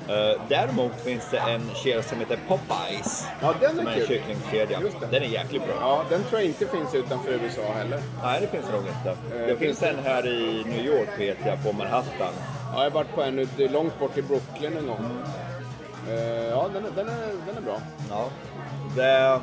Eh, 0.08 0.40
däremot 0.48 1.00
finns 1.00 1.30
det 1.30 1.38
en 1.38 1.70
kedja 1.74 2.02
som 2.02 2.18
heter 2.18 2.38
Popeyes. 2.48 3.26
Ja, 3.42 3.54
den 3.60 3.76
som 3.76 3.86
är 3.86 3.92
är 3.92 4.00
en 4.00 4.06
kycklingkedja. 4.06 4.80
Den 5.10 5.22
är 5.22 5.26
jäkligt 5.26 5.66
bra. 5.66 5.74
Ja, 5.80 6.04
den 6.10 6.24
tror 6.24 6.40
jag 6.40 6.48
inte 6.48 6.66
finns 6.66 6.94
utanför 6.94 7.30
USA 7.30 7.72
heller. 7.74 8.00
Nej, 8.22 8.40
det 8.40 8.46
finns 8.46 8.72
nog 8.72 8.82
inte. 8.86 9.10
Eh, 9.10 9.46
det 9.46 9.56
finns 9.56 9.82
en 9.82 9.98
här 10.04 10.26
i 10.26 10.64
New 10.66 10.86
York 10.86 11.08
vet 11.18 11.38
jag, 11.46 11.62
på 11.64 11.72
Manhattan. 11.72 12.32
Ja, 12.72 12.84
jag 12.84 12.90
har 12.90 12.90
varit 12.90 13.14
på 13.14 13.22
en 13.22 13.38
ute 13.38 13.68
långt 13.68 13.98
bort 13.98 14.18
i 14.18 14.22
Brooklyn 14.22 14.76
en 14.76 14.86
gång. 14.86 15.22
Eh, 16.08 16.48
ja, 16.48 16.68
den 16.72 16.84
är, 16.84 16.90
den, 16.96 17.08
är, 17.08 17.28
den 17.46 17.56
är 17.56 17.60
bra. 17.60 17.80
Ja. 18.10 18.28
Det, 18.96 19.40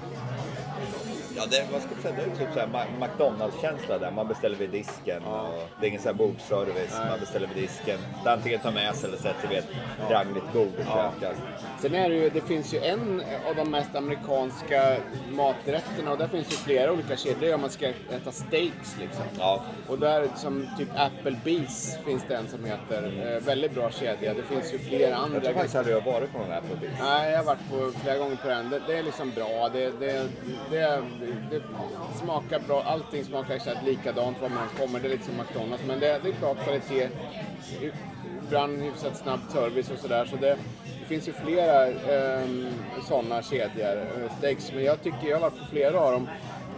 ja, 1.35 1.43
det, 1.51 1.65
vad 1.71 1.81
ska 1.81 1.91
man 1.91 2.01
säga, 2.01 2.15
det 2.15 2.21
är 2.31 2.45
typ 2.45 2.53
så 2.53 2.59
här 2.59 2.67
Ma- 2.67 2.99
McDonalds-känsla 3.07 3.97
där. 3.97 4.11
Man 4.11 4.27
beställer 4.27 4.55
vid 4.57 4.69
disken. 4.69 5.23
Och 5.23 5.63
det 5.79 5.85
är 5.85 5.89
ingen 5.89 6.01
så 6.01 6.07
här 6.07 6.13
bordservice. 6.15 6.97
Man 7.09 7.19
beställer 7.19 7.47
vid 7.47 7.63
disken. 7.63 7.97
Det 8.23 8.29
är 8.29 8.33
antingen 8.33 8.59
tar 8.59 8.71
med 8.71 8.95
sig 8.95 9.07
eller 9.09 9.17
sätter 9.17 9.47
vid 9.47 9.57
ett 9.57 9.67
rangligt 10.09 10.53
bord 10.53 10.67
och 10.77 10.83
Ja. 10.87 11.11
käkar. 11.19 11.35
Sen 11.81 11.95
är 11.95 12.09
det 12.09 12.15
ju, 12.15 12.29
det 12.29 12.41
finns 12.41 12.73
ju 12.73 12.79
en 12.79 13.23
av 13.49 13.55
de 13.55 13.71
mest 13.71 13.95
amerikanska 13.95 14.97
maträtterna 15.31 16.11
och 16.11 16.17
där 16.17 16.27
finns 16.27 16.51
ju 16.53 16.55
flera 16.57 16.91
olika 16.91 17.17
kedjor. 17.17 17.53
Om 17.55 17.61
man 17.61 17.69
ska 17.69 17.87
äta 17.87 18.31
steaks 18.31 18.95
liksom. 18.99 19.23
Ja. 19.39 19.63
Och 19.87 19.99
där 19.99 20.27
som 20.35 20.67
typ 20.77 20.89
Applebee's 20.95 22.03
finns 22.05 22.23
det 22.27 22.35
en 22.35 22.47
som 22.47 22.65
heter. 22.65 23.33
Eh, 23.35 23.43
väldigt 23.45 23.71
bra 23.73 23.91
kedja. 23.91 24.33
Det 24.33 24.43
finns 24.43 24.73
ju 24.73 24.79
flera 24.79 25.15
andra. 25.15 25.35
Jag 25.35 25.43
tror 25.43 25.53
faktiskt 25.53 25.75
aldrig 25.75 25.95
jag 25.95 26.01
varit 26.01 26.31
på 26.31 26.37
någon 26.37 26.51
Applebee's. 26.51 26.97
Nej, 27.01 27.31
jag 27.31 27.37
har 27.37 27.45
varit 27.45 27.69
på 27.69 27.99
flera 27.99 28.17
gånger 28.17 28.35
på 28.35 28.47
den. 28.47 28.69
Det, 28.69 28.81
det 28.87 28.97
är 28.97 29.03
liksom 29.03 29.31
bra. 29.31 29.69
Det, 29.73 29.91
det, 29.99 30.27
det, 30.71 31.03
det 31.51 31.61
smakar 32.23 32.59
bra. 32.59 32.83
Allting 32.83 33.23
smakar 33.23 33.55
exakt 33.55 33.85
likadant 33.85 34.41
var 34.41 34.49
man 34.49 34.67
kommer. 34.79 34.99
Det 34.99 35.07
är 35.07 35.09
lite 35.09 35.25
som 35.25 35.37
McDonalds. 35.37 35.83
Men 35.87 35.99
det, 35.99 36.19
det 36.23 36.29
är 36.29 36.39
bra 36.39 36.53
kvalitet. 36.53 37.09
Ibland 38.47 38.81
hyfsat 38.81 39.17
snabb 39.17 39.39
service 39.49 39.91
och 39.91 39.99
sådär. 39.99 40.25
Så 40.25 40.35
det, 40.35 40.57
det 40.99 41.05
finns 41.07 41.27
ju 41.27 41.33
flera 41.33 41.87
eh, 41.87 42.47
sådana 43.07 43.41
kedjor, 43.41 43.97
eh, 43.97 44.37
steaks. 44.37 44.71
Men 44.73 44.83
jag 44.83 45.03
tycker, 45.03 45.27
jag 45.27 45.35
har 45.35 45.49
varit 45.49 45.59
på 45.59 45.65
flera 45.65 45.99
av 45.99 46.11
dem. 46.11 46.29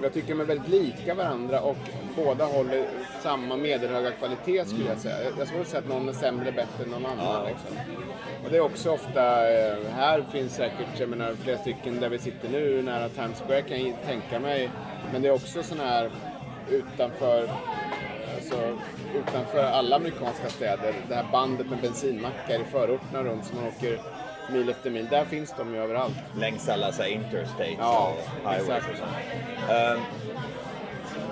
Jag 0.04 0.14
tycker 0.14 0.30
de 0.30 0.42
är 0.42 0.46
väldigt 0.46 0.68
lika 0.68 1.14
varandra 1.14 1.62
och 1.62 1.78
båda 2.16 2.46
håller 2.46 2.88
samma 3.24 3.58
medelhöga 3.58 4.12
kvalitet 4.12 4.66
skulle 4.66 4.90
jag 4.90 4.98
säga. 4.98 5.16
Jag 5.38 5.48
skulle 5.48 5.66
säga 5.66 5.80
att 5.80 5.90
någon 5.90 6.10
är 6.10 6.14
sämre 6.14 6.42
eller 6.42 6.58
bättre 6.58 6.84
än 6.84 6.90
någon 6.90 7.06
annan. 7.06 7.26
Ja. 7.26 7.48
Liksom. 7.48 7.78
Och 8.46 8.52
det 8.52 8.58
är 8.58 8.62
också 8.62 8.92
ofta, 8.92 9.52
eh, 9.52 9.78
här 9.92 10.26
finns 10.32 10.56
säkert, 10.56 11.00
jag 11.00 11.10
menar 11.10 11.34
flera 11.34 11.58
stycken 11.58 12.00
där 12.00 12.10
vi 12.10 12.20
sitter 12.20 12.50
nu 12.50 12.82
nära 12.82 13.10
Times 13.10 13.42
Square 13.42 13.62
kan 13.62 13.86
jag 13.86 13.96
tänka 14.06 14.40
mig. 14.40 14.70
Men 15.12 15.22
det 15.22 15.28
är 15.28 15.34
också 15.34 15.64
sån 15.64 15.80
här 15.80 16.12
utanför, 16.70 17.50
alltså, 18.36 18.78
utanför 19.16 19.64
alla 19.64 19.96
amerikanska 19.96 20.50
städer, 20.50 20.94
det 21.10 21.16
här 21.16 21.26
bandet 21.32 21.70
med 21.70 21.82
bensinmackar 21.82 22.62
i 22.62 22.64
förorterna 22.72 23.24
runt 23.24 23.46
som 23.46 23.58
man 23.58 23.68
åker 23.68 24.00
mil 24.50 24.70
efter 24.70 24.90
mil. 24.90 25.08
Där 25.10 25.26
finns 25.26 25.54
de 25.58 25.74
ju 25.74 25.84
överallt. 25.84 26.16
Längs 26.38 26.70
alla 26.70 26.92
så 26.92 27.04
interstates 27.04 27.76
Ja, 27.80 28.14
och 28.44 28.52
highways 28.52 28.84
exakt. 28.84 29.04
och. 29.68 29.74
Ehm, 29.74 30.00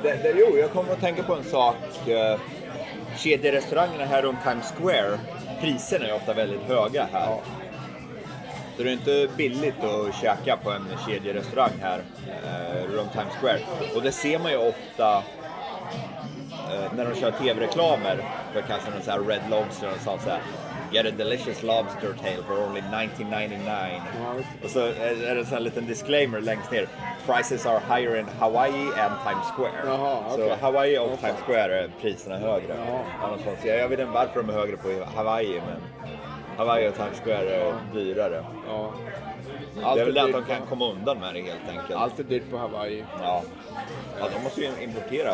det, 0.04 0.24
det, 0.24 0.34
jo, 0.38 0.58
jag 0.58 0.72
kommer 0.72 0.92
att 0.94 1.00
tänka 1.00 1.24
på 1.24 1.36
en 1.36 1.44
sak. 1.44 1.76
Uh, 2.08 2.40
kedjerestaurangerna 3.18 4.06
här 4.06 4.22
runt 4.22 4.44
Times 4.44 4.74
Square, 4.78 5.20
priserna 5.62 6.06
är 6.08 6.16
ofta 6.16 6.34
väldigt 6.34 6.62
höga 6.62 7.08
här. 7.14 7.38
Så 8.78 8.84
det 8.84 8.90
är 8.90 8.94
inte 8.94 9.28
billigt 9.38 9.84
att 9.84 10.16
käka 10.16 10.58
på 10.58 10.72
en 10.72 10.88
kedjerestaurang 11.08 11.72
här 11.82 12.04
eh, 12.44 12.92
runt 12.92 13.12
Times 13.12 13.34
Square. 13.42 13.60
Och 13.96 14.02
det 14.02 14.12
ser 14.12 14.40
man 14.40 14.52
ju 14.52 14.58
ofta 14.58 15.18
eh, 16.72 16.94
när 16.96 17.06
de 17.06 17.16
kör 17.20 17.32
tv-reklamer 17.32 18.18
för 18.54 18.62
kanske 18.62 18.92
någon 18.92 19.02
sån 19.02 19.14
här 19.14 19.20
Red 19.20 19.42
Lobster 19.50 19.88
och 19.96 20.02
sånt 20.02 20.22
så 20.22 20.30
här. 20.30 20.42
Get 20.94 21.06
a 21.06 21.12
delicious 21.12 21.64
lobster 21.64 22.14
tail 22.22 22.44
for 22.48 22.54
only 22.66 22.80
1999. 22.82 24.02
Ja, 24.24 24.34
visst. 24.38 24.50
och 24.64 24.70
så 24.70 24.80
är 24.80 25.34
det 25.36 25.40
en 25.40 25.46
sån 25.46 25.64
liten 25.64 25.86
disclaimer 25.88 26.42
längst 26.42 26.72
ner. 26.72 26.88
Prices 27.26 27.66
are 27.66 27.80
higher 27.96 28.16
in 28.20 28.26
Hawaii 28.40 28.86
and 28.86 29.14
Times 29.26 29.48
Square. 29.56 29.72
Jaha, 29.86 30.18
Så 30.30 30.44
okej. 30.44 30.58
Hawaii 30.62 30.98
och 30.98 31.20
Times 31.20 31.40
Square 31.46 31.80
är 31.84 31.90
priserna 32.02 32.38
högre. 32.38 32.76
Ja. 32.88 33.04
Av 33.24 33.30
någon 33.30 33.40
konstig- 33.44 33.70
Jag 33.80 33.90
vet 33.90 34.00
inte 34.00 34.12
varför 34.12 34.44
de 34.44 34.50
är 34.50 34.54
högre 34.54 34.78
på 34.78 34.90
Hawaii 35.16 35.62
men 35.68 36.08
Hawaii 36.58 36.90
och 36.90 36.96
Times 36.96 37.22
Square 37.24 37.50
är 37.56 37.74
dyrare. 37.94 38.44
Ja. 38.70 38.92
Det 39.80 39.86
Allt 39.86 40.00
är 40.00 40.06
väl 40.06 40.14
det 40.14 40.22
att 40.22 40.32
de 40.32 40.42
på- 40.42 40.48
kan 40.48 40.62
komma 40.70 40.86
undan 40.92 41.20
med 41.20 41.34
det 41.34 41.42
helt 41.42 41.70
enkelt. 41.70 42.00
Allt 42.00 42.20
är 42.20 42.24
dyrt 42.24 42.52
på 42.52 42.58
Hawaii. 42.58 43.04
Ja. 43.22 43.42
ja, 44.20 44.26
de 44.38 44.44
måste 44.44 44.62
ju 44.62 44.70
importera 44.84 45.34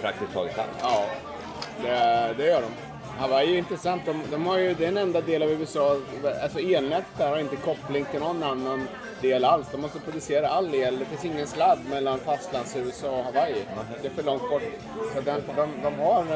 praktiskt 0.00 0.32
taget 0.32 0.58
allt. 0.58 0.68
Ja, 0.82 1.04
det, 1.82 2.34
det 2.38 2.46
gör 2.46 2.60
de. 2.60 2.68
Hawaii 3.18 3.54
är 3.54 3.58
intressant. 3.58 4.02
De, 4.06 4.22
de 4.30 4.46
har 4.46 4.58
ju, 4.58 4.74
den 4.74 4.96
enda 4.96 5.20
del 5.20 5.42
av 5.42 5.50
USA, 5.50 5.96
alltså 6.42 6.58
elnätet 6.58 7.06
där 7.18 7.28
har 7.28 7.38
inte 7.38 7.56
koppling 7.56 8.04
till 8.10 8.20
någon 8.20 8.42
annan 8.42 8.88
del 9.20 9.44
alls. 9.44 9.66
De 9.72 9.80
måste 9.80 10.00
producera 10.00 10.48
all 10.48 10.74
el. 10.74 10.98
Det 10.98 11.04
finns 11.04 11.24
ingen 11.24 11.46
sladd 11.46 11.78
mellan 11.90 12.18
fastlands-USA 12.18 13.10
och 13.10 13.24
Hawaii. 13.24 13.54
Det 14.02 14.08
är 14.08 14.12
för 14.12 14.22
långt 14.22 14.50
bort. 14.50 14.62
Så 15.14 15.20
de, 15.20 15.30
de, 15.56 15.68
de 15.82 15.94
har, 15.98 16.26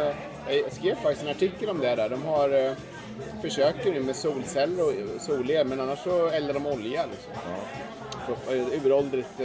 eh, 0.48 0.56
jag 0.56 0.72
skrev 0.72 0.94
faktiskt 0.94 1.22
en 1.22 1.28
artikel 1.30 1.68
om 1.68 1.78
det 1.80 1.94
där. 1.96 2.08
De 2.08 2.22
har, 2.24 2.64
eh, 2.66 2.72
försöker 3.42 3.92
nu 3.92 4.00
med 4.00 4.16
solceller 4.16 4.84
och 4.84 4.92
solel, 5.20 5.66
men 5.66 5.80
annars 5.80 5.98
så 5.98 6.26
eldar 6.28 6.54
de 6.54 6.66
olja. 6.66 7.04
Liksom. 7.10 7.32
För- 8.46 8.56
eh, 8.56 8.86
Uråldrigt 8.86 9.40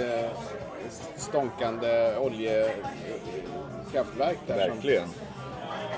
stånkande 1.17 2.15
oljekraftverk 2.17 4.37
där. 4.47 4.67
som- 4.67 4.75
Verkligen. 4.75 5.09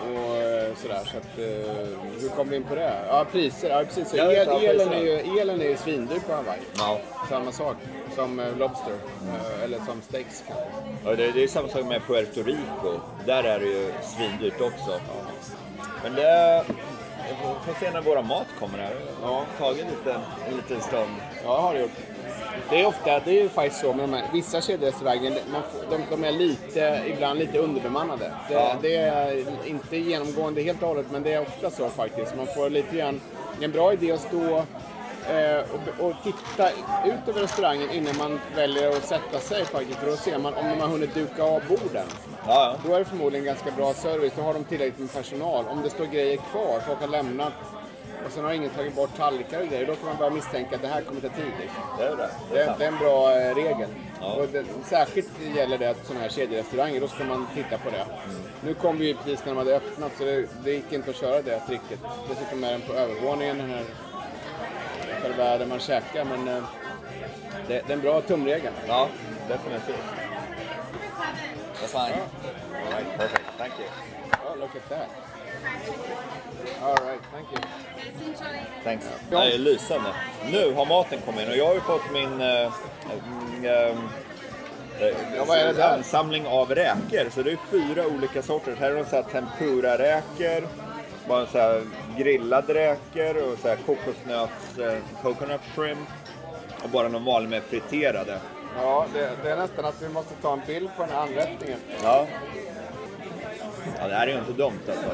Och 0.01 0.35
eh, 0.37 0.75
sådär. 0.81 1.01
Så 1.11 1.17
att, 1.17 1.37
eh, 1.39 2.21
hur 2.21 2.29
kom 2.35 2.49
vi 2.49 2.55
in 2.55 2.63
på 2.63 2.75
det? 2.75 2.93
Ja, 3.07 3.25
priser. 3.31 3.69
Ja, 3.69 3.83
precis. 3.85 4.13
Ja, 4.13 4.31
el, 4.31 4.47
ja, 4.47 4.59
elen, 4.59 4.93
är 4.93 5.01
ju, 5.01 5.39
elen 5.39 5.61
är 5.61 5.65
ju 5.65 5.77
svindyr 5.77 6.19
på 6.19 6.33
Hawaii. 6.33 6.59
Ja. 6.77 6.99
Samma 7.29 7.51
sak 7.51 7.75
som 8.15 8.39
eh, 8.39 8.57
Lobster. 8.57 8.93
Eh, 9.23 9.63
eller 9.63 9.77
som 9.77 10.01
steaks 10.01 10.43
kanske. 10.47 10.65
Ja, 11.05 11.15
det, 11.15 11.31
det 11.31 11.43
är 11.43 11.47
samma 11.47 11.67
sak 11.67 11.85
med 11.85 12.01
Puerto 12.07 12.43
Rico. 12.43 12.99
Där 13.25 13.43
är 13.43 13.59
det 13.59 13.65
ju 13.65 13.91
svindyrt 14.01 14.61
också. 14.61 14.99
Men 16.03 16.15
det... 16.15 16.63
Vi 17.29 17.33
får- 17.73 17.79
se 17.79 17.91
när 17.91 18.01
våra 18.01 18.21
mat 18.21 18.47
kommer 18.59 18.77
här. 18.77 18.95
Har 19.21 19.45
tagit 19.59 19.85
lite, 19.85 20.19
en 20.49 20.55
liten 20.57 20.81
stund. 20.81 21.11
Ja, 21.43 21.61
har 21.61 21.73
det 21.73 21.79
gjort. 21.79 21.91
Det 22.69 22.81
är 22.81 22.85
ofta, 22.85 23.19
det 23.19 23.29
är 23.39 23.43
ju 23.43 23.49
faktiskt 23.49 23.81
så 23.81 23.93
med 23.93 24.09
de 24.09 24.13
här, 24.13 24.25
vissa 24.33 24.61
kedjerestauranger, 24.61 25.37
de, 25.89 25.97
de 26.09 26.23
är 26.23 26.31
lite, 26.31 27.01
ibland 27.07 27.39
lite 27.39 27.57
underbemannade. 27.57 28.31
Det, 28.47 28.53
Ja. 28.53 28.75
det 28.81 28.95
är 28.95 29.43
inte 29.65 29.97
genomgående 29.97 30.61
helt 30.61 30.81
och 30.81 30.87
hållet, 30.87 31.05
men 31.11 31.23
det 31.23 31.33
är 31.33 31.41
ofta 31.41 31.69
så 31.69 31.89
faktiskt. 31.89 32.35
Man 32.37 32.47
får 32.55 32.69
lite 32.69 32.95
grann, 32.95 33.21
en 33.61 33.71
bra 33.71 33.93
idé 33.93 34.11
att 34.11 34.19
stå 34.21 34.57
eh, 34.57 35.59
och, 35.99 36.05
och 36.07 36.13
titta 36.23 36.69
ut 37.05 37.27
över 37.27 37.41
restaurangen 37.41 37.89
innan 37.91 38.17
man 38.17 38.39
väljer 38.55 38.89
att 38.89 39.05
sätta 39.05 39.39
sig 39.39 39.65
faktiskt. 39.65 39.99
För 39.99 40.07
då 40.11 40.15
ser 40.15 40.37
man 40.37 40.53
om 40.53 40.69
de 40.69 40.79
har 40.81 40.87
hunnit 40.87 41.13
duka 41.13 41.43
av 41.43 41.61
borden. 41.69 42.05
Ja, 42.47 42.75
Då 42.87 42.93
är 42.93 42.99
det 42.99 43.05
förmodligen 43.05 43.45
ganska 43.45 43.71
bra 43.71 43.93
service. 43.93 44.33
Då 44.35 44.41
har 44.41 44.53
de 44.53 44.63
tillräckligt 44.63 44.99
med 44.99 45.13
personal. 45.13 45.65
Om 45.69 45.81
det 45.81 45.89
står 45.89 46.05
grejer 46.05 46.37
kvar, 46.37 46.79
folk 46.87 46.99
har 47.01 47.07
lämnat 47.07 47.53
och 48.27 48.33
sen 48.33 48.45
har 48.45 48.53
ingen 48.53 48.69
tagit 48.69 48.95
bort 48.95 49.17
tallrikar 49.17 49.61
och 49.61 49.67
grejer, 49.67 49.85
då 49.85 49.95
kan 49.95 50.05
man 50.05 50.17
börja 50.17 50.31
misstänka 50.31 50.75
att 50.75 50.81
det 50.81 50.87
här 50.87 51.01
kommer 51.01 51.21
ta 51.21 51.29
tid. 51.29 51.51
Liksom. 51.61 51.83
det 51.97 52.03
är 52.03 52.15
det. 52.15 52.29
Det 52.51 52.59
är 52.59 52.77
det 52.77 52.85
är 52.85 52.87
en 52.87 52.97
bra 52.97 53.39
eh, 53.39 53.55
regel. 53.55 53.89
Ja. 54.21 54.33
Och 54.33 54.47
det, 54.47 54.65
särskilt 54.85 55.29
gäller 55.55 55.77
det 55.77 55.89
att 55.89 56.05
sådana 56.05 56.21
här 56.21 56.29
kedjerestauranger, 56.29 57.01
då 57.01 57.07
ska 57.07 57.23
man 57.23 57.47
titta 57.53 57.77
på 57.77 57.89
det. 57.89 58.05
Nu 58.61 58.73
kom 58.73 58.97
vi 58.97 59.07
ju 59.07 59.13
precis 59.13 59.45
när 59.45 59.51
de 59.53 59.57
hade 59.57 59.75
öppnat 59.75 60.11
så 60.17 60.23
det, 60.23 60.47
det 60.63 60.71
gick 60.71 60.93
inte 60.93 61.09
att 61.09 61.15
köra 61.15 61.41
det 61.41 61.59
tricket. 61.59 61.99
Dessutom 62.29 62.63
är 62.63 62.71
den 62.71 62.81
på 62.81 62.93
övervåningen, 62.93 63.57
den 63.57 63.69
här 63.69 63.83
själva 65.21 65.57
där 65.57 65.65
man 65.65 65.79
käkar. 65.79 66.25
Men 66.25 66.47
eh, 66.47 66.63
det, 67.67 67.81
det 67.87 67.93
är 67.93 67.97
en 67.97 68.01
bra 68.01 68.21
tumregel. 68.21 68.73
Ja, 68.87 69.07
definitivt. 69.47 70.05
That's 71.81 71.91
fine. 71.91 72.21
All 72.85 72.91
right, 72.91 73.17
perfect. 73.17 73.45
Thank 73.57 73.73
you. 73.79 73.87
Oh, 74.45 74.59
look 74.59 74.75
at 74.75 74.89
that. 74.89 75.26
All 76.81 76.95
right, 76.95 77.21
thank 77.31 77.47
you. 77.51 77.61
Thanks. 78.83 79.05
Ja. 79.31 79.39
Det 79.39 79.53
är 79.53 79.57
lysande. 79.57 80.09
Nu 80.51 80.73
har 80.73 80.85
maten 80.85 81.19
kommit 81.25 81.41
in 81.41 81.49
och 81.49 81.57
jag 81.57 81.65
har 81.65 81.73
ju 81.73 81.79
fått 81.79 82.11
min 82.13 82.33
mm, 82.33 82.71
ehm, 83.63 83.97
eh, 84.99 85.07
Ja, 85.35 85.45
vad 85.47 85.57
är 85.57 85.65
det 85.65 85.73
där? 85.73 85.97
En 85.97 86.03
samling 86.03 86.47
av 86.47 86.75
räkor. 86.75 87.29
Så 87.29 87.43
det 87.43 87.51
är 87.51 87.57
fyra 87.71 88.07
olika 88.07 88.41
sorter. 88.41 88.75
Här 88.79 88.91
är 88.91 88.95
de 88.95 89.05
så 89.05 89.23
tempura-räkor, 89.23 90.67
bara 91.27 91.45
så 91.45 91.57
här 91.57 91.81
grillade 92.17 92.73
räkor 92.73 93.51
och 93.51 93.59
så 93.59 93.67
här 93.67 93.75
kokosnöts, 93.75 94.77
eh, 94.79 94.97
coconut 95.21 95.61
shrimp 95.75 96.09
och 96.83 96.89
bara 96.89 97.07
någon 97.07 97.25
vanlig 97.25 97.49
med 97.49 97.63
friterade. 97.63 98.39
Ja, 98.81 99.05
det, 99.13 99.29
det 99.43 99.51
är 99.51 99.57
nästan 99.57 99.85
att 99.85 100.01
vi 100.01 100.09
måste 100.09 100.33
ta 100.41 100.53
en 100.53 100.61
bild 100.67 100.89
på 100.97 101.03
den 101.03 101.11
här 101.11 101.21
anrättningen. 101.21 101.79
Ja. 102.03 102.27
Ja, 103.99 104.07
det 104.07 104.13
här 104.13 104.27
är 104.27 104.31
ju 104.31 104.39
inte 104.39 104.53
dumt 104.53 104.79
alltså. 104.87 105.09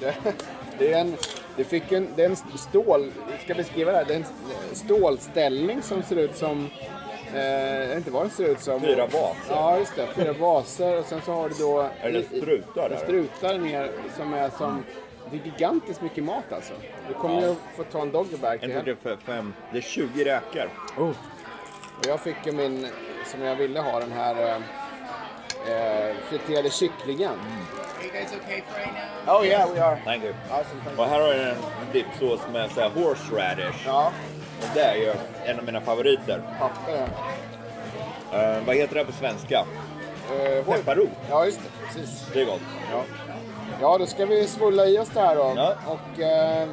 Det, 0.00 0.14
det 0.78 0.92
är 0.92 1.00
en, 1.00 1.16
det 1.56 1.64
fick 1.64 1.92
en, 1.92 2.08
det 2.16 2.22
är 2.22 2.26
en 2.28 2.36
stål, 2.36 3.10
ska 3.44 3.54
beskriva 3.54 3.92
det 3.92 3.98
här, 3.98 4.04
det 4.04 4.14
är 4.14 4.18
en 4.18 4.24
stålställning 4.72 5.82
som 5.82 6.02
ser 6.02 6.16
ut 6.16 6.36
som, 6.36 6.70
eh, 7.34 7.96
inte 7.96 8.10
vad 8.10 8.22
den 8.22 8.30
ser 8.30 8.44
ut 8.44 8.60
som. 8.60 8.80
Fyra 8.80 9.06
vaser. 9.06 9.36
Ja, 9.48 9.78
just 9.78 9.96
det. 9.96 10.06
Fyra 10.06 10.32
vaser 10.32 10.98
och 10.98 11.04
sen 11.04 11.20
så 11.24 11.32
har 11.32 11.48
du 11.48 11.54
då... 11.54 11.88
Är 12.00 12.12
det 12.12 12.22
strutar 12.22 12.88
det 12.88 12.94
där? 12.94 12.96
strutar 13.04 13.58
ner 13.58 13.90
som 14.16 14.34
är 14.34 14.50
som 14.58 14.84
Det 15.30 15.36
är 15.36 15.40
gigantiskt 15.44 16.02
mycket 16.02 16.24
mat 16.24 16.52
alltså. 16.52 16.72
Du 17.08 17.14
kommer 17.14 17.42
Ja. 17.42 17.48
ju 17.48 17.54
få 17.76 17.84
ta 17.84 18.02
en 18.02 18.12
doggebag 18.12 18.60
till 18.60 18.72
tre, 18.72 18.94
fyra, 19.02 19.16
fem. 19.26 19.52
Det 19.72 19.78
är 19.78 19.82
20 19.82 20.24
räkor. 20.24 20.70
Oh. 20.98 21.08
Och 21.98 22.06
jag 22.06 22.20
fick 22.20 22.36
ju 22.46 22.52
min, 22.52 22.86
som 23.26 23.42
jag 23.42 23.56
ville 23.56 23.80
ha, 23.80 24.00
den 24.00 24.12
här 24.12 24.60
eh, 25.66 26.06
eh, 26.08 26.14
friterade 26.28 26.70
kycklingen. 26.70 27.30
Are 27.98 28.04
you 28.06 28.12
guys 28.12 28.32
okay 28.44 28.62
for 28.68 28.78
right 28.80 28.92
now? 29.26 29.36
Oh 29.38 29.46
yeah, 29.46 29.72
we 29.74 29.80
are. 29.80 29.98
Thank 30.04 30.24
you. 30.24 30.32
Awesome, 30.50 30.80
thank 30.84 30.98
Och 30.98 31.06
här 31.06 31.20
har 31.20 31.28
jag 31.28 31.48
en 31.48 31.56
dipsås 31.92 32.40
med 32.52 32.70
så 32.70 32.80
här 32.80 32.90
horseradish. 32.90 33.86
Ja, 33.86 34.12
Och 34.60 34.66
det 34.74 34.80
är 34.80 34.94
ju 34.94 35.12
en 35.44 35.58
av 35.58 35.64
mina 35.64 35.80
favoriter. 35.80 36.42
papper. 36.58 37.08
Eh, 38.32 38.64
vad 38.66 38.76
heter 38.76 38.94
det 38.94 39.04
på 39.04 39.12
svenska? 39.12 39.58
Eh, 39.58 40.64
hoj. 40.66 40.76
Pepparrot. 40.78 41.08
Ja, 41.30 41.44
just 41.44 41.58
det. 41.60 41.86
Precis. 41.86 42.26
Det 42.32 42.40
är 42.40 42.44
gott. 42.44 42.60
Ja. 42.92 43.02
ja, 43.80 43.98
då 43.98 44.06
ska 44.06 44.26
vi 44.26 44.46
svulla 44.46 44.86
i 44.86 44.98
oss 44.98 45.08
det 45.14 45.20
här 45.20 45.36
då. 45.36 45.52
Ja. 45.56 45.74
Och 45.86 46.20
eh, 46.20 46.68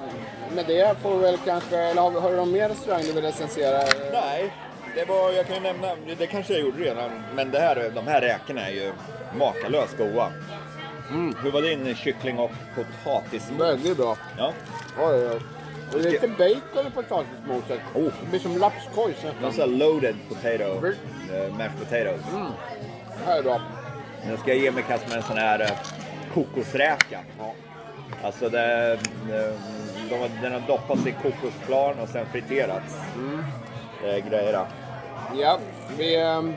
med 0.55 0.65
det 0.67 0.95
får 1.01 1.15
vi 1.15 1.21
väl 1.23 1.37
kanske, 1.45 1.77
eller 1.77 2.01
har, 2.01 2.11
har 2.11 2.29
du 2.31 2.35
någon 2.35 2.51
mer 2.51 2.69
restaurang 2.69 3.01
du 3.01 3.11
vill 3.11 3.23
recensera? 3.23 3.79
Nej, 4.11 4.53
det 4.97 5.05
var, 5.05 5.31
jag 5.31 5.45
kan 5.45 5.55
ju 5.55 5.61
nämna, 5.61 5.87
det 6.17 6.27
kanske 6.27 6.53
jag 6.53 6.61
gjorde 6.61 6.83
redan, 6.83 7.11
men 7.35 7.51
det 7.51 7.59
här, 7.59 7.91
de 7.95 8.07
här 8.07 8.21
räkorna 8.21 8.61
är 8.67 8.71
ju 8.71 8.91
makalöst 9.39 9.97
goda. 9.97 10.31
Hur 11.43 11.51
var 11.51 11.61
din 11.61 11.95
kyckling 11.95 12.39
och 12.39 12.51
potatismos? 12.75 13.61
Väldigt 13.61 13.97
bra. 13.97 14.17
Ja, 14.37 14.53
Oj, 14.99 15.27
oj. 15.31 15.41
Och 15.93 15.99
lite 15.99 16.27
bacon 16.27 16.87
i 16.87 16.91
potatismoset. 16.95 17.79
Oh. 17.95 18.03
Det 18.03 18.29
blir 18.29 18.39
som 18.39 18.57
lapskojs 18.57 19.23
nästan. 19.23 19.53
sa 19.53 19.65
loaded 19.65 20.15
potato, 20.29 20.85
eh, 21.33 21.53
mashed 21.57 21.79
potatoes. 21.79 22.21
Det 23.07 23.25
här 23.25 23.37
är 23.39 23.43
bra. 23.43 23.61
Nu 24.27 24.37
ska 24.37 24.49
jag 24.49 24.57
ge 24.57 24.71
mig 24.71 24.83
kast 24.87 25.07
med 25.07 25.17
en 25.17 25.23
sån 25.23 25.37
här 25.37 25.59
eh, 25.59 25.69
kokosräka. 26.33 27.19
Ja. 27.39 27.53
Alltså 28.23 28.49
det, 28.49 28.93
eh, 28.93 29.53
de, 30.09 30.29
den 30.41 30.53
har 30.53 30.67
doppats 30.67 31.07
i 31.07 31.11
kokosplan 31.11 31.99
och 31.99 32.09
sen 32.09 32.25
friterats. 32.25 32.97
Det 34.01 34.11
är 34.11 34.19
grejer. 34.29 34.65
Ja, 35.35 35.59
vi, 35.97 36.15
ehm, 36.15 36.53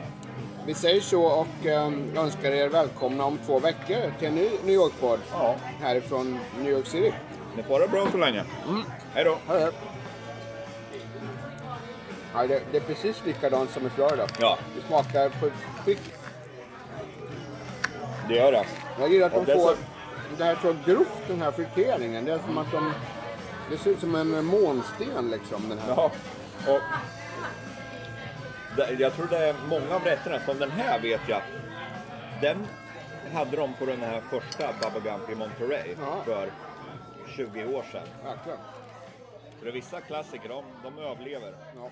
vi 0.65 0.73
säger 0.73 1.01
så 1.01 1.23
och 1.23 1.65
ehm, 1.65 2.17
önskar 2.17 2.51
er 2.51 2.69
välkomna 2.69 3.25
om 3.25 3.37
två 3.45 3.59
veckor 3.59 4.13
till 4.19 4.27
en 4.27 4.35
ny 4.35 4.49
New 4.63 4.75
York-podd 4.75 5.19
Ja, 5.31 5.55
härifrån 5.81 6.39
New 6.59 6.71
York 6.71 6.85
City. 6.87 7.13
ni 7.55 7.63
får 7.63 7.79
det 7.79 7.87
bra 7.87 8.07
så 8.11 8.17
länge. 8.17 8.43
Hej 9.13 9.23
då. 9.23 9.37
Hej. 9.47 9.69
Ja, 12.33 12.47
det, 12.47 12.61
det 12.71 12.77
är 12.77 12.81
precis 12.81 13.25
likadant 13.25 13.71
som 13.71 13.87
i 13.87 13.89
Florida. 13.89 14.27
Ja, 14.39 14.57
Det 14.75 14.87
smakar 14.87 15.29
på 15.29 15.49
prick. 15.85 15.99
det 18.27 18.35
gör 18.35 18.51
det. 18.51 18.65
Jag 18.99 19.09
gillar 19.13 19.27
att 19.27 19.33
Och 19.33 19.45
de 19.45 19.51
är 19.51 19.55
får 19.55 19.69
så- 19.69 19.75
det 20.37 20.43
här 20.43 20.57
så 20.61 20.75
grovt, 20.85 21.27
den 21.27 21.41
här 21.41 21.51
friteringen. 21.51 22.25
Det 22.25 22.31
är 22.33 22.39
som 22.39 22.57
att 22.57 22.71
de... 22.71 22.93
Det 23.71 23.77
ser 23.77 23.89
ut 23.91 23.99
som 23.99 24.15
en 24.15 24.45
månsten 24.45 25.29
liksom. 25.31 25.69
Den 25.69 25.77
här. 25.79 25.93
Ja, 25.97 26.11
och 26.73 26.81
jag 28.99 29.13
tror 29.13 29.27
det 29.27 29.37
är 29.37 29.55
många 29.69 29.95
av 29.95 30.03
rätterna, 30.03 30.39
som 30.39 30.59
den 30.59 30.71
här 30.71 30.99
vet 30.99 31.21
jag, 31.27 31.41
den 32.41 32.67
hade 33.33 33.57
de 33.57 33.73
på 33.73 33.85
den 33.85 34.01
här 34.01 34.21
första 34.29 34.69
Bubba 34.81 34.99
Gump 34.99 35.29
i 35.29 35.35
Monterey 35.35 35.95
Ja. 35.99 36.21
för 36.25 36.51
20 37.35 37.65
år 37.65 37.83
sedan. 37.91 38.07
Det 39.61 39.67
är 39.67 39.71
vissa 39.73 40.01
klassiker, 40.01 40.49
de, 40.49 40.63
de 40.83 40.99
överlever. 41.03 41.53
Ja. 41.75 41.89